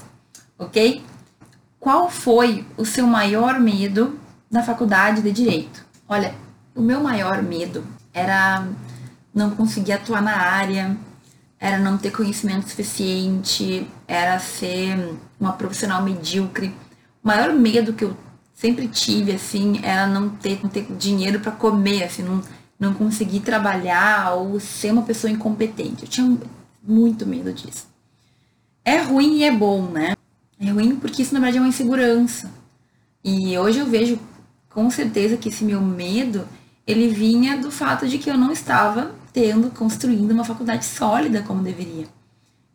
Ok? 0.57 1.03
Qual 1.79 2.09
foi 2.09 2.65
o 2.77 2.85
seu 2.85 3.05
maior 3.05 3.59
medo 3.59 4.17
na 4.49 4.63
faculdade 4.63 5.21
de 5.21 5.31
Direito? 5.31 5.85
Olha, 6.07 6.33
o 6.73 6.81
meu 6.81 7.01
maior 7.01 7.41
medo 7.41 7.83
era 8.13 8.65
não 9.33 9.49
conseguir 9.49 9.93
atuar 9.93 10.21
na 10.21 10.37
área, 10.37 10.95
era 11.59 11.77
não 11.77 11.97
ter 11.97 12.11
conhecimento 12.11 12.69
suficiente, 12.69 13.87
era 14.07 14.39
ser 14.39 15.17
uma 15.39 15.53
profissional 15.53 16.01
medíocre. 16.03 16.73
O 17.23 17.27
maior 17.27 17.53
medo 17.53 17.93
que 17.93 18.03
eu 18.05 18.15
sempre 18.53 18.87
tive, 18.87 19.31
assim, 19.31 19.79
era 19.83 20.07
não 20.07 20.29
ter, 20.29 20.59
não 20.61 20.69
ter 20.69 20.85
dinheiro 20.97 21.39
para 21.39 21.51
comer, 21.51 22.03
assim, 22.03 22.23
não, 22.23 22.41
não 22.79 22.93
conseguir 22.93 23.41
trabalhar 23.41 24.33
ou 24.35 24.59
ser 24.59 24.91
uma 24.91 25.03
pessoa 25.03 25.31
incompetente. 25.31 26.03
Eu 26.03 26.09
tinha 26.09 26.37
muito 26.81 27.25
medo 27.25 27.51
disso. 27.51 27.87
É 28.85 29.01
ruim 29.01 29.37
e 29.37 29.43
é 29.43 29.51
bom, 29.51 29.83
né? 29.83 30.15
É 30.59 30.69
ruim 30.69 30.95
porque 30.95 31.21
isso, 31.21 31.33
na 31.33 31.39
verdade, 31.39 31.57
é 31.57 31.61
uma 31.61 31.69
insegurança. 31.69 32.51
E 33.23 33.57
hoje 33.57 33.79
eu 33.79 33.85
vejo 33.85 34.19
com 34.69 34.89
certeza 34.89 35.37
que 35.37 35.49
esse 35.49 35.63
meu 35.63 35.81
medo 35.81 36.47
ele 36.85 37.07
vinha 37.07 37.57
do 37.57 37.71
fato 37.71 38.07
de 38.07 38.17
que 38.17 38.29
eu 38.29 38.37
não 38.37 38.51
estava 38.51 39.15
tendo, 39.31 39.71
construindo 39.71 40.31
uma 40.31 40.43
faculdade 40.43 40.85
sólida 40.85 41.41
como 41.41 41.63
deveria. 41.63 42.05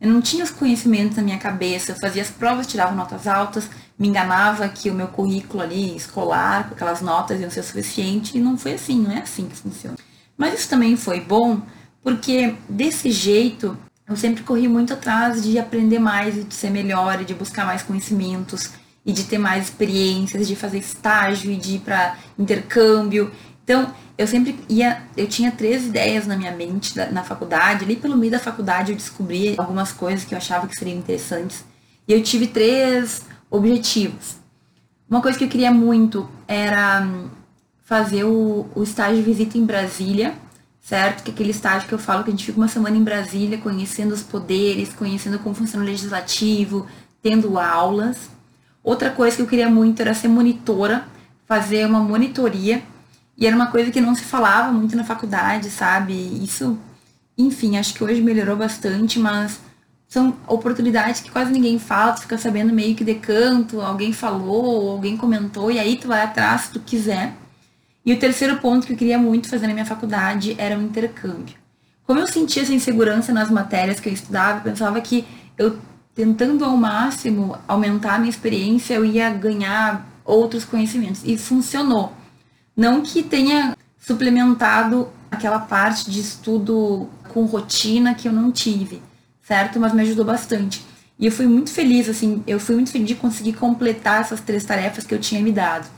Eu 0.01 0.09
não 0.09 0.21
tinha 0.21 0.45
os 0.45 0.51
conhecimentos 0.51 1.17
na 1.17 1.23
minha 1.23 1.39
cabeça, 1.39 1.93
eu 1.93 1.97
fazia 1.97 2.23
as 2.23 2.31
provas, 2.31 2.67
tirava 2.67 2.95
notas 2.95 3.27
altas, 3.27 3.69
me 3.99 4.07
enganava 4.09 4.69
que 4.69 4.91
o 4.91 4.95
meu 4.95 5.09
currículo 5.09 5.63
ali 5.63 5.97
escolar, 5.97 6.69
com 6.69 6.75
aquelas 6.75 7.01
notas 7.01 7.41
iam 7.41 7.51
ser 7.51 7.65
suficiente, 7.65 8.39
e 8.39 8.41
não 8.41 8.57
foi 8.57 8.75
assim, 8.75 9.01
não 9.01 9.11
é 9.11 9.19
assim 9.19 9.49
que 9.49 9.57
funciona. 9.57 9.97
Mas 10.37 10.55
isso 10.55 10.69
também 10.69 10.97
foi 10.97 11.21
bom, 11.21 11.61
porque 12.03 12.55
desse 12.69 13.11
jeito 13.11 13.77
eu 14.09 14.17
sempre 14.17 14.45
corri 14.45 14.69
muito 14.69 14.95
atrás 14.95 15.43
de 15.43 15.59
aprender 15.59 15.99
mais, 15.99 16.35
de 16.35 16.55
ser 16.55 16.71
melhor, 16.71 17.25
de 17.25 17.35
buscar 17.35 17.67
mais 17.67 17.83
conhecimentos, 17.83 18.71
e 19.09 19.13
de 19.13 19.25
ter 19.25 19.39
mais 19.39 19.65
experiências, 19.65 20.47
de 20.47 20.55
fazer 20.55 20.79
estágio 20.79 21.51
e 21.51 21.57
de 21.57 21.77
ir 21.77 21.79
para 21.79 22.19
intercâmbio. 22.39 23.33
Então, 23.69 23.93
eu 24.17 24.27
sempre 24.27 24.59
ia, 24.67 25.03
eu 25.15 25.29
tinha 25.29 25.53
três 25.53 25.85
ideias 25.85 26.27
na 26.27 26.35
minha 26.39 26.53
mente 26.53 26.97
na 27.13 27.23
faculdade, 27.23 27.85
ali 27.85 27.97
pelo 27.97 28.17
meio 28.17 28.33
da 28.33 28.39
faculdade 28.39 28.93
eu 28.93 28.97
descobri 28.97 29.57
algumas 29.59 29.93
coisas 29.93 30.25
que 30.25 30.33
eu 30.33 30.39
achava 30.39 30.67
que 30.67 30.75
seriam 30.75 30.97
interessantes. 30.97 31.67
E 32.09 32.15
eu 32.15 32.23
tive 32.23 32.47
três 32.47 33.27
objetivos. 33.51 34.37
Uma 35.07 35.21
coisa 35.21 35.37
que 35.37 35.45
eu 35.45 35.49
queria 35.51 35.71
muito 35.71 36.27
era 36.49 37.03
hum, 37.03 37.29
fazer 37.85 38.25
o, 38.25 38.67
o 38.75 38.83
estágio 38.83 39.17
de 39.17 39.23
visita 39.23 39.59
em 39.59 39.67
Brasília, 39.67 40.33
certo? 40.81 41.23
Que 41.23 41.31
é 41.31 41.35
aquele 41.35 41.51
estágio 41.51 41.87
que 41.87 41.95
eu 41.95 41.99
falo 41.99 42.25
que 42.25 42.31
a 42.31 42.33
gente 42.33 42.47
fica 42.47 42.57
uma 42.57 42.69
semana 42.69 42.97
em 42.97 43.05
Brasília 43.05 43.59
conhecendo 43.59 44.15
os 44.15 44.23
poderes, 44.23 44.95
conhecendo 44.95 45.39
como 45.41 45.55
funciona 45.55 45.85
o 45.85 45.87
legislativo, 45.87 46.87
tendo 47.23 47.59
aulas. 47.59 48.31
Outra 48.83 49.11
coisa 49.11 49.37
que 49.37 49.43
eu 49.43 49.47
queria 49.47 49.69
muito 49.69 50.01
era 50.01 50.15
ser 50.15 50.29
monitora, 50.29 51.07
fazer 51.47 51.85
uma 51.85 52.01
monitoria. 52.01 52.83
E 53.39 53.47
era 53.47 53.55
uma 53.55 53.69
coisa 53.69 53.93
que 53.93 54.01
não 54.01 54.17
se 54.17 54.25
falava 54.25 54.73
muito 54.73 54.97
na 54.97 55.05
faculdade, 55.05 55.71
sabe? 55.71 56.13
Isso, 56.13 56.77
enfim, 57.37 57.77
acho 57.77 57.95
que 57.95 58.03
hoje 58.03 58.21
melhorou 58.21 58.57
bastante, 58.57 59.21
mas 59.21 59.61
são 60.09 60.35
oportunidades 60.49 61.21
que 61.21 61.31
quase 61.31 61.53
ninguém 61.53 61.79
fala, 61.79 62.15
tu 62.15 62.23
fica 62.23 62.37
sabendo 62.37 62.73
meio 62.73 62.97
que 62.97 63.05
de 63.05 63.15
canto, 63.15 63.81
alguém 63.81 64.13
falou, 64.13 64.91
alguém 64.91 65.17
comentou, 65.17 65.71
e 65.71 65.79
aí 65.79 65.97
tu 65.97 66.09
vai 66.09 66.23
atrás 66.23 66.63
se 66.63 66.73
tu 66.73 66.81
quiser. 66.81 67.35
E 68.05 68.13
o 68.13 68.19
terceiro 68.19 68.57
ponto 68.57 68.87
que 68.87 68.95
eu 68.95 68.97
queria 68.97 69.19
muito 69.19 69.49
fazer 69.49 69.69
na 69.69 69.75
minha 69.75 69.87
faculdade 69.87 70.57
era 70.59 70.77
o 70.77 70.83
intercâmbio. 70.83 71.57
Como 72.05 72.19
eu 72.19 72.27
sentia 72.27 72.63
essa 72.63 72.73
insegurança 72.73 73.33
nas 73.33 73.51
matérias 73.51 74.01
que 74.01 74.09
eu 74.09 74.13
estudava, 74.13 74.59
eu 74.59 74.63
pensava 74.63 75.01
que 75.01 75.25
eu 75.57 75.79
tentando 76.15 76.65
ao 76.65 76.77
máximo 76.77 77.57
aumentar 77.69 78.15
a 78.15 78.19
minha 78.19 78.31
experiência, 78.31 78.95
eu 78.95 79.05
ia 79.05 79.31
ganhar 79.31 80.05
outros 80.25 80.65
conhecimentos. 80.65 81.23
E 81.25 81.39
funcionou. 81.39 82.13
Não 82.79 83.03
que 83.03 83.23
tenha 83.23 83.77
suplementado 83.99 85.09
aquela 85.31 85.59
parte 85.59 86.11
de 86.11 86.21
estudo 86.21 87.11
com 87.29 87.45
rotina 87.45 88.15
que 88.15 88.27
eu 88.27 88.33
não 88.33 88.51
tive 88.51 89.03
certo? 89.49 89.81
Mas 89.81 89.95
me 89.95 90.03
ajudou 90.03 90.27
bastante. 90.27 90.85
E 91.19 91.25
eu 91.25 91.33
fui 91.33 91.47
muito 91.47 91.71
feliz, 91.71 92.09
assim, 92.09 92.45
eu 92.47 92.61
fui 92.61 92.75
muito 92.75 92.93
feliz 92.93 93.09
de 93.09 93.15
conseguir 93.15 93.55
completar 93.55 94.21
essas 94.21 94.41
três 94.41 94.63
tarefas 94.63 95.05
que 95.05 95.15
eu 95.15 95.19
tinha 95.19 95.41
me 95.41 95.51
dado. 95.51 95.89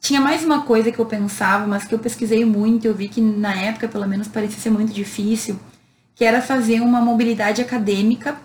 Tinha 0.00 0.20
mais 0.20 0.44
uma 0.44 0.62
coisa 0.62 0.90
que 0.90 0.98
eu 0.98 1.06
pensava, 1.06 1.66
mas 1.66 1.84
que 1.84 1.94
eu 1.94 1.98
pesquisei 1.98 2.44
muito, 2.44 2.84
eu 2.84 2.94
vi 2.94 3.08
que 3.08 3.20
na 3.20 3.54
época, 3.54 3.88
pelo 3.88 4.06
menos, 4.06 4.28
parecia 4.28 4.58
ser 4.58 4.70
muito 4.70 4.92
difícil, 4.92 5.58
que 6.14 6.24
era 6.24 6.42
fazer 6.42 6.80
uma 6.80 7.00
mobilidade 7.00 7.62
acadêmica 7.62 8.36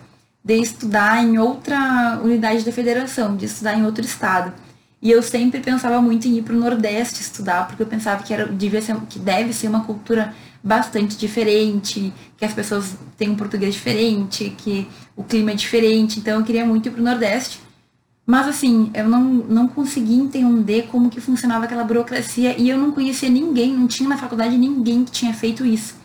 de 0.44 0.54
estudar 0.54 1.22
em 1.22 1.38
outra 1.38 2.20
unidade 2.22 2.64
da 2.64 2.72
federação, 2.72 3.36
de 3.36 3.46
estudar 3.46 3.74
em 3.74 3.84
outro 3.84 4.04
estado. 4.04 4.52
E 5.02 5.10
eu 5.10 5.20
sempre 5.20 5.58
pensava 5.58 6.00
muito 6.00 6.28
em 6.28 6.38
ir 6.38 6.42
para 6.42 6.54
o 6.54 6.58
Nordeste 6.58 7.20
estudar, 7.20 7.66
porque 7.66 7.82
eu 7.82 7.86
pensava 7.88 8.22
que, 8.22 8.32
era, 8.32 8.46
devia 8.46 8.80
ser, 8.80 8.96
que 9.10 9.18
deve 9.18 9.52
ser 9.52 9.66
uma 9.66 9.82
cultura 9.82 10.32
bastante 10.62 11.16
diferente, 11.16 12.12
que 12.36 12.44
as 12.44 12.54
pessoas 12.54 12.96
têm 13.18 13.30
um 13.30 13.34
português 13.34 13.74
diferente, 13.74 14.54
que 14.56 14.86
o 15.16 15.24
clima 15.24 15.50
é 15.50 15.54
diferente. 15.54 16.20
Então 16.20 16.38
eu 16.38 16.44
queria 16.46 16.64
muito 16.64 16.88
ir 16.88 16.92
para 16.92 17.00
o 17.00 17.04
Nordeste. 17.04 17.58
Mas 18.24 18.46
assim, 18.46 18.92
eu 18.94 19.08
não, 19.08 19.24
não 19.24 19.66
consegui 19.66 20.14
entender 20.14 20.86
como 20.88 21.10
que 21.10 21.20
funcionava 21.20 21.64
aquela 21.64 21.82
burocracia 21.82 22.56
e 22.56 22.70
eu 22.70 22.78
não 22.78 22.92
conhecia 22.92 23.28
ninguém, 23.28 23.76
não 23.76 23.88
tinha 23.88 24.08
na 24.08 24.16
faculdade 24.16 24.56
ninguém 24.56 25.04
que 25.04 25.10
tinha 25.10 25.34
feito 25.34 25.66
isso. 25.66 25.96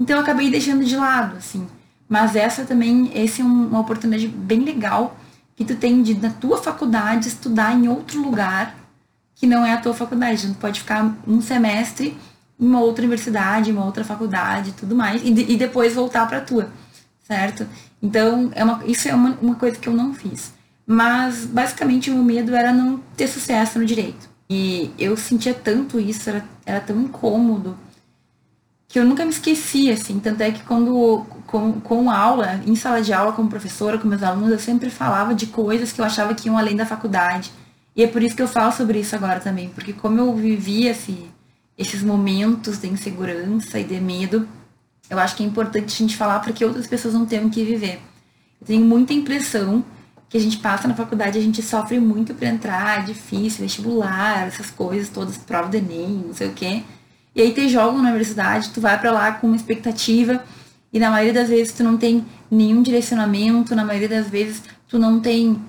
Então 0.00 0.16
eu 0.16 0.22
acabei 0.22 0.50
deixando 0.50 0.82
de 0.82 0.96
lado, 0.96 1.36
assim. 1.36 1.66
Mas 2.08 2.34
essa 2.34 2.64
também, 2.64 3.10
esse 3.14 3.42
é 3.42 3.44
uma 3.44 3.80
oportunidade 3.80 4.26
bem 4.26 4.60
legal 4.60 5.17
que 5.58 5.64
tu 5.64 5.74
tem 5.74 6.00
de, 6.04 6.14
na 6.14 6.30
tua 6.30 6.56
faculdade, 6.62 7.26
estudar 7.26 7.74
em 7.74 7.88
outro 7.88 8.22
lugar 8.22 8.76
que 9.34 9.44
não 9.44 9.66
é 9.66 9.72
a 9.72 9.76
tua 9.76 9.92
faculdade. 9.92 10.46
Tu 10.46 10.54
pode 10.54 10.78
ficar 10.78 11.16
um 11.26 11.40
semestre 11.40 12.16
em 12.60 12.64
uma 12.64 12.80
outra 12.80 13.02
universidade, 13.02 13.68
em 13.68 13.72
uma 13.72 13.84
outra 13.84 14.04
faculdade 14.04 14.70
tudo 14.70 14.94
mais, 14.94 15.20
e, 15.24 15.30
e 15.30 15.56
depois 15.56 15.94
voltar 15.94 16.28
para 16.28 16.40
tua, 16.40 16.70
certo? 17.26 17.66
Então, 18.00 18.52
é 18.54 18.62
uma, 18.62 18.84
isso 18.86 19.08
é 19.08 19.14
uma, 19.14 19.36
uma 19.42 19.56
coisa 19.56 19.76
que 19.76 19.88
eu 19.88 19.94
não 19.94 20.14
fiz. 20.14 20.52
Mas, 20.86 21.44
basicamente, 21.44 22.08
o 22.08 22.14
meu 22.14 22.22
medo 22.22 22.54
era 22.54 22.72
não 22.72 22.98
ter 23.16 23.26
sucesso 23.26 23.80
no 23.80 23.84
direito. 23.84 24.30
E 24.48 24.92
eu 24.96 25.16
sentia 25.16 25.54
tanto 25.54 25.98
isso, 25.98 26.30
era, 26.30 26.44
era 26.64 26.80
tão 26.80 27.00
incômodo, 27.00 27.76
que 28.88 28.98
eu 28.98 29.04
nunca 29.04 29.22
me 29.24 29.30
esqueci, 29.30 29.90
assim. 29.90 30.18
Tanto 30.18 30.42
é 30.42 30.50
que 30.50 30.62
quando, 30.64 31.26
com, 31.46 31.78
com 31.80 32.10
aula, 32.10 32.60
em 32.66 32.74
sala 32.74 33.02
de 33.02 33.12
aula, 33.12 33.32
como 33.32 33.48
professora, 33.50 33.98
com 33.98 34.08
meus 34.08 34.22
alunos, 34.22 34.50
eu 34.50 34.58
sempre 34.58 34.88
falava 34.88 35.34
de 35.34 35.46
coisas 35.46 35.92
que 35.92 36.00
eu 36.00 36.04
achava 36.04 36.34
que 36.34 36.48
iam 36.48 36.56
além 36.56 36.74
da 36.74 36.86
faculdade. 36.86 37.52
E 37.94 38.02
é 38.02 38.06
por 38.06 38.22
isso 38.22 38.34
que 38.34 38.42
eu 38.42 38.48
falo 38.48 38.72
sobre 38.72 39.00
isso 39.00 39.14
agora 39.14 39.40
também, 39.40 39.68
porque 39.70 39.92
como 39.92 40.18
eu 40.18 40.34
vivia 40.34 40.92
esse, 40.92 41.30
esses 41.76 42.02
momentos 42.02 42.78
de 42.78 42.88
insegurança 42.88 43.78
e 43.78 43.84
de 43.84 44.00
medo, 44.00 44.48
eu 45.10 45.18
acho 45.18 45.36
que 45.36 45.42
é 45.42 45.46
importante 45.46 45.94
a 45.94 45.98
gente 45.98 46.16
falar 46.16 46.40
para 46.40 46.52
que 46.52 46.64
outras 46.64 46.86
pessoas 46.86 47.12
não 47.12 47.26
tenham 47.26 47.50
que 47.50 47.64
viver. 47.64 48.00
Eu 48.60 48.66
tenho 48.66 48.84
muita 48.84 49.12
impressão 49.12 49.84
que 50.28 50.36
a 50.36 50.40
gente 50.40 50.58
passa 50.58 50.86
na 50.86 50.94
faculdade, 50.94 51.38
a 51.38 51.42
gente 51.42 51.62
sofre 51.62 51.98
muito 51.98 52.34
para 52.34 52.48
entrar, 52.48 53.00
é 53.00 53.02
difícil, 53.02 53.62
vestibular, 53.62 54.46
essas 54.46 54.70
coisas 54.70 55.08
todas, 55.08 55.38
prova 55.38 55.68
do 55.68 55.76
Enem, 55.76 56.24
não 56.26 56.34
sei 56.34 56.48
o 56.48 56.52
quê. 56.52 56.84
E 57.34 57.42
aí 57.42 57.52
te 57.52 57.68
jogam 57.68 58.02
na 58.02 58.08
universidade, 58.08 58.70
tu 58.70 58.80
vai 58.80 58.98
para 58.98 59.12
lá 59.12 59.32
com 59.32 59.46
uma 59.46 59.56
expectativa 59.56 60.42
e 60.92 60.98
na 60.98 61.10
maioria 61.10 61.34
das 61.34 61.48
vezes 61.48 61.72
tu 61.72 61.84
não 61.84 61.96
tem 61.96 62.24
nenhum 62.50 62.82
direcionamento, 62.82 63.74
na 63.74 63.84
maioria 63.84 64.08
das 64.08 64.28
vezes 64.28 64.62
tu 64.88 64.98
não 64.98 65.20
tem 65.20 65.60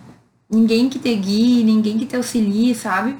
ninguém 0.50 0.89
que 0.89 0.98
te 0.98 1.13
guie, 1.15 1.63
ninguém 1.63 1.98
que 1.98 2.06
te 2.06 2.15
auxilie, 2.15 2.74
sabe? 2.74 3.15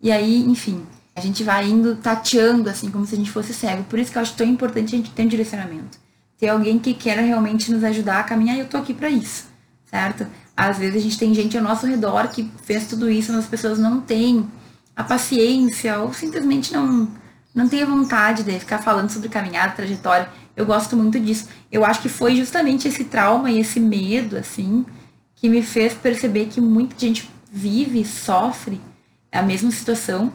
E 0.00 0.10
aí, 0.10 0.42
enfim, 0.44 0.86
a 1.14 1.20
gente 1.20 1.44
vai 1.44 1.68
indo 1.68 1.96
tateando, 1.96 2.70
assim, 2.70 2.90
como 2.90 3.04
se 3.04 3.14
a 3.14 3.18
gente 3.18 3.30
fosse 3.30 3.52
cego. 3.52 3.84
Por 3.84 3.98
isso 3.98 4.10
que 4.10 4.16
eu 4.16 4.22
acho 4.22 4.34
tão 4.34 4.46
importante 4.46 4.94
a 4.94 4.98
gente 4.98 5.10
ter 5.10 5.24
um 5.24 5.28
direcionamento. 5.28 5.98
Ter 6.38 6.48
alguém 6.48 6.78
que 6.78 6.94
queira 6.94 7.20
realmente 7.20 7.70
nos 7.70 7.84
ajudar 7.84 8.20
a 8.20 8.24
caminhar 8.24 8.56
eu 8.56 8.66
tô 8.66 8.78
aqui 8.78 8.94
para 8.94 9.10
isso, 9.10 9.44
certo? 9.84 10.26
Às 10.56 10.78
vezes 10.78 10.96
a 10.96 11.00
gente 11.00 11.18
tem 11.18 11.34
gente 11.34 11.58
ao 11.58 11.62
nosso 11.62 11.86
redor 11.86 12.28
que 12.28 12.50
fez 12.64 12.86
tudo 12.86 13.10
isso, 13.10 13.32
mas 13.32 13.44
as 13.44 13.50
pessoas 13.50 13.78
não 13.78 14.00
têm 14.00 14.48
a 14.96 15.04
paciência 15.04 15.98
ou 15.98 16.14
simplesmente 16.14 16.72
não 16.72 17.08
não 17.54 17.68
tenha 17.68 17.84
vontade 17.84 18.42
de 18.42 18.58
ficar 18.58 18.78
falando 18.78 19.10
sobre 19.10 19.28
caminhada, 19.28 19.74
trajetória. 19.74 20.28
Eu 20.56 20.64
gosto 20.66 20.96
muito 20.96 21.18
disso. 21.18 21.48
Eu 21.70 21.84
acho 21.84 22.00
que 22.00 22.08
foi 22.08 22.36
justamente 22.36 22.86
esse 22.86 23.04
trauma 23.04 23.50
e 23.50 23.60
esse 23.60 23.80
medo, 23.80 24.36
assim, 24.36 24.84
que 25.34 25.48
me 25.48 25.62
fez 25.62 25.94
perceber 25.94 26.46
que 26.46 26.60
muita 26.60 26.94
gente 26.98 27.28
vive, 27.50 28.04
sofre 28.04 28.80
a 29.32 29.42
mesma 29.42 29.70
situação 29.70 30.32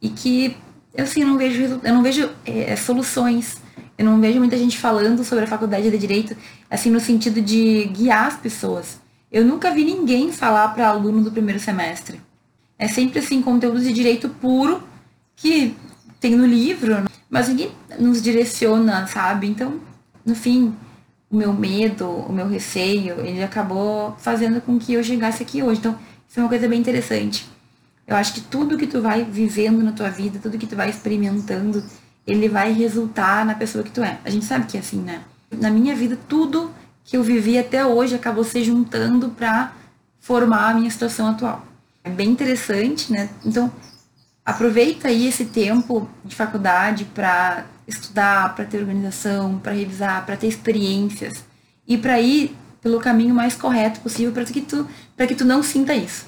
e 0.00 0.08
que 0.08 0.56
eu 0.94 1.04
assim, 1.04 1.24
não 1.24 1.36
vejo, 1.36 1.80
eu 1.82 1.94
não 1.94 2.02
vejo 2.02 2.30
é, 2.46 2.76
soluções. 2.76 3.62
Eu 3.96 4.04
não 4.04 4.20
vejo 4.20 4.38
muita 4.38 4.56
gente 4.56 4.78
falando 4.78 5.24
sobre 5.24 5.44
a 5.44 5.46
faculdade 5.46 5.90
de 5.90 5.98
direito, 5.98 6.36
assim, 6.70 6.90
no 6.90 7.00
sentido 7.00 7.40
de 7.40 7.84
guiar 7.86 8.26
as 8.26 8.36
pessoas. 8.36 8.98
Eu 9.30 9.44
nunca 9.44 9.70
vi 9.70 9.84
ninguém 9.84 10.32
falar 10.32 10.68
para 10.68 10.88
aluno 10.88 11.22
do 11.22 11.30
primeiro 11.30 11.60
semestre. 11.60 12.20
É 12.78 12.88
sempre 12.88 13.18
assim, 13.18 13.40
conteúdo 13.42 13.80
de 13.80 13.92
direito 13.92 14.28
puro 14.28 14.82
que 15.36 15.76
tem 16.24 16.34
no 16.34 16.46
livro, 16.46 17.04
mas 17.28 17.50
ninguém 17.50 17.70
nos 17.98 18.22
direciona, 18.22 19.06
sabe? 19.06 19.46
Então, 19.46 19.78
no 20.24 20.34
fim, 20.34 20.74
o 21.30 21.36
meu 21.36 21.52
medo, 21.52 22.08
o 22.08 22.32
meu 22.32 22.48
receio, 22.48 23.20
ele 23.20 23.42
acabou 23.42 24.16
fazendo 24.16 24.58
com 24.62 24.78
que 24.78 24.94
eu 24.94 25.04
chegasse 25.04 25.42
aqui 25.42 25.62
hoje. 25.62 25.80
Então, 25.80 25.98
isso 26.26 26.40
é 26.40 26.42
uma 26.42 26.48
coisa 26.48 26.66
bem 26.66 26.80
interessante. 26.80 27.46
Eu 28.06 28.16
acho 28.16 28.32
que 28.32 28.40
tudo 28.40 28.78
que 28.78 28.86
tu 28.86 29.02
vai 29.02 29.22
vivendo 29.22 29.82
na 29.82 29.92
tua 29.92 30.08
vida, 30.08 30.38
tudo 30.42 30.56
que 30.56 30.66
tu 30.66 30.74
vai 30.74 30.88
experimentando, 30.88 31.84
ele 32.26 32.48
vai 32.48 32.72
resultar 32.72 33.44
na 33.44 33.54
pessoa 33.54 33.84
que 33.84 33.90
tu 33.90 34.02
é. 34.02 34.18
A 34.24 34.30
gente 34.30 34.46
sabe 34.46 34.64
que 34.64 34.78
é 34.78 34.80
assim, 34.80 35.02
né? 35.02 35.20
Na 35.52 35.68
minha 35.68 35.94
vida, 35.94 36.18
tudo 36.26 36.70
que 37.04 37.18
eu 37.18 37.22
vivi 37.22 37.58
até 37.58 37.84
hoje 37.84 38.14
acabou 38.14 38.44
se 38.44 38.64
juntando 38.64 39.28
para 39.28 39.74
formar 40.20 40.70
a 40.70 40.74
minha 40.74 40.90
situação 40.90 41.28
atual. 41.28 41.66
É 42.02 42.08
bem 42.08 42.30
interessante, 42.30 43.12
né? 43.12 43.28
Então, 43.44 43.70
aproveita 44.44 45.08
aí 45.08 45.26
esse 45.26 45.46
tempo 45.46 46.08
de 46.24 46.34
faculdade 46.36 47.04
para 47.06 47.64
estudar, 47.86 48.54
para 48.54 48.64
ter 48.64 48.78
organização, 48.78 49.58
para 49.58 49.72
revisar, 49.72 50.24
para 50.26 50.36
ter 50.36 50.48
experiências 50.48 51.44
e 51.86 51.96
para 51.96 52.20
ir 52.20 52.54
pelo 52.80 53.00
caminho 53.00 53.34
mais 53.34 53.54
correto 53.54 54.00
possível 54.00 54.32
para 54.32 54.44
que 54.44 54.60
tu 54.60 54.86
para 55.16 55.26
que 55.26 55.34
tu 55.34 55.44
não 55.44 55.62
sinta 55.62 55.94
isso. 55.94 56.26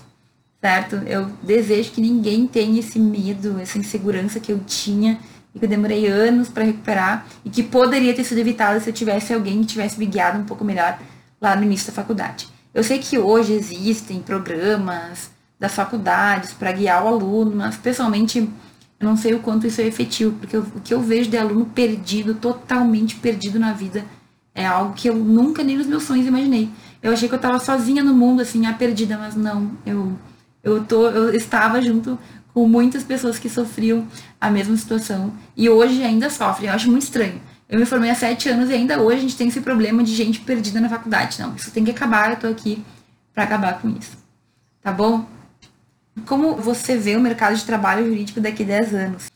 Certo? 0.60 0.96
Eu 1.06 1.26
desejo 1.42 1.92
que 1.92 2.00
ninguém 2.00 2.46
tenha 2.46 2.80
esse 2.80 2.98
medo, 2.98 3.60
essa 3.60 3.78
insegurança 3.78 4.40
que 4.40 4.50
eu 4.50 4.60
tinha 4.66 5.20
e 5.54 5.58
que 5.58 5.64
eu 5.64 5.68
demorei 5.68 6.06
anos 6.06 6.48
para 6.48 6.64
recuperar 6.64 7.26
e 7.44 7.50
que 7.50 7.62
poderia 7.62 8.14
ter 8.14 8.24
sido 8.24 8.38
evitado 8.38 8.80
se 8.80 8.88
eu 8.88 8.94
tivesse 8.94 9.34
alguém 9.34 9.60
que 9.60 9.66
tivesse 9.66 9.98
me 9.98 10.06
guiado 10.06 10.38
um 10.38 10.44
pouco 10.44 10.64
melhor 10.64 10.98
lá 11.40 11.54
no 11.54 11.62
início 11.62 11.88
da 11.88 11.92
faculdade. 11.92 12.48
Eu 12.74 12.82
sei 12.82 12.98
que 12.98 13.18
hoje 13.18 13.52
existem 13.52 14.20
programas, 14.20 15.30
das 15.58 15.74
faculdades 15.74 16.52
para 16.52 16.72
guiar 16.72 17.04
o 17.04 17.08
aluno, 17.08 17.56
mas 17.56 17.76
pessoalmente 17.76 18.48
eu 18.98 19.06
não 19.06 19.16
sei 19.16 19.34
o 19.34 19.40
quanto 19.40 19.66
isso 19.66 19.80
é 19.80 19.84
efetivo, 19.84 20.34
porque 20.38 20.56
o 20.56 20.64
que 20.82 20.94
eu 20.94 21.00
vejo 21.00 21.30
de 21.30 21.36
aluno 21.36 21.66
perdido, 21.66 22.34
totalmente 22.34 23.16
perdido 23.16 23.58
na 23.58 23.72
vida, 23.72 24.04
é 24.54 24.66
algo 24.66 24.94
que 24.94 25.08
eu 25.08 25.14
nunca 25.14 25.62
nem 25.62 25.76
nos 25.76 25.86
meus 25.86 26.04
sonhos 26.04 26.26
imaginei. 26.26 26.70
Eu 27.02 27.12
achei 27.12 27.28
que 27.28 27.34
eu 27.34 27.36
estava 27.36 27.58
sozinha 27.58 28.02
no 28.02 28.14
mundo, 28.14 28.40
assim, 28.40 28.66
a 28.66 28.72
perdida, 28.72 29.18
mas 29.18 29.36
não, 29.36 29.70
eu, 29.84 30.18
eu, 30.64 30.82
tô, 30.84 31.08
eu 31.08 31.34
estava 31.34 31.80
junto 31.82 32.18
com 32.54 32.66
muitas 32.66 33.02
pessoas 33.02 33.38
que 33.38 33.50
sofriam 33.50 34.06
a 34.40 34.50
mesma 34.50 34.74
situação 34.76 35.30
e 35.54 35.68
hoje 35.68 36.02
ainda 36.02 36.30
sofrem. 36.30 36.70
Eu 36.70 36.74
acho 36.74 36.90
muito 36.90 37.02
estranho. 37.02 37.40
Eu 37.68 37.78
me 37.78 37.84
formei 37.84 38.08
há 38.08 38.14
sete 38.14 38.48
anos 38.48 38.70
e 38.70 38.72
ainda 38.72 38.98
hoje 39.00 39.18
a 39.18 39.20
gente 39.20 39.36
tem 39.36 39.48
esse 39.48 39.60
problema 39.60 40.02
de 40.02 40.14
gente 40.14 40.40
perdida 40.40 40.80
na 40.80 40.88
faculdade. 40.88 41.38
Não, 41.38 41.54
isso 41.54 41.70
tem 41.70 41.84
que 41.84 41.90
acabar, 41.90 42.30
eu 42.30 42.36
tô 42.36 42.46
aqui 42.46 42.82
para 43.34 43.44
acabar 43.44 43.78
com 43.78 43.90
isso. 43.90 44.16
Tá 44.82 44.90
bom? 44.90 45.26
Como 46.24 46.56
você 46.56 46.96
vê 46.96 47.16
o 47.16 47.20
mercado 47.20 47.56
de 47.56 47.64
trabalho 47.64 48.06
jurídico 48.06 48.40
daqui 48.40 48.62
a 48.62 48.66
10 48.66 48.94
anos? 48.94 49.30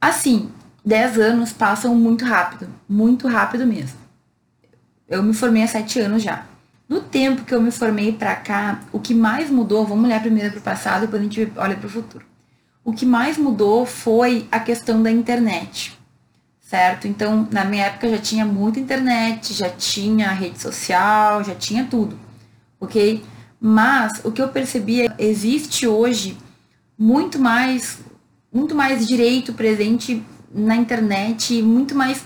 Assim, 0.00 0.50
10 0.84 1.18
anos 1.18 1.52
passam 1.52 1.94
muito 1.94 2.24
rápido, 2.24 2.68
muito 2.88 3.26
rápido 3.26 3.66
mesmo. 3.66 3.98
Eu 5.08 5.22
me 5.22 5.34
formei 5.34 5.64
há 5.64 5.66
7 5.66 6.00
anos 6.00 6.22
já. 6.22 6.46
No 6.88 7.00
tempo 7.00 7.44
que 7.44 7.54
eu 7.54 7.60
me 7.60 7.70
formei 7.70 8.12
para 8.12 8.34
cá, 8.34 8.80
o 8.92 8.98
que 8.98 9.14
mais 9.14 9.50
mudou, 9.50 9.86
vamos 9.86 10.04
olhar 10.04 10.20
primeiro 10.20 10.50
para 10.50 10.60
o 10.60 10.62
passado, 10.62 11.02
depois 11.02 11.20
a 11.20 11.24
gente 11.24 11.52
olha 11.56 11.76
para 11.76 11.86
o 11.86 11.90
futuro. 11.90 12.24
O 12.84 12.92
que 12.92 13.04
mais 13.04 13.36
mudou 13.36 13.84
foi 13.84 14.48
a 14.50 14.58
questão 14.58 15.02
da 15.02 15.10
internet, 15.10 15.96
certo? 16.60 17.06
Então, 17.06 17.46
na 17.52 17.64
minha 17.64 17.86
época 17.86 18.08
já 18.08 18.18
tinha 18.18 18.44
muita 18.44 18.80
internet, 18.80 19.52
já 19.52 19.68
tinha 19.68 20.32
rede 20.32 20.60
social, 20.60 21.44
já 21.44 21.54
tinha 21.54 21.84
tudo, 21.84 22.18
ok? 22.80 23.22
Mas 23.60 24.20
o 24.24 24.32
que 24.32 24.40
eu 24.40 24.48
percebi 24.48 25.02
é 25.02 25.14
existe 25.18 25.86
hoje 25.86 26.38
muito 26.98 27.38
mais, 27.38 27.98
muito 28.52 28.74
mais 28.74 29.06
direito 29.06 29.52
presente 29.52 30.22
na 30.52 30.74
internet, 30.74 31.60
muito 31.62 31.94
mais 31.94 32.24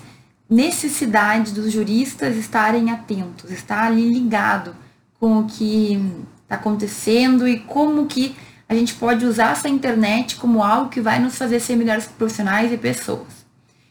necessidade 0.48 1.52
dos 1.52 1.72
juristas 1.72 2.36
estarem 2.36 2.90
atentos, 2.90 3.50
estar 3.50 3.84
ali 3.84 4.08
ligado 4.08 4.76
com 5.18 5.40
o 5.40 5.46
que 5.46 6.00
está 6.42 6.54
acontecendo 6.54 7.48
e 7.48 7.58
como 7.58 8.06
que 8.06 8.36
a 8.68 8.74
gente 8.74 8.94
pode 8.94 9.26
usar 9.26 9.52
essa 9.52 9.68
internet 9.68 10.36
como 10.36 10.62
algo 10.62 10.90
que 10.90 11.00
vai 11.00 11.18
nos 11.18 11.36
fazer 11.36 11.60
ser 11.60 11.76
melhores 11.76 12.06
profissionais 12.06 12.72
e 12.72 12.76
pessoas. 12.76 13.44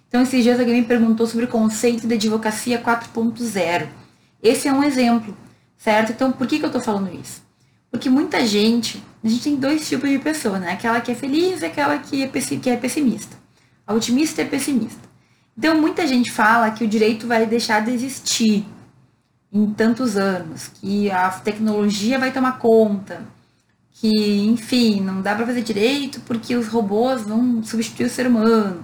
Então, 0.07 0.21
esses 0.21 0.43
dias 0.43 0.59
alguém 0.59 0.81
me 0.81 0.87
perguntou 0.87 1.25
sobre 1.25 1.45
o 1.45 1.47
conceito 1.47 2.07
de 2.07 2.13
advocacia 2.13 2.81
4.0. 2.81 3.87
Esse 4.41 4.67
é 4.67 4.73
um 4.73 4.83
exemplo, 4.83 5.35
certo? 5.83 6.13
Então, 6.13 6.31
por 6.31 6.47
que, 6.47 6.59
que 6.59 6.65
eu 6.65 6.67
estou 6.67 6.81
falando 6.81 7.13
isso? 7.13 7.43
Porque 7.91 8.09
muita 8.09 8.45
gente, 8.47 9.03
a 9.23 9.27
gente 9.27 9.43
tem 9.43 9.55
dois 9.57 9.87
tipos 9.87 10.09
de 10.09 10.17
pessoa, 10.17 10.57
né? 10.57 10.71
Aquela 10.71 11.01
que 11.01 11.11
é 11.11 11.15
feliz 11.15 11.61
e 11.61 11.65
aquela 11.65 11.97
que 11.99 12.23
é, 12.23 12.27
que 12.27 12.69
é 12.69 12.77
pessimista. 12.77 13.35
A 13.85 13.93
otimista 13.93 14.41
e 14.41 14.45
pessimista. 14.45 15.01
Então, 15.57 15.79
muita 15.79 16.07
gente 16.07 16.31
fala 16.31 16.71
que 16.71 16.85
o 16.85 16.87
direito 16.87 17.27
vai 17.27 17.45
deixar 17.45 17.83
de 17.83 17.91
existir 17.91 18.65
em 19.51 19.71
tantos 19.73 20.15
anos, 20.17 20.69
que 20.79 21.11
a 21.11 21.29
tecnologia 21.29 22.17
vai 22.17 22.31
tomar 22.31 22.57
conta, 22.57 23.21
que, 23.91 24.09
enfim, 24.47 25.01
não 25.01 25.21
dá 25.21 25.35
para 25.35 25.45
fazer 25.45 25.61
direito 25.61 26.21
porque 26.21 26.55
os 26.55 26.67
robôs 26.67 27.23
vão 27.23 27.61
substituir 27.61 28.05
o 28.05 28.09
ser 28.09 28.25
humano. 28.25 28.83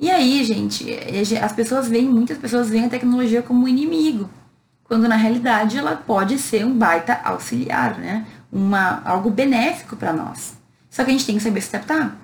E 0.00 0.10
aí, 0.10 0.42
gente, 0.42 0.86
as 1.40 1.52
pessoas 1.52 1.86
veem, 1.86 2.08
muitas 2.08 2.38
pessoas 2.38 2.68
veem 2.70 2.86
a 2.86 2.88
tecnologia 2.88 3.42
como 3.42 3.64
um 3.64 3.68
inimigo, 3.68 4.28
quando 4.92 5.08
na 5.08 5.16
realidade 5.16 5.78
ela 5.78 5.96
pode 5.96 6.38
ser 6.38 6.66
um 6.66 6.76
baita 6.76 7.18
auxiliar, 7.24 7.98
né? 7.98 8.26
Uma, 8.52 9.00
algo 9.06 9.30
benéfico 9.30 9.96
para 9.96 10.12
nós. 10.12 10.52
Só 10.90 11.02
que 11.02 11.08
a 11.08 11.14
gente 11.14 11.24
tem 11.24 11.38
que 11.38 11.42
saber 11.42 11.62
se 11.62 11.74
adaptar. 11.74 12.14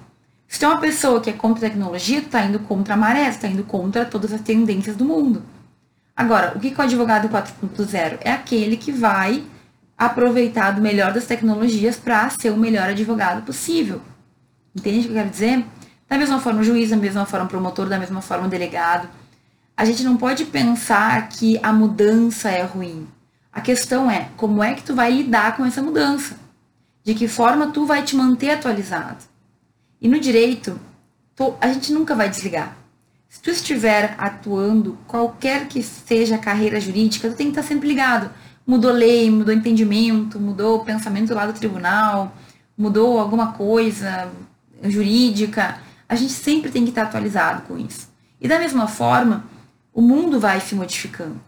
Se 0.46 0.60
tem 0.60 0.68
uma 0.68 0.78
pessoa 0.78 1.18
que 1.18 1.30
é 1.30 1.32
contra 1.32 1.66
a 1.66 1.70
tecnologia, 1.70 2.20
tu 2.20 2.28
tá 2.28 2.44
indo 2.44 2.58
contra 2.58 2.92
a 2.92 2.96
maré, 2.98 3.30
tu 3.30 3.40
tá 3.40 3.48
indo 3.48 3.64
contra 3.64 4.04
todas 4.04 4.34
as 4.34 4.42
tendências 4.42 4.96
do 4.96 5.06
mundo. 5.06 5.42
Agora, 6.14 6.52
o 6.54 6.60
que 6.60 6.68
é 6.68 6.76
o 6.76 6.82
advogado 6.82 7.30
4.0? 7.30 8.18
É 8.20 8.32
aquele 8.32 8.76
que 8.76 8.92
vai 8.92 9.44
aproveitar 9.96 10.72
do 10.72 10.82
melhor 10.82 11.14
das 11.14 11.24
tecnologias 11.24 11.96
para 11.96 12.28
ser 12.28 12.50
o 12.50 12.56
melhor 12.58 12.90
advogado 12.90 13.46
possível. 13.46 14.02
Entende 14.76 14.98
o 14.98 15.02
que 15.04 15.08
eu 15.08 15.14
quero 15.14 15.30
dizer? 15.30 15.64
Da 16.06 16.18
mesma 16.18 16.38
forma 16.38 16.60
o 16.60 16.64
juiz, 16.64 16.90
da 16.90 16.98
mesma 16.98 17.24
forma 17.24 17.46
o 17.46 17.48
promotor, 17.48 17.88
da 17.88 17.98
mesma 17.98 18.20
forma 18.20 18.46
o 18.46 18.50
delegado. 18.50 19.08
A 19.78 19.84
gente 19.84 20.02
não 20.02 20.16
pode 20.16 20.44
pensar 20.46 21.28
que 21.28 21.60
a 21.62 21.72
mudança 21.72 22.50
é 22.50 22.64
ruim. 22.64 23.06
A 23.52 23.60
questão 23.60 24.10
é 24.10 24.28
como 24.36 24.62
é 24.62 24.74
que 24.74 24.82
tu 24.82 24.92
vai 24.92 25.12
lidar 25.12 25.56
com 25.56 25.64
essa 25.64 25.80
mudança? 25.80 26.36
De 27.04 27.14
que 27.14 27.28
forma 27.28 27.68
tu 27.68 27.86
vai 27.86 28.02
te 28.02 28.16
manter 28.16 28.50
atualizado? 28.50 29.24
E 30.02 30.08
no 30.08 30.18
direito, 30.18 30.80
tu, 31.36 31.54
a 31.60 31.68
gente 31.68 31.92
nunca 31.92 32.16
vai 32.16 32.28
desligar. 32.28 32.76
Se 33.28 33.40
tu 33.40 33.50
estiver 33.50 34.16
atuando, 34.18 34.98
qualquer 35.06 35.68
que 35.68 35.80
seja 35.80 36.34
a 36.34 36.38
carreira 36.38 36.80
jurídica, 36.80 37.30
tu 37.30 37.36
tem 37.36 37.46
que 37.46 37.58
estar 37.58 37.62
sempre 37.62 37.86
ligado 37.86 38.30
mudou 38.68 38.92
lei, 38.92 39.30
mudou 39.30 39.54
entendimento, 39.54 40.38
mudou 40.38 40.76
o 40.76 40.84
pensamento 40.84 41.32
lá 41.32 41.46
do 41.46 41.54
tribunal, 41.54 42.36
mudou 42.76 43.18
alguma 43.18 43.52
coisa 43.52 44.30
jurídica, 44.84 45.78
a 46.06 46.14
gente 46.14 46.34
sempre 46.34 46.70
tem 46.70 46.84
que 46.84 46.90
estar 46.90 47.04
atualizado 47.04 47.62
com 47.62 47.78
isso. 47.78 48.10
E 48.38 48.46
da 48.46 48.58
mesma 48.58 48.86
forma, 48.86 49.44
o 49.98 50.02
mundo 50.02 50.38
vai 50.38 50.60
se 50.60 50.74
modificando. 50.74 51.40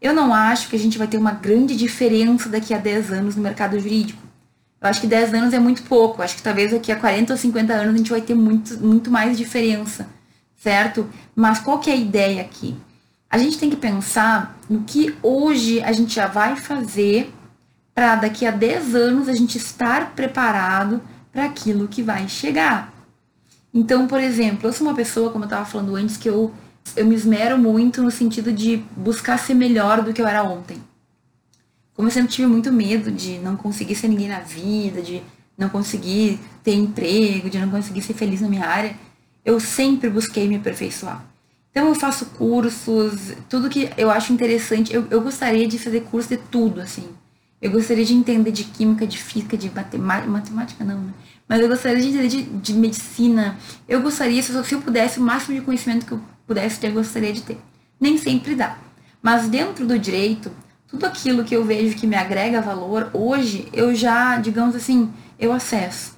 Eu 0.00 0.12
não 0.12 0.34
acho 0.34 0.68
que 0.68 0.74
a 0.74 0.78
gente 0.78 0.98
vai 0.98 1.06
ter 1.06 1.18
uma 1.18 1.30
grande 1.30 1.76
diferença 1.76 2.48
daqui 2.48 2.74
a 2.74 2.78
10 2.78 3.12
anos 3.12 3.36
no 3.36 3.42
mercado 3.42 3.78
jurídico. 3.78 4.20
Eu 4.80 4.88
acho 4.88 5.00
que 5.00 5.06
10 5.06 5.34
anos 5.34 5.54
é 5.54 5.60
muito 5.60 5.84
pouco. 5.84 6.20
Eu 6.20 6.24
acho 6.24 6.34
que 6.34 6.42
talvez 6.42 6.72
daqui 6.72 6.90
a 6.90 6.96
40 6.96 7.32
ou 7.32 7.38
50 7.38 7.72
anos 7.72 7.94
a 7.94 7.98
gente 7.98 8.10
vai 8.10 8.20
ter 8.20 8.34
muito, 8.34 8.76
muito 8.82 9.10
mais 9.10 9.38
diferença, 9.38 10.08
certo? 10.56 11.08
Mas 11.36 11.60
qual 11.60 11.78
que 11.78 11.90
é 11.90 11.92
a 11.92 11.96
ideia 11.96 12.42
aqui? 12.42 12.74
a 13.32 13.38
gente 13.38 13.58
tem 13.58 13.70
que 13.70 13.76
pensar 13.76 14.58
no 14.68 14.82
que 14.82 15.16
hoje 15.22 15.82
a 15.82 15.90
gente 15.90 16.14
já 16.14 16.26
vai 16.26 16.54
fazer 16.54 17.32
para 17.94 18.14
daqui 18.16 18.44
a 18.44 18.50
10 18.50 18.94
anos 18.94 19.26
a 19.26 19.32
gente 19.32 19.56
estar 19.56 20.10
preparado 20.14 21.00
para 21.32 21.46
aquilo 21.46 21.88
que 21.88 22.02
vai 22.02 22.28
chegar. 22.28 22.92
Então, 23.72 24.06
por 24.06 24.20
exemplo, 24.20 24.68
eu 24.68 24.72
sou 24.74 24.86
uma 24.86 24.94
pessoa, 24.94 25.30
como 25.30 25.44
eu 25.44 25.46
estava 25.46 25.64
falando 25.64 25.96
antes, 25.96 26.18
que 26.18 26.28
eu, 26.28 26.52
eu 26.96 27.06
me 27.06 27.14
esmero 27.14 27.58
muito 27.58 28.02
no 28.02 28.10
sentido 28.10 28.52
de 28.52 28.78
buscar 28.96 29.38
ser 29.38 29.54
melhor 29.54 30.02
do 30.02 30.12
que 30.12 30.20
eu 30.20 30.26
era 30.26 30.42
ontem. 30.42 30.82
Como 31.94 32.08
eu 32.08 32.12
sempre 32.12 32.30
tive 32.32 32.48
muito 32.48 32.72
medo 32.72 33.10
de 33.10 33.38
não 33.38 33.56
conseguir 33.56 33.94
ser 33.94 34.08
ninguém 34.08 34.28
na 34.28 34.40
vida, 34.40 35.02
de 35.02 35.22
não 35.56 35.68
conseguir 35.68 36.40
ter 36.62 36.74
emprego, 36.74 37.50
de 37.50 37.58
não 37.58 37.70
conseguir 37.70 38.02
ser 38.02 38.14
feliz 38.14 38.40
na 38.40 38.48
minha 38.48 38.66
área, 38.66 38.96
eu 39.44 39.60
sempre 39.60 40.08
busquei 40.08 40.48
me 40.48 40.56
aperfeiçoar. 40.56 41.24
Então 41.70 41.88
eu 41.88 41.94
faço 41.94 42.26
cursos, 42.26 43.34
tudo 43.48 43.68
que 43.68 43.90
eu 43.96 44.10
acho 44.10 44.32
interessante. 44.32 44.92
Eu, 44.92 45.06
eu 45.10 45.20
gostaria 45.20 45.66
de 45.66 45.78
fazer 45.78 46.02
curso 46.02 46.28
de 46.28 46.36
tudo, 46.36 46.80
assim. 46.80 47.08
Eu 47.60 47.70
gostaria 47.70 48.04
de 48.04 48.12
entender 48.12 48.50
de 48.50 48.64
química, 48.64 49.06
de 49.06 49.16
física, 49.18 49.56
de 49.56 49.70
matemática, 49.70 50.30
matemática 50.30 50.84
não, 50.84 51.00
né? 51.00 51.12
Mas 51.48 51.60
eu 51.60 51.68
gostaria 51.68 52.00
de 52.00 52.08
entender 52.08 52.28
de, 52.28 52.42
de 52.42 52.72
medicina. 52.74 53.56
Eu 53.88 54.02
gostaria, 54.02 54.42
se 54.42 54.52
eu, 54.52 54.64
se 54.64 54.74
eu 54.74 54.80
pudesse, 54.82 55.18
o 55.18 55.22
máximo 55.22 55.58
de 55.58 55.64
conhecimento 55.64 56.04
que 56.04 56.12
eu 56.12 56.20
pudesse 56.46 56.80
ter, 56.80 56.90
gostaria 56.90 57.32
de 57.32 57.42
ter. 57.42 57.58
Nem 58.00 58.18
sempre 58.18 58.54
dá. 58.54 58.78
Mas 59.22 59.48
dentro 59.48 59.86
do 59.86 59.98
direito, 59.98 60.50
tudo 60.88 61.06
aquilo 61.06 61.44
que 61.44 61.54
eu 61.54 61.64
vejo 61.64 61.96
que 61.96 62.06
me 62.06 62.16
agrega 62.16 62.60
valor, 62.60 63.10
hoje 63.12 63.68
eu 63.72 63.94
já, 63.94 64.36
digamos 64.38 64.74
assim, 64.74 65.12
eu 65.38 65.52
acesso. 65.52 66.16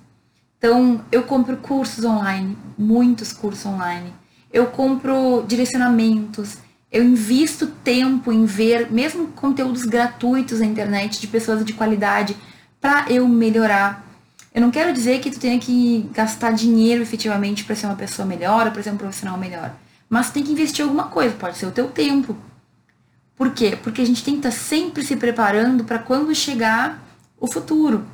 Então, 0.59 1.05
eu 1.13 1.23
compro 1.25 1.57
cursos 1.59 2.05
online, 2.05 2.57
muitos 2.79 3.33
cursos 3.33 3.67
online 3.67 4.13
eu 4.55 4.67
compro 4.67 5.45
direcionamentos, 5.49 6.59
eu 6.93 7.03
invisto 7.03 7.67
tempo 7.67 8.33
em 8.33 8.45
ver, 8.45 8.89
mesmo 8.93 9.27
conteúdos 9.27 9.85
gratuitos 9.85 10.61
na 10.61 10.67
internet 10.67 11.21
de 11.21 11.27
pessoas 11.27 11.65
de 11.65 11.73
qualidade, 11.73 12.37
para 12.81 13.07
eu 13.11 13.27
melhorar. 13.27 14.07
Eu 14.55 14.61
não 14.61 14.71
quero 14.71 14.93
dizer 14.93 15.19
que 15.19 15.29
tu 15.29 15.41
tenha 15.41 15.59
que 15.59 16.09
gastar 16.15 16.53
dinheiro 16.53 17.03
efetivamente 17.03 17.65
para 17.65 17.75
ser 17.75 17.87
uma 17.87 17.97
pessoa 17.97 18.25
melhor 18.25 18.71
para 18.71 18.81
ser 18.81 18.93
um 18.93 18.97
profissional 18.97 19.37
melhor. 19.37 19.75
Mas 20.15 20.31
tem 20.31 20.45
que 20.45 20.53
investir 20.53 20.85
alguma 20.85 21.09
coisa, 21.09 21.35
pode 21.35 21.59
ser 21.59 21.67
o 21.67 21.73
teu 21.73 21.89
tempo. 21.89 22.37
Por 23.35 23.51
quê? 23.51 23.77
Porque 23.83 24.01
a 24.01 24.07
gente 24.07 24.23
tem 24.23 24.35
que 24.35 24.47
estar 24.47 24.57
tá 24.57 24.65
sempre 24.65 25.03
se 25.03 25.17
preparando 25.17 25.83
para 25.83 25.99
quando 25.99 26.33
chegar 26.33 27.03
o 27.37 27.49
futuro. 27.49 28.07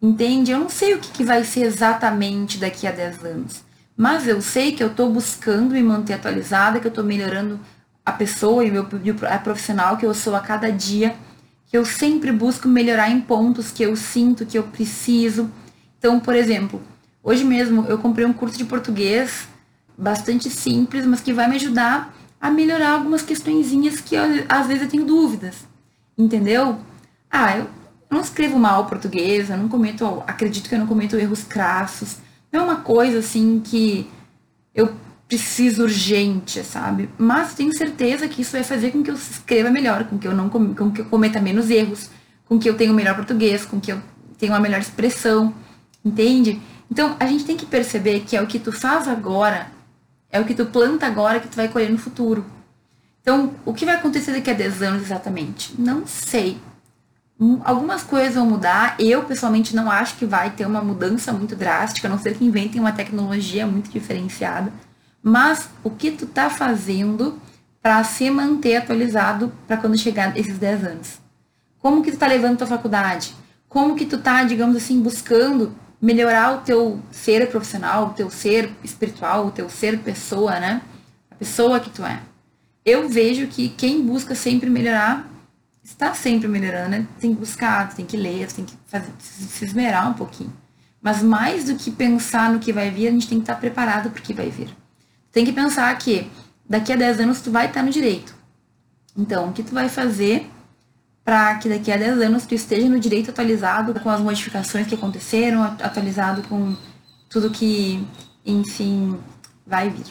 Entende? 0.00 0.50
Eu 0.50 0.58
não 0.58 0.68
sei 0.68 0.92
o 0.92 0.98
que, 0.98 1.10
que 1.10 1.24
vai 1.24 1.42
ser 1.44 1.60
exatamente 1.60 2.58
daqui 2.58 2.86
a 2.86 2.90
10 2.90 3.24
anos. 3.24 3.64
Mas 3.96 4.28
eu 4.28 4.42
sei 4.42 4.72
que 4.72 4.82
eu 4.82 4.88
estou 4.88 5.10
buscando 5.10 5.72
me 5.72 5.82
manter 5.82 6.12
atualizada, 6.12 6.80
que 6.80 6.86
eu 6.86 6.90
estou 6.90 7.02
melhorando 7.02 7.58
a 8.04 8.12
pessoa 8.12 8.62
e 8.62 8.70
meu 8.70 8.86
a 9.22 9.38
profissional 9.38 9.96
que 9.96 10.04
eu 10.04 10.12
sou 10.12 10.36
a 10.36 10.40
cada 10.40 10.70
dia, 10.70 11.16
que 11.66 11.78
eu 11.78 11.86
sempre 11.86 12.30
busco 12.30 12.68
melhorar 12.68 13.08
em 13.08 13.22
pontos 13.22 13.70
que 13.70 13.82
eu 13.82 13.96
sinto 13.96 14.44
que 14.44 14.58
eu 14.58 14.64
preciso. 14.64 15.50
Então, 15.98 16.20
por 16.20 16.34
exemplo, 16.36 16.82
hoje 17.22 17.42
mesmo 17.42 17.86
eu 17.86 17.96
comprei 17.96 18.26
um 18.26 18.34
curso 18.34 18.58
de 18.58 18.66
português 18.66 19.48
bastante 19.98 20.48
simples, 20.48 21.04
mas 21.04 21.20
que 21.20 21.32
vai 21.32 21.48
me 21.48 21.56
ajudar 21.56 22.14
a 22.40 22.50
melhorar 22.50 22.92
algumas 22.92 23.22
questõezinhas 23.22 24.00
que 24.00 24.14
eu, 24.14 24.22
às 24.48 24.66
vezes 24.66 24.84
eu 24.84 24.88
tenho 24.88 25.04
dúvidas. 25.04 25.66
Entendeu? 26.16 26.78
Ah, 27.30 27.58
eu 27.58 27.66
não 28.08 28.20
escrevo 28.20 28.58
mal 28.58 28.86
português, 28.86 29.50
eu 29.50 29.56
não 29.56 29.68
cometo, 29.68 30.22
acredito 30.26 30.68
que 30.68 30.74
eu 30.74 30.78
não 30.78 30.86
cometo 30.86 31.16
erros 31.16 31.42
crassos 31.42 32.18
não 32.50 32.60
é 32.60 32.64
uma 32.64 32.76
coisa 32.76 33.18
assim 33.18 33.60
que 33.62 34.08
eu 34.74 34.92
preciso 35.26 35.82
urgente, 35.82 36.62
sabe? 36.64 37.10
Mas 37.18 37.54
tenho 37.54 37.76
certeza 37.76 38.26
que 38.28 38.40
isso 38.40 38.52
vai 38.52 38.64
fazer 38.64 38.90
com 38.90 39.02
que 39.02 39.10
eu 39.10 39.14
escreva 39.14 39.70
melhor, 39.70 40.04
com 40.04 40.18
que 40.18 40.26
eu 40.26 40.34
não 40.34 40.48
com 40.48 40.90
que 40.90 41.02
eu 41.02 41.04
cometa 41.04 41.40
menos 41.40 41.68
erros, 41.68 42.10
com 42.46 42.58
que 42.58 42.68
eu 42.68 42.76
tenha 42.76 42.90
um 42.90 42.94
melhor 42.94 43.14
português, 43.14 43.66
com 43.66 43.78
que 43.78 43.92
eu 43.92 44.00
tenha 44.38 44.52
uma 44.52 44.60
melhor 44.60 44.80
expressão, 44.80 45.52
entende? 46.02 46.60
Então 46.90 47.14
a 47.20 47.26
gente 47.26 47.44
tem 47.44 47.56
que 47.56 47.66
perceber 47.66 48.20
que 48.20 48.36
é 48.36 48.42
o 48.42 48.46
que 48.46 48.58
tu 48.58 48.72
faz 48.72 49.06
agora, 49.06 49.70
é 50.30 50.40
o 50.40 50.44
que 50.44 50.54
tu 50.54 50.66
planta 50.66 51.06
agora 51.06 51.40
que 51.40 51.48
tu 51.48 51.56
vai 51.56 51.68
colher 51.68 51.90
no 51.90 51.98
futuro. 51.98 52.44
Então, 53.20 53.54
o 53.64 53.74
que 53.74 53.84
vai 53.84 53.96
acontecer 53.96 54.32
daqui 54.32 54.50
a 54.50 54.54
10 54.54 54.82
anos 54.82 55.02
exatamente? 55.02 55.74
Não 55.78 56.06
sei. 56.06 56.58
algumas 57.64 58.02
coisas 58.02 58.34
vão 58.34 58.46
mudar. 58.46 58.96
Eu, 58.98 59.24
pessoalmente, 59.24 59.76
não 59.76 59.90
acho 59.90 60.16
que 60.16 60.26
vai 60.26 60.50
ter 60.50 60.66
uma 60.66 60.80
mudança 60.80 61.32
muito 61.32 61.54
drástica, 61.54 62.08
a 62.08 62.10
não 62.10 62.18
ser 62.18 62.36
que 62.36 62.44
inventem 62.44 62.80
uma 62.80 62.92
tecnologia 62.92 63.66
muito 63.66 63.90
diferenciada. 63.90 64.72
Mas 65.22 65.68
o 65.84 65.90
que 65.90 66.10
tu 66.10 66.26
tá 66.26 66.48
fazendo 66.48 67.38
para 67.82 68.02
se 68.04 68.30
manter 68.30 68.76
atualizado 68.76 69.52
para 69.66 69.76
quando 69.76 69.96
chegar 69.96 70.36
esses 70.36 70.58
10 70.58 70.84
anos? 70.84 71.20
Como 71.78 72.02
que 72.02 72.12
tu 72.12 72.18
tá 72.18 72.26
levando 72.26 72.58
tua 72.58 72.66
faculdade? 72.66 73.34
Como 73.68 73.94
que 73.94 74.06
tu 74.06 74.18
tá, 74.18 74.42
digamos 74.42 74.76
assim, 74.76 75.00
buscando 75.00 75.74
melhorar 76.00 76.56
o 76.56 76.60
teu 76.62 77.00
ser 77.10 77.48
profissional, 77.50 78.08
o 78.08 78.10
teu 78.10 78.30
ser 78.30 78.70
espiritual, 78.84 79.46
o 79.46 79.50
teu 79.50 79.68
ser 79.68 79.98
pessoa, 79.98 80.58
né? 80.60 80.82
A 81.30 81.34
pessoa 81.34 81.80
que 81.80 81.90
tu 81.90 82.04
é. 82.04 82.20
Eu 82.84 83.08
vejo 83.08 83.46
que 83.48 83.68
quem 83.68 84.04
busca 84.04 84.34
sempre 84.34 84.70
melhorar 84.70 85.28
está 85.82 86.14
sempre 86.14 86.48
melhorando, 86.48 86.90
né? 86.90 87.06
Tem 87.18 87.34
que 87.34 87.40
buscar, 87.40 87.94
tem 87.94 88.04
que 88.04 88.16
ler, 88.16 88.50
tem 88.52 88.64
que 88.64 88.74
fazer, 88.86 89.12
se 89.18 89.64
esmerar 89.64 90.10
um 90.10 90.14
pouquinho. 90.14 90.52
Mas 91.00 91.22
mais 91.22 91.64
do 91.64 91.76
que 91.76 91.90
pensar 91.90 92.52
no 92.52 92.58
que 92.58 92.72
vai 92.72 92.90
vir, 92.90 93.08
a 93.08 93.10
gente 93.10 93.28
tem 93.28 93.38
que 93.38 93.44
estar 93.44 93.56
preparado 93.56 94.10
para 94.10 94.20
o 94.20 94.22
que 94.22 94.34
vai 94.34 94.50
vir. 94.50 94.68
Tem 95.32 95.44
que 95.44 95.52
pensar 95.52 95.96
que 95.98 96.30
daqui 96.68 96.92
a 96.92 96.96
10 96.96 97.20
anos 97.20 97.40
tu 97.40 97.50
vai 97.50 97.66
estar 97.66 97.82
no 97.82 97.90
direito. 97.90 98.34
Então, 99.16 99.48
o 99.48 99.52
que 99.52 99.62
tu 99.62 99.72
vai 99.72 99.88
fazer 99.88 100.48
para 101.28 101.56
que 101.56 101.68
daqui 101.68 101.92
a 101.92 101.96
10 101.98 102.22
anos 102.22 102.46
tu 102.46 102.54
esteja 102.54 102.88
no 102.88 102.98
direito 102.98 103.30
atualizado 103.30 103.92
com 104.00 104.08
as 104.08 104.18
modificações 104.18 104.86
que 104.86 104.94
aconteceram, 104.94 105.62
atualizado 105.62 106.40
com 106.48 106.74
tudo 107.28 107.50
que, 107.50 108.02
enfim, 108.46 109.14
vai 109.66 109.90
vir, 109.90 110.06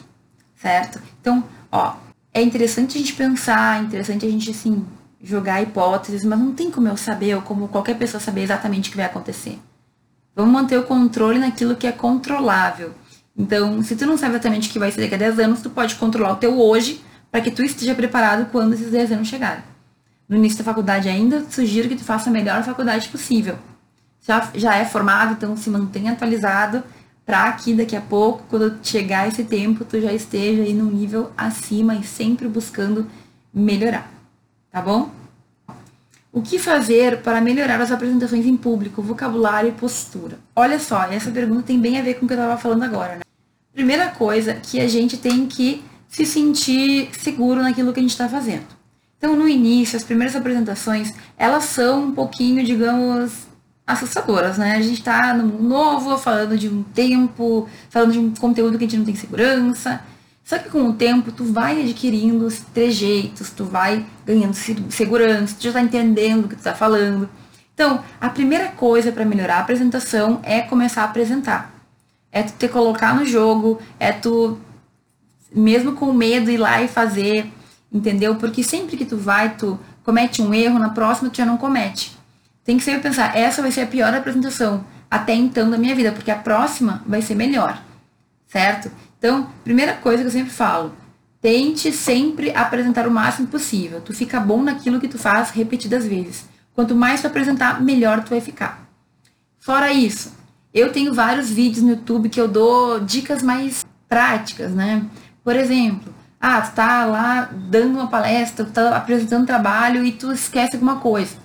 certo? 0.54 1.02
Então, 1.20 1.44
ó, 1.72 1.96
é 2.32 2.40
interessante 2.40 2.96
a 2.96 3.02
gente 3.02 3.14
pensar, 3.14 3.80
é 3.80 3.86
interessante 3.86 4.28
a 4.28 4.30
gente, 4.30 4.52
assim, 4.52 4.86
jogar 5.20 5.60
hipóteses, 5.60 6.24
mas 6.24 6.38
não 6.38 6.54
tem 6.54 6.70
como 6.70 6.88
eu 6.88 6.96
saber, 6.96 7.34
ou 7.34 7.42
como 7.42 7.68
qualquer 7.68 7.98
pessoa 7.98 8.22
saber 8.22 8.44
exatamente 8.44 8.90
o 8.90 8.92
que 8.92 8.98
vai 8.98 9.08
acontecer. 9.08 9.58
Vamos 10.36 10.54
manter 10.54 10.78
o 10.78 10.84
controle 10.84 11.40
naquilo 11.40 11.76
que 11.76 11.88
é 11.88 11.92
controlável. 11.92 12.94
Então, 13.36 13.82
se 13.82 13.96
tu 13.96 14.06
não 14.06 14.20
sabe 14.20 14.34
exatamente 14.34 14.70
o 14.70 14.72
que 14.72 14.78
vai 14.78 14.92
ser 14.92 15.02
daqui 15.02 15.16
a 15.16 15.18
10 15.18 15.40
anos, 15.40 15.62
tu 15.64 15.72
pode 15.72 15.96
controlar 15.96 16.34
o 16.34 16.36
teu 16.36 16.62
hoje 16.62 17.02
para 17.32 17.42
que 17.42 17.50
tu 17.50 17.64
esteja 17.64 17.96
preparado 17.96 18.52
quando 18.52 18.74
esses 18.74 18.92
10 18.92 19.14
anos 19.14 19.28
chegarem. 19.28 19.64
No 20.28 20.36
início 20.36 20.60
da 20.60 20.64
faculdade 20.64 21.08
ainda, 21.08 21.46
sugiro 21.50 21.88
que 21.88 21.96
tu 21.96 22.04
faça 22.04 22.30
a 22.30 22.34
melhor 22.34 22.64
faculdade 22.64 23.08
possível. 23.10 23.58
Já, 24.22 24.52
já 24.54 24.76
é 24.76 24.86
formado, 24.86 25.34
então 25.34 25.56
se 25.56 25.70
mantenha 25.70 26.12
atualizado 26.12 26.84
para 27.26 27.52
que 27.54 27.74
daqui 27.74 27.96
a 27.96 28.02
pouco, 28.02 28.44
quando 28.50 28.80
chegar 28.84 29.28
esse 29.28 29.44
tempo, 29.44 29.86
tu 29.86 30.00
já 30.02 30.12
esteja 30.14 30.64
aí 30.64 30.74
num 30.74 30.92
nível 30.92 31.32
acima 31.38 31.96
e 31.96 32.04
sempre 32.04 32.48
buscando 32.48 33.08
melhorar 33.54 34.18
tá 34.78 34.82
bom? 34.82 35.10
O 36.32 36.42
que 36.42 36.60
fazer 36.60 37.22
para 37.24 37.42
melhorar 37.42 37.82
as 37.82 37.92
apresentações 37.92 38.46
em 38.46 38.56
público, 38.56 39.02
vocabulário 39.02 39.70
e 39.70 39.72
postura? 39.72 40.38
Olha 40.56 40.78
só, 40.78 41.06
essa 41.06 41.32
pergunta 41.32 41.64
tem 41.64 41.80
bem 41.80 41.98
a 41.98 42.04
ver 42.04 42.16
com 42.16 42.26
o 42.26 42.28
que 42.28 42.34
eu 42.36 42.38
estava 42.38 42.62
falando 42.62 42.84
agora, 42.84 43.16
né? 43.16 43.22
Primeira 43.74 44.10
coisa 44.10 44.54
que 44.54 44.80
a 44.80 44.88
gente 44.88 45.18
tem 45.18 45.48
que 45.48 45.84
se 46.08 46.26
sentir 46.26 47.10
seguro 47.12 47.64
naquilo 47.64 47.92
que 47.92 48.00
a 48.00 48.04
gente 48.04 48.12
está 48.12 48.30
fazendo. 48.30 48.66
Então, 49.18 49.36
no 49.36 49.48
início, 49.48 49.98
as 49.98 50.04
primeiras 50.04 50.36
apresentações, 50.36 51.14
elas 51.38 51.64
são 51.66 52.06
um 52.06 52.12
pouquinho, 52.12 52.64
digamos, 52.64 53.48
assustadoras, 53.86 54.58
né? 54.58 54.76
A 54.76 54.82
gente 54.82 55.00
está 55.00 55.34
no 55.34 55.48
mundo 55.48 55.64
novo, 55.64 56.18
falando 56.18 56.58
de 56.58 56.70
um 56.70 56.84
tempo, 56.84 57.68
falando 57.90 58.12
de 58.12 58.20
um 58.20 58.34
conteúdo 58.36 58.78
que 58.78 58.86
a 58.86 58.88
gente 58.88 58.98
não 58.98 59.06
tem 59.06 59.16
segurança. 59.16 60.02
Só 60.44 60.58
que 60.60 60.70
com 60.70 60.90
o 60.90 60.94
tempo 60.94 61.32
tu 61.32 61.44
vai 61.44 61.82
adquirindo 61.82 62.46
os 62.46 62.60
trejeitos, 62.60 63.50
tu 63.50 63.66
vai 63.66 64.06
ganhando 64.26 64.54
segurança, 64.54 65.56
tu 65.58 65.64
já 65.64 65.70
está 65.70 65.82
entendendo 65.82 66.46
o 66.46 66.48
que 66.48 66.56
tu 66.56 66.60
está 66.60 66.76
falando. 66.76 67.30
Então, 67.74 68.04
a 68.20 68.30
primeira 68.30 68.70
coisa 68.70 69.12
para 69.12 69.26
melhorar 69.26 69.58
a 69.58 69.60
apresentação 69.60 70.40
é 70.44 70.62
começar 70.62 71.02
a 71.02 71.06
apresentar. 71.06 71.74
É 72.32 72.44
tu 72.44 72.54
te 72.54 72.68
colocar 72.68 73.16
no 73.16 73.26
jogo, 73.26 73.82
é 74.00 74.12
tu, 74.12 74.58
mesmo 75.54 75.94
com 75.94 76.14
medo, 76.14 76.50
ir 76.50 76.58
lá 76.58 76.82
e 76.82 76.88
fazer, 76.88 77.52
entendeu? 77.92 78.36
Porque 78.36 78.64
sempre 78.64 78.98
que 78.98 79.06
tu 79.06 79.18
vai, 79.18 79.56
tu 79.56 79.80
comete 80.04 80.42
um 80.42 80.54
erro, 80.54 80.80
na 80.80 80.90
próxima 80.90 81.30
tu 81.30 81.38
já 81.38 81.46
não 81.46 81.58
comete. 81.58 82.18
Tem 82.64 82.78
que 82.78 82.84
sempre 82.84 83.02
pensar, 83.02 83.36
essa 83.38 83.62
vai 83.62 83.72
ser 83.72 83.82
a 83.82 83.88
pior 83.88 84.14
apresentação 84.14 84.86
até 85.10 85.34
então 85.34 85.70
da 85.70 85.78
minha 85.78 85.96
vida, 85.96 86.12
porque 86.12 86.32
a 86.32 86.36
próxima 86.36 87.02
vai 87.06 87.22
ser 87.22 87.36
melhor, 87.36 87.82
certo? 88.46 88.92
Então, 89.18 89.50
primeira 89.64 89.94
coisa 89.94 90.22
que 90.22 90.28
eu 90.28 90.32
sempre 90.32 90.52
falo, 90.52 90.94
tente 91.42 91.92
sempre 91.92 92.52
apresentar 92.54 93.08
o 93.08 93.12
máximo 93.12 93.48
possível. 93.48 94.02
Tu 94.02 94.14
fica 94.14 94.40
bom 94.40 94.62
naquilo 94.62 95.00
que 95.00 95.08
tu 95.08 95.18
faz 95.18 95.52
repetidas 95.52 96.06
vezes. 96.06 96.46
Quanto 96.74 96.96
mais 96.96 97.22
tu 97.22 97.28
apresentar, 97.28 97.82
melhor 97.82 98.24
tu 98.24 98.30
vai 98.30 98.42
ficar. 98.42 98.88
Fora 99.58 99.92
isso, 99.92 100.34
eu 100.74 100.92
tenho 100.92 101.14
vários 101.14 101.50
vídeos 101.50 101.84
no 101.84 101.92
YouTube 101.92 102.30
que 102.30 102.40
eu 102.40 102.48
dou 102.48 103.00
dicas 103.00 103.42
mais 103.42 103.86
práticas, 104.08 104.72
né? 104.72 105.06
Por 105.44 105.56
exemplo, 105.56 106.14
ah, 106.40 106.62
tu 106.62 106.76
tá 106.76 107.06
lá 107.06 107.50
dando 107.52 107.96
uma 107.98 108.08
palestra, 108.08 108.66
tu 108.66 108.72
tá 108.72 108.96
apresentando 108.96 109.46
trabalho 109.46 110.06
e 110.06 110.12
tu 110.12 110.32
esquece 110.32 110.76
alguma 110.76 111.00
coisa. 111.00 111.36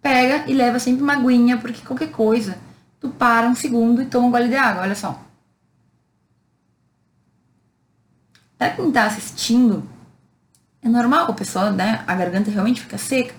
Pega 0.00 0.50
e 0.50 0.54
leva 0.54 0.78
sempre 0.78 1.02
uma 1.02 1.14
aguinha, 1.14 1.58
porque 1.58 1.86
qualquer 1.86 2.10
coisa, 2.10 2.58
tu 2.98 3.10
para 3.10 3.46
um 3.46 3.54
segundo 3.54 4.02
e 4.02 4.06
toma 4.06 4.26
um 4.26 4.30
gole 4.30 4.48
de 4.48 4.56
água, 4.56 4.82
olha 4.82 4.94
só. 4.94 5.20
Para 8.56 8.70
quem 8.70 8.88
está 8.88 9.04
assistindo, 9.04 9.88
é 10.80 10.88
normal 10.88 11.26
a 11.30 11.32
pessoa, 11.34 11.70
né, 11.70 12.02
a 12.06 12.14
garganta 12.14 12.50
realmente 12.50 12.80
fica 12.80 12.96
seca. 12.96 13.34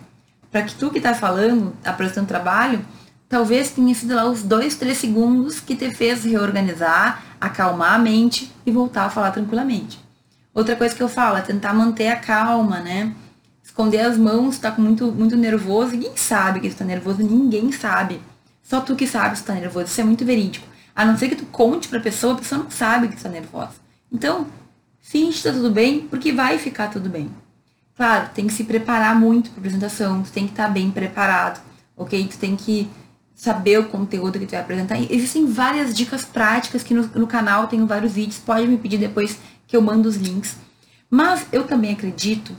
Para 0.52 0.64
que 0.64 0.76
tu 0.76 0.92
que 0.92 1.00
está 1.00 1.16
falando, 1.16 1.76
apresentando 1.84 2.28
trabalho, 2.28 2.86
talvez 3.28 3.72
tenha 3.72 3.96
sido 3.96 4.14
lá 4.14 4.26
os 4.26 4.44
dois, 4.44 4.76
três 4.76 4.98
segundos 5.00 5.60
que 5.60 5.76
te 5.76 5.94
fez 5.96 6.24
reorganizar, 6.24 7.24
acalmar 7.42 7.96
a 7.96 8.00
mente 8.00 8.54
e 8.66 8.72
voltar 8.72 9.06
a 9.06 9.10
falar 9.10 9.32
tranquilamente. 9.32 10.03
Outra 10.54 10.76
coisa 10.76 10.94
que 10.94 11.02
eu 11.02 11.10
falo 11.10 11.38
é 11.38 11.42
tentar 11.42 11.74
manter 11.74 12.10
a 12.10 12.16
calma, 12.16 12.80
né? 12.80 13.14
Esconder 13.64 14.02
as 14.02 14.18
mãos, 14.18 14.60
tá 14.60 14.72
muito, 14.78 15.12
muito 15.12 15.36
nervoso, 15.36 15.92
ninguém 15.92 16.16
sabe 16.16 16.60
que 16.60 16.70
tu 16.70 16.76
tá 16.76 16.86
nervoso, 16.86 17.24
ninguém 17.24 17.72
sabe. 17.72 18.22
Só 18.62 18.80
tu 18.80 18.96
que 18.96 19.08
sabe 19.08 19.38
se 19.38 19.44
tá 19.44 19.54
nervoso, 19.54 19.86
isso 19.86 20.02
é 20.02 20.04
muito 20.04 20.24
verídico. 20.24 20.68
A 20.96 21.04
não 21.06 21.18
ser 21.18 21.30
que 21.30 21.36
tu 21.36 21.46
conte 21.46 21.88
pra 21.88 22.00
pessoa, 22.00 22.34
a 22.34 22.38
pessoa 22.38 22.64
não 22.64 22.70
sabe 22.70 23.08
que 23.08 23.16
tu 23.16 23.24
tá 23.24 23.30
nervosa. 23.30 23.74
Então, 24.12 24.46
finge 25.02 25.38
que 25.38 25.44
tá 25.44 25.52
tudo 25.52 25.72
bem, 25.72 26.02
porque 26.02 26.32
vai 26.32 26.60
ficar 26.60 26.90
tudo 26.90 27.10
bem. 27.10 27.32
Claro, 27.96 28.30
tem 28.34 28.46
que 28.46 28.54
se 28.54 28.64
preparar 28.64 29.16
muito 29.20 29.50
para 29.50 29.60
apresentação, 29.60 30.22
tu 30.22 30.32
tem 30.32 30.46
que 30.46 30.54
estar 30.54 30.68
tá 30.68 30.70
bem 30.70 30.92
preparado, 30.92 31.62
ok? 31.98 32.28
Tu 32.28 32.38
tem 32.38 32.56
que 32.56 32.90
saber 33.36 33.80
o 33.80 33.86
conteúdo 33.86 34.40
que 34.40 34.46
tu 34.46 34.52
vai 34.52 34.62
apresentar. 34.62 35.00
Existem 35.12 35.46
várias 35.46 35.96
dicas 35.96 36.24
práticas 36.24 36.84
que 36.84 36.94
no, 36.94 37.08
no 37.16 37.28
canal 37.28 37.68
tenho 37.68 37.88
vários 37.88 38.14
vídeos, 38.14 38.40
pode 38.40 38.68
me 38.68 38.78
pedir 38.78 38.98
depois 38.98 39.40
que 39.74 39.78
eu 39.78 39.82
mando 39.82 40.08
os 40.08 40.18
links. 40.18 40.56
Mas 41.10 41.48
eu 41.52 41.64
também 41.64 41.94
acredito 41.94 42.56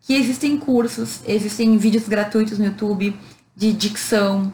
que 0.00 0.14
existem 0.14 0.56
cursos, 0.56 1.18
existem 1.26 1.76
vídeos 1.76 2.06
gratuitos 2.06 2.56
no 2.56 2.66
YouTube 2.66 3.16
de 3.56 3.72
dicção, 3.72 4.52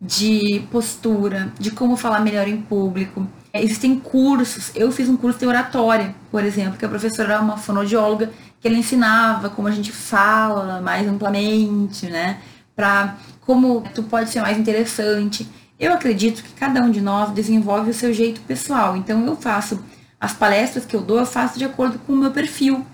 de 0.00 0.66
postura, 0.70 1.52
de 1.60 1.70
como 1.70 1.98
falar 1.98 2.20
melhor 2.20 2.48
em 2.48 2.62
público. 2.62 3.28
Existem 3.52 4.00
cursos, 4.00 4.70
eu 4.74 4.90
fiz 4.90 5.06
um 5.10 5.18
curso 5.18 5.38
de 5.38 5.44
oratória, 5.44 6.14
por 6.30 6.42
exemplo, 6.42 6.78
que 6.78 6.84
a 6.86 6.88
professora 6.88 7.34
era 7.34 7.42
uma 7.42 7.58
fonoaudióloga, 7.58 8.30
que 8.58 8.66
ela 8.66 8.78
ensinava 8.78 9.50
como 9.50 9.68
a 9.68 9.70
gente 9.70 9.92
fala 9.92 10.80
mais 10.80 11.06
amplamente, 11.06 12.06
né? 12.06 12.40
Para 12.74 13.18
como 13.42 13.84
tu 13.94 14.02
pode 14.04 14.30
ser 14.30 14.40
mais 14.40 14.56
interessante. 14.56 15.46
Eu 15.78 15.92
acredito 15.92 16.42
que 16.42 16.54
cada 16.54 16.80
um 16.80 16.90
de 16.90 17.02
nós 17.02 17.32
desenvolve 17.32 17.90
o 17.90 17.94
seu 17.94 18.14
jeito 18.14 18.40
pessoal. 18.40 18.96
Então 18.96 19.26
eu 19.26 19.36
faço 19.36 19.78
as 20.20 20.34
palestras 20.34 20.84
que 20.84 20.94
eu 20.94 21.00
dou, 21.00 21.18
eu 21.18 21.26
faço 21.26 21.58
de 21.58 21.64
acordo 21.64 21.98
com 22.00 22.12
o 22.12 22.16
meu 22.16 22.30
perfil. 22.30 22.86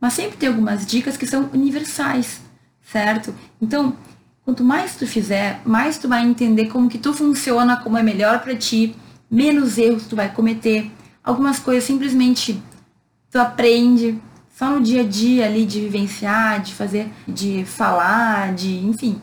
Mas 0.00 0.12
sempre 0.12 0.36
tem 0.36 0.48
algumas 0.48 0.84
dicas 0.84 1.16
que 1.16 1.26
são 1.26 1.48
universais, 1.52 2.40
certo? 2.84 3.34
Então, 3.60 3.96
quanto 4.44 4.62
mais 4.62 4.94
tu 4.94 5.06
fizer, 5.06 5.60
mais 5.64 5.96
tu 5.96 6.06
vai 6.06 6.22
entender 6.22 6.66
como 6.66 6.88
que 6.88 6.98
tu 6.98 7.14
funciona, 7.14 7.78
como 7.78 7.96
é 7.96 8.02
melhor 8.02 8.40
para 8.40 8.54
ti 8.54 8.94
menos 9.30 9.78
erros 9.78 10.06
tu 10.06 10.16
vai 10.16 10.32
cometer. 10.32 10.90
Algumas 11.22 11.58
coisas 11.58 11.84
simplesmente 11.84 12.62
tu 13.30 13.38
aprende 13.38 14.20
só 14.54 14.70
no 14.70 14.80
dia 14.80 15.02
a 15.02 15.04
dia 15.04 15.44
ali 15.46 15.66
de 15.66 15.80
vivenciar, 15.80 16.62
de 16.62 16.72
fazer, 16.72 17.12
de 17.26 17.64
falar, 17.64 18.54
de, 18.54 18.78
enfim, 18.86 19.20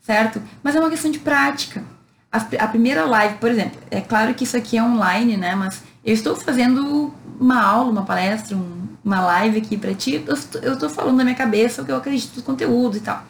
certo? 0.00 0.42
Mas 0.62 0.74
é 0.74 0.80
uma 0.80 0.90
questão 0.90 1.10
de 1.10 1.18
prática. 1.18 1.82
A, 2.30 2.66
primeira 2.66 3.04
live, 3.04 3.36
por 3.36 3.48
exemplo, 3.48 3.80
é 3.90 4.00
claro 4.00 4.34
que 4.34 4.42
isso 4.42 4.56
aqui 4.56 4.76
é 4.76 4.82
online, 4.82 5.36
né? 5.36 5.54
Mas 5.54 5.84
eu 6.04 6.12
estou 6.12 6.36
fazendo 6.36 7.12
uma 7.40 7.62
aula, 7.62 7.90
uma 7.90 8.04
palestra, 8.04 8.56
um, 8.56 8.88
uma 9.02 9.20
live 9.20 9.58
aqui 9.58 9.76
para 9.76 9.94
ti, 9.94 10.22
eu, 10.26 10.36
eu 10.62 10.74
estou 10.74 10.88
falando 10.88 11.16
na 11.16 11.24
minha 11.24 11.36
cabeça 11.36 11.82
o 11.82 11.84
que 11.84 11.92
eu 11.92 11.96
acredito 11.96 12.34
do 12.34 12.42
conteúdo 12.42 12.96
e 12.96 13.00
tal. 13.00 13.24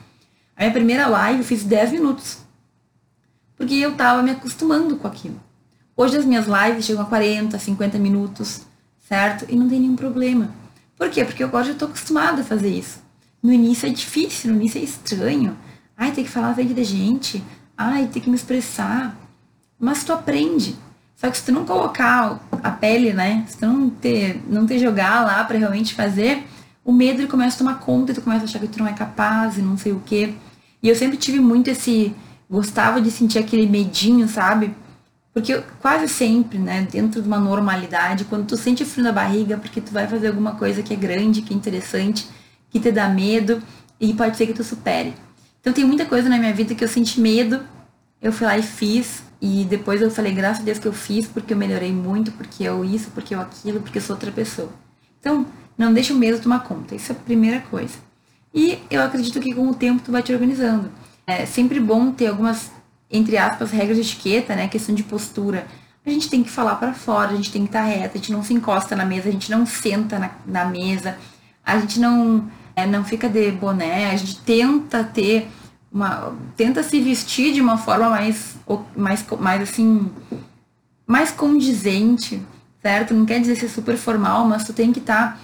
A 0.56 0.62
minha 0.62 0.72
primeira 0.72 1.06
live 1.06 1.40
eu 1.40 1.44
fiz 1.44 1.64
10 1.64 1.92
minutos. 1.92 2.38
Porque 3.56 3.74
eu 3.74 3.92
estava 3.92 4.22
me 4.22 4.32
acostumando 4.32 4.96
com 4.96 5.06
aquilo. 5.06 5.40
Hoje 5.96 6.16
as 6.16 6.24
minhas 6.24 6.46
lives 6.46 6.84
chegam 6.84 7.02
a 7.02 7.06
40, 7.06 7.56
50 7.56 7.98
minutos, 7.98 8.62
certo? 9.08 9.44
E 9.48 9.54
não 9.54 9.68
tem 9.68 9.80
nenhum 9.80 9.94
problema. 9.94 10.50
Por 10.96 11.08
quê? 11.08 11.24
Porque 11.24 11.42
eu 11.42 11.46
agora 11.46 11.64
já 11.64 11.72
estou 11.72 11.88
acostumada 11.88 12.42
a 12.42 12.44
fazer 12.44 12.68
isso. 12.68 13.00
No 13.40 13.52
início 13.52 13.86
é 13.86 13.90
difícil, 13.90 14.50
no 14.50 14.56
início 14.56 14.80
é 14.80 14.84
estranho. 14.84 15.56
ai, 15.96 16.10
tem 16.10 16.24
que 16.24 16.30
falar 16.30 16.54
frente 16.54 16.74
da 16.74 16.82
gente, 16.82 17.44
ai, 17.76 18.08
tem 18.08 18.20
que 18.20 18.28
me 18.28 18.36
expressar. 18.36 19.16
Mas 19.78 20.02
tu 20.02 20.12
aprende. 20.12 20.76
Só 21.14 21.30
que 21.30 21.36
se 21.36 21.44
tu 21.44 21.52
não 21.52 21.64
colocar 21.64 22.40
a 22.64 22.70
pele, 22.70 23.12
né? 23.12 23.44
Se 23.46 23.58
tu 23.58 23.66
não 23.66 23.90
ter, 23.90 24.42
não 24.48 24.66
ter 24.66 24.78
jogar 24.78 25.22
lá 25.22 25.44
para 25.44 25.58
realmente 25.58 25.92
fazer, 25.92 26.44
o 26.82 26.90
medo 26.92 27.20
ele 27.20 27.28
começa 27.28 27.56
a 27.56 27.58
tomar 27.58 27.74
conta 27.74 28.10
e 28.10 28.14
tu 28.14 28.22
começa 28.22 28.40
a 28.40 28.44
achar 28.44 28.58
que 28.58 28.68
tu 28.68 28.78
não 28.78 28.88
é 28.88 28.94
capaz 28.94 29.58
e 29.58 29.60
não 29.62 29.76
sei 29.76 29.92
o 29.92 30.02
quê. 30.04 30.32
E 30.82 30.88
eu 30.88 30.96
sempre 30.96 31.18
tive 31.18 31.40
muito 31.40 31.68
esse. 31.68 32.14
Gostava 32.50 33.02
de 33.02 33.10
sentir 33.10 33.38
aquele 33.38 33.66
medinho, 33.66 34.26
sabe? 34.28 34.74
Porque 35.34 35.62
quase 35.80 36.08
sempre, 36.08 36.58
né, 36.58 36.86
dentro 36.90 37.20
de 37.20 37.26
uma 37.26 37.38
normalidade, 37.38 38.24
quando 38.24 38.46
tu 38.46 38.56
sente 38.56 38.84
frio 38.84 39.04
na 39.04 39.12
barriga, 39.12 39.58
porque 39.58 39.80
tu 39.80 39.92
vai 39.92 40.06
fazer 40.06 40.28
alguma 40.28 40.54
coisa 40.54 40.82
que 40.82 40.94
é 40.94 40.96
grande, 40.96 41.42
que 41.42 41.52
é 41.52 41.56
interessante, 41.56 42.28
que 42.70 42.78
te 42.78 42.92
dá 42.92 43.08
medo, 43.08 43.60
e 44.00 44.14
pode 44.14 44.36
ser 44.36 44.46
que 44.46 44.52
tu 44.52 44.62
supere. 44.62 45.12
Então 45.60 45.72
tem 45.72 45.84
muita 45.84 46.06
coisa 46.06 46.28
na 46.28 46.38
minha 46.38 46.54
vida 46.54 46.74
que 46.74 46.84
eu 46.84 46.88
senti 46.88 47.20
medo, 47.20 47.60
eu 48.22 48.32
fui 48.32 48.46
lá 48.46 48.56
e 48.56 48.62
fiz, 48.62 49.23
e 49.40 49.64
depois 49.64 50.00
eu 50.00 50.10
falei, 50.10 50.32
graças 50.32 50.62
a 50.62 50.64
Deus 50.64 50.78
que 50.78 50.86
eu 50.86 50.92
fiz, 50.92 51.26
porque 51.26 51.52
eu 51.52 51.56
melhorei 51.56 51.92
muito, 51.92 52.32
porque 52.32 52.64
eu 52.64 52.84
isso, 52.84 53.10
porque 53.10 53.34
eu 53.34 53.40
aquilo, 53.40 53.80
porque 53.80 53.98
eu 53.98 54.02
sou 54.02 54.16
outra 54.16 54.32
pessoa. 54.32 54.70
Então, 55.20 55.46
não 55.76 55.92
deixa 55.92 56.12
o 56.12 56.16
medo 56.16 56.40
tomar 56.40 56.60
conta, 56.60 56.94
isso 56.94 57.12
é 57.12 57.14
a 57.14 57.18
primeira 57.18 57.60
coisa. 57.60 57.94
E 58.54 58.78
eu 58.90 59.02
acredito 59.02 59.40
que 59.40 59.52
com 59.52 59.68
o 59.68 59.74
tempo 59.74 60.02
tu 60.04 60.12
vai 60.12 60.22
te 60.22 60.32
organizando. 60.32 60.90
É 61.26 61.44
sempre 61.44 61.80
bom 61.80 62.12
ter 62.12 62.28
algumas, 62.28 62.70
entre 63.10 63.36
aspas, 63.36 63.70
regras 63.70 63.96
de 63.96 64.02
etiqueta, 64.02 64.54
né? 64.54 64.68
Questão 64.68 64.94
de 64.94 65.02
postura. 65.02 65.66
A 66.06 66.10
gente 66.10 66.30
tem 66.30 66.44
que 66.44 66.50
falar 66.50 66.76
para 66.76 66.92
fora, 66.92 67.30
a 67.30 67.36
gente 67.36 67.50
tem 67.50 67.62
que 67.62 67.68
estar 67.68 67.80
tá 67.80 67.86
reta, 67.86 68.12
a 68.14 68.16
gente 68.18 68.30
não 68.30 68.44
se 68.44 68.54
encosta 68.54 68.94
na 68.94 69.04
mesa, 69.04 69.28
a 69.28 69.32
gente 69.32 69.50
não 69.50 69.66
senta 69.66 70.18
na, 70.18 70.30
na 70.46 70.64
mesa, 70.66 71.16
a 71.64 71.78
gente 71.78 71.98
não, 71.98 72.48
é, 72.76 72.86
não 72.86 73.02
fica 73.02 73.28
de 73.28 73.50
boné, 73.50 74.10
a 74.10 74.16
gente 74.16 74.38
tenta 74.40 75.02
ter 75.02 75.48
uma. 75.94 76.36
tenta 76.56 76.82
se 76.82 77.00
vestir 77.00 77.54
de 77.54 77.60
uma 77.60 77.78
forma 77.78 78.10
mais, 78.10 78.56
mais, 78.96 79.24
mais 79.38 79.62
assim, 79.62 80.10
mais 81.06 81.30
condizente, 81.30 82.42
certo? 82.82 83.14
Não 83.14 83.24
quer 83.24 83.40
dizer 83.40 83.54
ser 83.54 83.68
super 83.68 83.96
formal, 83.96 84.44
mas 84.46 84.64
tu 84.64 84.72
tem 84.72 84.92
que 84.92 84.98
estar 84.98 85.34
tá 85.34 85.38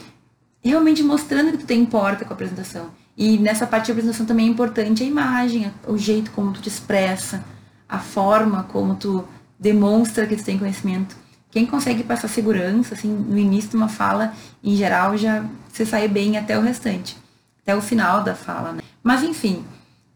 realmente 0.63 1.03
mostrando 1.05 1.53
que 1.53 1.59
tu 1.59 1.67
tem 1.67 1.81
importa 1.81 2.25
com 2.25 2.33
a 2.33 2.35
apresentação. 2.35 2.91
E 3.17 3.39
nessa 3.39 3.67
parte 3.67 3.87
de 3.87 3.93
apresentação 3.93 4.27
também 4.27 4.49
é 4.49 4.51
importante 4.51 5.05
a 5.05 5.07
imagem, 5.07 5.73
o 5.87 5.97
jeito 5.97 6.33
como 6.33 6.53
tu 6.53 6.61
te 6.61 6.69
expressa, 6.69 7.45
a 7.89 7.99
forma 7.99 8.65
como 8.65 8.97
tu 8.97 9.25
demonstra 9.59 10.27
que 10.27 10.37
tu 10.37 10.45
tem 10.45 10.59
conhecimento. 10.59 11.17
Quem 11.51 11.67
consegue 11.67 12.03
passar 12.03 12.29
segurança, 12.29 12.95
assim, 12.95 13.09
no 13.09 13.37
início 13.37 13.71
de 13.71 13.77
uma 13.77 13.89
fala, 13.89 14.33
em 14.63 14.75
geral, 14.77 15.17
já 15.17 15.45
você 15.71 15.85
sai 15.85 16.09
bem 16.09 16.39
até 16.39 16.59
o 16.59 16.63
restante, 16.63 17.17
até 17.63 17.75
o 17.75 17.81
final 17.81 18.23
da 18.23 18.35
fala, 18.35 18.73
né? 18.73 18.83
Mas 19.03 19.23
enfim, 19.23 19.65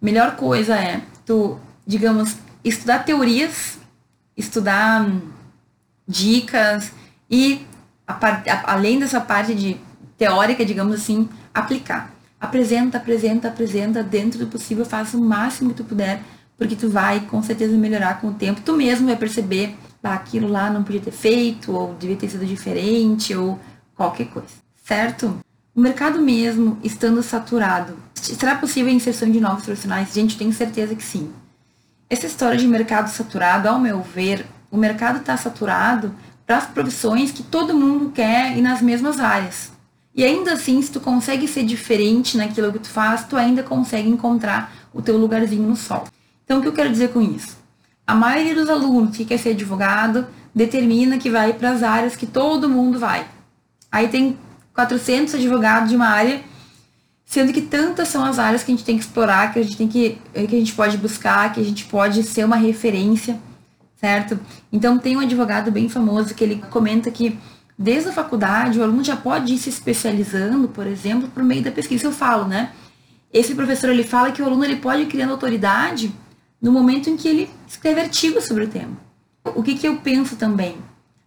melhor 0.04 0.36
coisa 0.36 0.76
é 0.76 1.00
tu, 1.24 1.58
digamos, 1.86 2.36
estudar 2.62 3.04
teorias, 3.04 3.78
estudar 4.36 5.02
hum, 5.02 5.22
dicas 6.06 6.92
e 7.30 7.66
a, 8.06 8.12
a, 8.12 8.72
além 8.74 8.98
dessa 8.98 9.18
parte 9.18 9.54
de 9.54 9.78
teórica, 10.18 10.62
digamos 10.62 10.94
assim, 10.94 11.26
aplicar. 11.54 12.12
Apresenta, 12.38 12.98
apresenta, 12.98 13.48
apresenta, 13.48 14.02
dentro 14.02 14.38
do 14.38 14.46
possível, 14.46 14.84
faça 14.84 15.16
o 15.16 15.20
máximo 15.20 15.70
que 15.70 15.76
tu 15.76 15.84
puder, 15.84 16.20
porque 16.58 16.76
tu 16.76 16.90
vai 16.90 17.20
com 17.20 17.42
certeza 17.42 17.74
melhorar 17.74 18.20
com 18.20 18.28
o 18.28 18.34
tempo. 18.34 18.60
Tu 18.60 18.76
mesmo 18.76 19.06
vai 19.06 19.16
perceber, 19.16 19.74
ah, 20.02 20.12
aquilo 20.12 20.48
lá 20.48 20.68
não 20.68 20.82
podia 20.82 21.00
ter 21.00 21.12
feito, 21.12 21.72
ou 21.72 21.94
devia 21.94 22.16
ter 22.16 22.28
sido 22.28 22.44
diferente, 22.44 23.34
ou 23.34 23.58
qualquer 23.94 24.26
coisa, 24.26 24.48
certo? 24.84 25.38
O 25.76 25.80
mercado 25.80 26.20
mesmo 26.20 26.78
estando 26.84 27.20
saturado, 27.20 27.96
será 28.14 28.54
possível 28.54 28.92
a 28.92 28.94
inserção 28.94 29.28
de 29.28 29.40
novos 29.40 29.64
profissionais? 29.64 30.14
Gente, 30.14 30.38
tenho 30.38 30.52
certeza 30.52 30.94
que 30.94 31.02
sim. 31.02 31.32
Essa 32.08 32.26
história 32.26 32.56
de 32.56 32.64
mercado 32.64 33.08
saturado, 33.08 33.68
ao 33.68 33.80
meu 33.80 34.00
ver, 34.00 34.46
o 34.70 34.76
mercado 34.76 35.18
está 35.18 35.36
saturado 35.36 36.14
para 36.46 36.58
as 36.58 36.66
profissões 36.66 37.32
que 37.32 37.42
todo 37.42 37.74
mundo 37.74 38.12
quer 38.12 38.56
e 38.56 38.62
nas 38.62 38.80
mesmas 38.80 39.18
áreas. 39.18 39.72
E 40.14 40.22
ainda 40.22 40.52
assim, 40.52 40.80
se 40.80 40.92
tu 40.92 41.00
consegue 41.00 41.48
ser 41.48 41.64
diferente 41.64 42.36
naquilo 42.36 42.72
que 42.72 42.78
tu 42.78 42.88
faz, 42.88 43.24
tu 43.24 43.36
ainda 43.36 43.64
consegue 43.64 44.08
encontrar 44.08 44.72
o 44.92 45.02
teu 45.02 45.16
lugarzinho 45.16 45.68
no 45.68 45.74
sol. 45.74 46.04
Então, 46.44 46.60
o 46.60 46.62
que 46.62 46.68
eu 46.68 46.72
quero 46.72 46.90
dizer 46.90 47.08
com 47.08 47.20
isso? 47.20 47.56
A 48.06 48.14
maioria 48.14 48.54
dos 48.54 48.68
alunos 48.68 49.16
que 49.16 49.24
quer 49.24 49.38
ser 49.38 49.50
advogado 49.50 50.28
determina 50.54 51.18
que 51.18 51.28
vai 51.28 51.52
para 51.52 51.72
as 51.72 51.82
áreas 51.82 52.14
que 52.14 52.26
todo 52.26 52.68
mundo 52.68 52.96
vai. 52.96 53.26
Aí 53.90 54.06
tem 54.06 54.38
400 54.74 55.34
advogados 55.34 55.88
de 55.88 55.96
uma 55.96 56.08
área, 56.08 56.42
sendo 57.24 57.52
que 57.52 57.62
tantas 57.62 58.08
são 58.08 58.24
as 58.24 58.38
áreas 58.38 58.62
que 58.62 58.72
a 58.72 58.74
gente 58.74 58.84
tem 58.84 58.98
que 58.98 59.04
explorar, 59.04 59.52
que 59.52 59.58
a 59.58 59.62
gente 59.62 59.76
tem 59.76 59.88
que 59.88 60.18
que 60.32 60.56
a 60.56 60.58
gente 60.58 60.74
pode 60.74 60.98
buscar, 60.98 61.52
que 61.52 61.60
a 61.60 61.64
gente 61.64 61.84
pode 61.86 62.22
ser 62.22 62.44
uma 62.44 62.56
referência, 62.56 63.40
certo? 63.96 64.38
Então 64.72 64.98
tem 64.98 65.16
um 65.16 65.20
advogado 65.20 65.70
bem 65.70 65.88
famoso 65.88 66.34
que 66.34 66.44
ele 66.44 66.62
comenta 66.70 67.10
que 67.10 67.38
Desde 67.76 68.08
a 68.08 68.12
faculdade, 68.12 68.78
o 68.78 68.82
aluno 68.84 69.02
já 69.02 69.16
pode 69.16 69.52
ir 69.52 69.58
se 69.58 69.68
especializando, 69.68 70.68
por 70.68 70.86
exemplo, 70.86 71.28
por 71.28 71.42
meio 71.42 71.62
da 71.62 71.72
pesquisa. 71.72 72.06
Eu 72.06 72.12
falo, 72.12 72.46
né? 72.46 72.72
Esse 73.32 73.54
professor 73.54 73.90
ele 73.90 74.04
fala 74.04 74.30
que 74.30 74.40
o 74.40 74.46
aluno 74.46 74.64
ele 74.64 74.76
pode 74.76 75.02
ir 75.02 75.06
criando 75.06 75.32
autoridade 75.32 76.14
no 76.62 76.70
momento 76.70 77.10
em 77.10 77.16
que 77.16 77.26
ele 77.26 77.50
escreve 77.66 78.00
artigos 78.00 78.44
sobre 78.44 78.64
o 78.64 78.68
tema. 78.68 78.96
O 79.44 79.62
que, 79.62 79.74
que 79.74 79.88
eu 79.88 79.96
penso 79.96 80.36
também? 80.36 80.76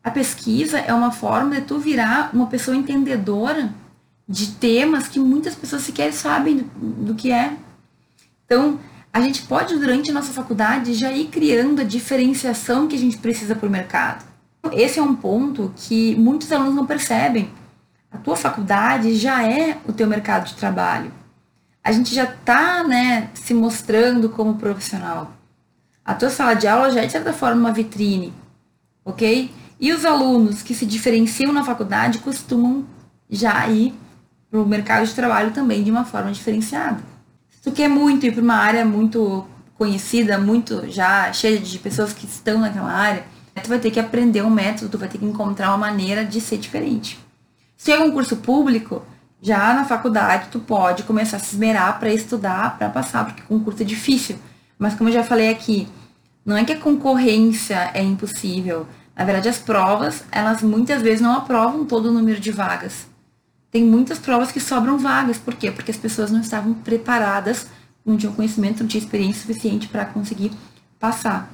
A 0.08 0.10
pesquisa 0.10 0.80
é 0.80 0.94
uma 0.94 1.12
forma 1.12 1.56
de 1.56 1.62
tu 1.64 1.80
virar 1.80 2.30
uma 2.32 2.48
pessoa 2.48 2.78
entendedora 2.78 3.74
de 4.26 4.52
temas 4.52 5.10
que 5.10 5.20
muitas 5.20 5.54
pessoas 5.54 5.82
sequer 5.82 6.14
sabem 6.14 6.60
do, 6.60 6.64
do 7.08 7.14
que 7.14 7.30
é. 7.30 7.58
Então, 8.46 8.80
a 9.12 9.20
gente 9.20 9.42
pode, 9.42 9.78
durante 9.78 10.10
a 10.10 10.14
nossa 10.14 10.32
faculdade, 10.32 10.94
já 10.94 11.12
ir 11.12 11.26
criando 11.26 11.82
a 11.82 11.84
diferenciação 11.84 12.88
que 12.88 12.96
a 12.96 12.98
gente 12.98 13.18
precisa 13.18 13.54
para 13.54 13.68
o 13.68 13.70
mercado. 13.70 14.24
Esse 14.72 14.98
é 14.98 15.04
um 15.04 15.14
ponto 15.14 15.74
que 15.76 16.16
muitos 16.16 16.54
alunos 16.54 16.76
não 16.76 16.86
percebem. 16.86 17.52
A 18.10 18.18
tua 18.18 18.38
faculdade 18.38 19.14
já 19.14 19.44
é 19.44 19.78
o 19.86 19.92
teu 19.92 20.08
mercado 20.08 20.46
de 20.46 20.56
trabalho. 20.56 21.12
A 21.84 21.92
gente 21.92 22.16
já 22.16 22.24
está 22.24 22.82
né, 22.82 23.30
se 23.34 23.54
mostrando 23.54 24.30
como 24.30 24.56
profissional. 24.56 25.34
A 26.06 26.14
tua 26.14 26.30
sala 26.30 26.54
de 26.54 26.66
aula 26.66 26.92
já 26.92 27.02
é, 27.02 27.06
de 27.08 27.12
certa 27.12 27.34
forma, 27.34 27.60
uma 27.60 27.74
vitrine, 27.74 28.34
ok? 29.04 29.52
E 29.80 29.94
os 29.94 30.06
alunos 30.06 30.64
que 30.64 30.74
se 30.74 30.86
diferenciam 30.86 31.54
na 31.54 31.64
faculdade 31.64 32.18
costumam 32.20 32.86
já 33.30 33.68
ir 33.68 33.94
para 34.50 34.60
o 34.60 34.66
mercado 34.66 35.06
de 35.06 35.14
trabalho 35.14 35.52
também 35.52 35.84
de 35.84 35.92
uma 35.92 36.06
forma 36.06 36.32
diferenciada. 36.32 37.00
Se 37.50 37.62
tu 37.62 37.72
quer 37.72 37.88
muito 37.88 38.26
ir 38.26 38.32
para 38.32 38.42
uma 38.42 38.56
área 38.56 38.86
muito 38.86 39.46
conhecida, 39.78 40.38
muito 40.38 40.90
já 40.90 41.32
cheia 41.32 41.60
de 41.60 41.78
pessoas 41.78 42.14
que 42.14 42.26
estão 42.26 42.60
naquela 42.60 42.92
área, 42.92 43.24
tu 43.62 43.70
vai 43.70 43.80
ter 43.80 43.92
que 43.92 44.00
aprender 44.00 44.42
um 44.42 44.50
método, 44.50 44.90
tu 44.90 44.98
vai 44.98 45.08
ter 45.08 45.18
que 45.18 45.26
encontrar 45.26 45.70
uma 45.70 45.78
maneira 45.78 46.26
de 46.26 46.42
ser 46.42 46.58
diferente. 46.58 47.20
Se 47.76 47.92
é 47.92 48.00
um 48.00 48.12
curso 48.12 48.38
público, 48.38 49.04
já 49.42 49.74
na 49.74 49.86
faculdade 49.86 50.48
tu 50.52 50.60
pode 50.60 51.04
começar 51.04 51.38
a 51.38 51.40
se 51.40 51.54
esmerar 51.54 52.00
para 52.00 52.12
estudar, 52.12 52.78
para 52.78 52.90
passar, 52.90 53.26
porque 53.26 53.44
concurso 53.44 53.84
é 53.84 53.86
difícil. 53.86 54.38
Mas 54.80 54.96
como 54.96 55.10
eu 55.10 55.14
já 55.14 55.24
falei 55.24 55.50
aqui, 55.50 55.88
não 56.46 56.58
é 56.58 56.64
que 56.64 56.74
a 56.74 56.80
concorrência 56.80 57.92
é 57.94 58.02
impossível. 58.02 58.88
Na 59.18 59.26
verdade, 59.26 59.50
as 59.50 59.58
provas, 59.58 60.24
elas 60.32 60.62
muitas 60.62 61.02
vezes 61.02 61.22
não 61.22 61.34
aprovam 61.34 61.86
todo 61.86 62.10
o 62.10 62.12
número 62.12 62.40
de 62.40 62.52
vagas. 62.52 63.08
Tem 63.72 63.84
muitas 63.84 64.20
provas 64.20 64.52
que 64.52 64.60
sobram 64.60 65.00
vagas. 65.00 65.40
Por 65.40 65.56
quê? 65.56 65.72
Porque 65.72 65.90
as 65.90 65.98
pessoas 65.98 66.30
não 66.30 66.40
estavam 66.40 66.76
preparadas, 66.76 67.68
não 68.06 68.16
tinham 68.16 68.34
conhecimento, 68.34 68.82
não 68.82 68.88
tinham 68.88 69.04
experiência 69.04 69.42
suficiente 69.42 69.88
para 69.88 70.06
conseguir 70.06 70.52
passar. 71.00 71.52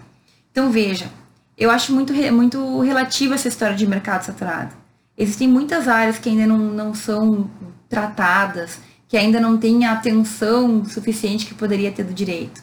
Então, 0.51 0.69
veja, 0.69 1.09
eu 1.57 1.71
acho 1.71 1.93
muito, 1.93 2.11
muito 2.33 2.81
relativa 2.81 3.35
essa 3.35 3.47
história 3.47 3.75
de 3.75 3.87
mercado 3.87 4.23
saturado. 4.23 4.75
Existem 5.17 5.47
muitas 5.47 5.87
áreas 5.87 6.19
que 6.19 6.27
ainda 6.27 6.45
não, 6.45 6.57
não 6.57 6.93
são 6.93 7.49
tratadas, 7.87 8.79
que 9.07 9.15
ainda 9.15 9.39
não 9.39 9.57
têm 9.57 9.85
a 9.85 9.93
atenção 9.93 10.83
suficiente 10.83 11.45
que 11.45 11.53
poderia 11.53 11.91
ter 11.93 12.03
do 12.03 12.13
direito. 12.13 12.61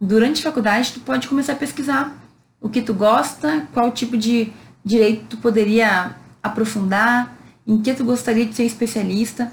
Durante 0.00 0.40
a 0.40 0.44
faculdade, 0.44 0.92
tu 0.92 1.00
pode 1.00 1.26
começar 1.26 1.54
a 1.54 1.56
pesquisar 1.56 2.16
o 2.60 2.68
que 2.68 2.82
tu 2.82 2.92
gosta, 2.94 3.66
qual 3.72 3.90
tipo 3.90 4.16
de 4.16 4.52
direito 4.84 5.26
tu 5.30 5.36
poderia 5.36 6.16
aprofundar, 6.42 7.36
em 7.66 7.80
que 7.80 7.94
tu 7.94 8.04
gostaria 8.04 8.46
de 8.46 8.54
ser 8.54 8.64
especialista. 8.64 9.52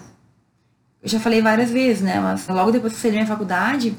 Eu 1.01 1.09
já 1.09 1.19
falei 1.19 1.41
várias 1.41 1.69
vezes, 1.69 2.01
né? 2.01 2.19
Mas 2.19 2.47
logo 2.47 2.71
depois 2.71 2.93
que 2.93 2.97
eu 2.97 3.01
saí 3.01 3.11
da 3.11 3.17
minha 3.17 3.27
faculdade, 3.27 3.95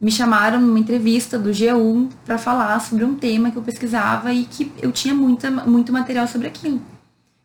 me 0.00 0.10
chamaram 0.10 0.60
numa 0.60 0.78
entrevista 0.78 1.38
do 1.38 1.50
G1 1.50 2.10
para 2.24 2.38
falar 2.38 2.78
sobre 2.80 3.04
um 3.04 3.14
tema 3.14 3.50
que 3.50 3.56
eu 3.56 3.62
pesquisava 3.62 4.32
e 4.32 4.44
que 4.44 4.70
eu 4.80 4.92
tinha 4.92 5.14
muita, 5.14 5.50
muito 5.50 5.92
material 5.92 6.28
sobre 6.28 6.46
aquilo. 6.46 6.80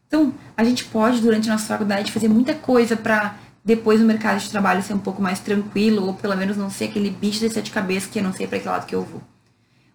Então, 0.08 0.32
a 0.56 0.64
gente 0.64 0.86
pode, 0.86 1.22
durante 1.22 1.50
a 1.50 1.54
nossa 1.54 1.66
faculdade, 1.66 2.12
fazer 2.12 2.28
muita 2.28 2.54
coisa 2.54 2.96
para 2.96 3.36
depois 3.66 4.02
o 4.02 4.04
mercado 4.04 4.40
de 4.40 4.50
trabalho 4.50 4.84
ser 4.84 4.94
um 4.94 5.00
pouco 5.00 5.22
mais 5.22 5.40
tranquilo, 5.40 6.06
ou 6.06 6.14
pelo 6.14 6.36
menos 6.36 6.58
não 6.58 6.70
ser 6.70 6.86
aquele 6.86 7.10
bicho 7.10 7.40
de 7.40 7.50
sete 7.50 7.72
cabeças 7.72 8.10
que 8.10 8.20
eu 8.20 8.24
não 8.24 8.34
sei 8.34 8.46
para 8.46 8.60
que 8.60 8.68
lado 8.68 8.86
que 8.86 8.94
eu 8.94 9.04
vou. 9.04 9.22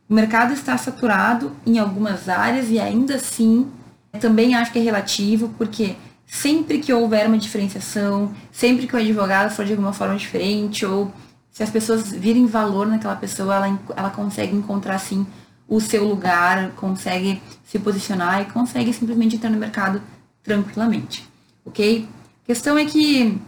O 0.08 0.14
mercado 0.14 0.52
está 0.54 0.76
saturado 0.78 1.52
em 1.66 1.78
algumas 1.78 2.28
áreas 2.28 2.70
e 2.70 2.78
ainda 2.78 3.16
assim 3.16 3.70
também 4.18 4.54
acho 4.54 4.72
que 4.72 4.78
é 4.78 4.82
relativo, 4.82 5.50
porque 5.58 5.96
sempre 6.26 6.78
que 6.78 6.92
houver 6.92 7.26
uma 7.26 7.38
diferenciação, 7.38 8.32
sempre 8.50 8.86
que 8.86 8.94
o 8.94 8.98
advogado 8.98 9.50
for 9.50 9.64
de 9.64 9.72
alguma 9.72 9.92
forma 9.92 10.16
diferente, 10.16 10.84
ou 10.84 11.12
se 11.50 11.62
as 11.62 11.70
pessoas 11.70 12.10
virem 12.10 12.46
valor 12.46 12.86
naquela 12.86 13.16
pessoa, 13.16 13.56
ela, 13.56 13.80
ela 13.96 14.10
consegue 14.10 14.54
encontrar, 14.54 14.94
assim, 14.94 15.26
o 15.66 15.80
seu 15.80 16.04
lugar, 16.04 16.70
consegue 16.72 17.42
se 17.64 17.78
posicionar 17.78 18.42
e 18.42 18.44
consegue 18.46 18.92
simplesmente 18.92 19.36
entrar 19.36 19.50
no 19.50 19.58
mercado 19.58 20.00
tranquilamente, 20.42 21.28
ok? 21.64 22.08
A 22.44 22.46
questão 22.46 22.78
é 22.78 22.84
que 22.84 23.38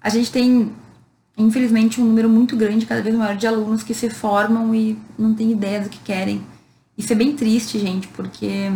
a 0.00 0.08
gente 0.08 0.30
tem, 0.30 0.72
infelizmente, 1.36 2.00
um 2.00 2.04
número 2.04 2.28
muito 2.28 2.56
grande, 2.56 2.86
cada 2.86 3.02
vez 3.02 3.14
maior, 3.14 3.36
de 3.36 3.46
alunos 3.46 3.82
que 3.82 3.94
se 3.94 4.08
formam 4.10 4.74
e 4.74 4.98
não 5.18 5.34
têm 5.34 5.52
ideia 5.52 5.80
do 5.80 5.88
que 5.88 5.98
querem. 5.98 6.42
Isso 6.96 7.12
é 7.12 7.16
bem 7.16 7.34
triste, 7.34 7.78
gente, 7.78 8.06
porque 8.08 8.70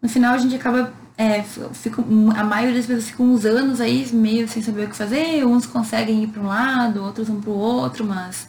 no 0.00 0.08
final 0.08 0.34
a 0.34 0.38
gente 0.38 0.54
acaba 0.54 0.92
é, 1.16 1.42
fica, 1.42 2.02
a 2.36 2.44
maioria 2.44 2.74
das 2.74 2.86
pessoas 2.86 3.08
ficam 3.08 3.26
uns 3.26 3.44
anos 3.44 3.80
aí 3.80 4.08
meio 4.12 4.48
sem 4.48 4.62
saber 4.62 4.86
o 4.86 4.88
que 4.88 4.96
fazer, 4.96 5.44
uns 5.46 5.64
conseguem 5.64 6.24
ir 6.24 6.26
para 6.28 6.42
um 6.42 6.46
lado, 6.46 7.02
outros 7.02 7.28
vão 7.28 7.40
para 7.40 7.50
o 7.50 7.56
outro, 7.56 8.04
mas 8.04 8.48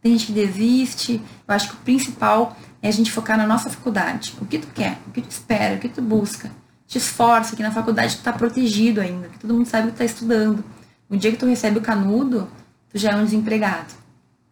tem 0.00 0.12
gente 0.12 0.26
que 0.26 0.32
desiste. 0.32 1.20
Eu 1.46 1.54
acho 1.54 1.68
que 1.68 1.74
o 1.74 1.78
principal 1.78 2.56
é 2.80 2.88
a 2.88 2.92
gente 2.92 3.12
focar 3.12 3.36
na 3.36 3.46
nossa 3.46 3.68
faculdade. 3.68 4.34
O 4.40 4.46
que 4.46 4.58
tu 4.58 4.68
quer, 4.68 4.98
o 5.06 5.10
que 5.10 5.20
tu 5.20 5.30
espera, 5.30 5.76
o 5.76 5.78
que 5.78 5.88
tu 5.88 6.00
busca. 6.00 6.50
Te 6.86 6.98
esforça, 6.98 7.56
que 7.56 7.62
na 7.62 7.72
faculdade 7.72 8.16
tu 8.16 8.22
tá 8.22 8.32
protegido 8.32 9.00
ainda, 9.00 9.28
que 9.28 9.38
todo 9.40 9.52
mundo 9.52 9.66
sabe 9.66 9.88
que 9.88 9.94
tu 9.94 9.98
tá 9.98 10.04
estudando. 10.04 10.64
No 11.08 11.16
dia 11.16 11.30
que 11.30 11.38
tu 11.38 11.46
recebe 11.46 11.78
o 11.78 11.82
canudo, 11.82 12.48
tu 12.90 12.98
já 12.98 13.12
é 13.12 13.16
um 13.16 13.24
desempregado. 13.24 13.94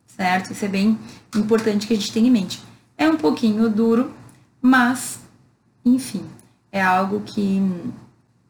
Certo? 0.06 0.52
Isso 0.52 0.64
é 0.64 0.68
bem 0.68 0.98
importante 1.34 1.86
que 1.86 1.92
a 1.92 1.96
gente 1.96 2.12
tenha 2.12 2.28
em 2.28 2.30
mente. 2.30 2.62
É 2.96 3.08
um 3.08 3.16
pouquinho 3.16 3.68
duro, 3.68 4.14
mas, 4.62 5.18
enfim, 5.84 6.24
é 6.70 6.80
algo 6.80 7.20
que, 7.20 7.60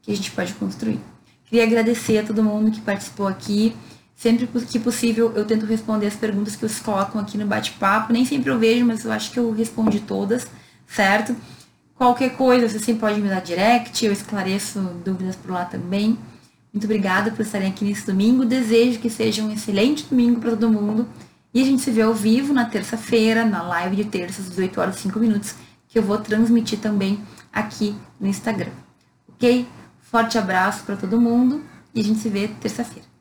que 0.02 0.12
a 0.12 0.16
gente 0.16 0.30
pode 0.30 0.52
construir. 0.54 1.00
Queria 1.44 1.64
agradecer 1.64 2.18
a 2.18 2.22
todo 2.24 2.42
mundo 2.42 2.70
que 2.70 2.80
participou 2.80 3.26
aqui. 3.26 3.74
Sempre 4.14 4.46
que 4.46 4.78
possível, 4.78 5.32
eu 5.34 5.44
tento 5.44 5.66
responder 5.66 6.06
as 6.06 6.14
perguntas 6.14 6.54
que 6.54 6.60
vocês 6.60 6.80
colocam 6.80 7.20
aqui 7.20 7.36
no 7.36 7.46
bate-papo. 7.46 8.12
Nem 8.12 8.24
sempre 8.24 8.50
eu 8.50 8.58
vejo, 8.58 8.84
mas 8.84 9.04
eu 9.04 9.12
acho 9.12 9.30
que 9.30 9.38
eu 9.38 9.50
respondi 9.52 10.00
todas, 10.00 10.46
certo? 10.86 11.34
Qualquer 11.94 12.36
coisa, 12.36 12.68
você 12.68 12.78
sempre 12.78 13.00
pode 13.00 13.20
me 13.20 13.28
dar 13.28 13.40
direct, 13.40 14.04
eu 14.04 14.12
esclareço 14.12 14.80
dúvidas 15.04 15.36
por 15.36 15.50
lá 15.52 15.64
também. 15.64 16.18
Muito 16.74 16.86
obrigada 16.86 17.30
por 17.30 17.42
estarem 17.42 17.68
aqui 17.68 17.84
nesse 17.84 18.04
domingo. 18.04 18.44
Desejo 18.44 18.98
que 18.98 19.08
seja 19.08 19.44
um 19.44 19.52
excelente 19.52 20.06
domingo 20.10 20.40
para 20.40 20.50
todo 20.50 20.68
mundo. 20.68 21.08
E 21.54 21.62
a 21.62 21.64
gente 21.64 21.80
se 21.80 21.90
vê 21.92 22.02
ao 22.02 22.12
vivo 22.12 22.52
na 22.52 22.64
terça-feira, 22.64 23.44
na 23.44 23.62
live 23.62 23.94
de 23.94 24.04
terça, 24.06 24.42
às 24.42 24.48
18 24.48 24.80
horas 24.80 24.96
e 24.96 25.02
5 25.02 25.20
minutos, 25.20 25.54
que 25.86 25.96
eu 25.96 26.02
vou 26.02 26.18
transmitir 26.18 26.80
também 26.80 27.20
aqui 27.52 27.94
no 28.18 28.26
Instagram. 28.26 28.72
Ok? 29.28 29.68
Forte 30.00 30.36
abraço 30.36 30.82
para 30.82 30.96
todo 30.96 31.20
mundo 31.20 31.62
e 31.94 32.00
a 32.00 32.02
gente 32.02 32.18
se 32.18 32.28
vê 32.28 32.48
terça-feira. 32.48 33.13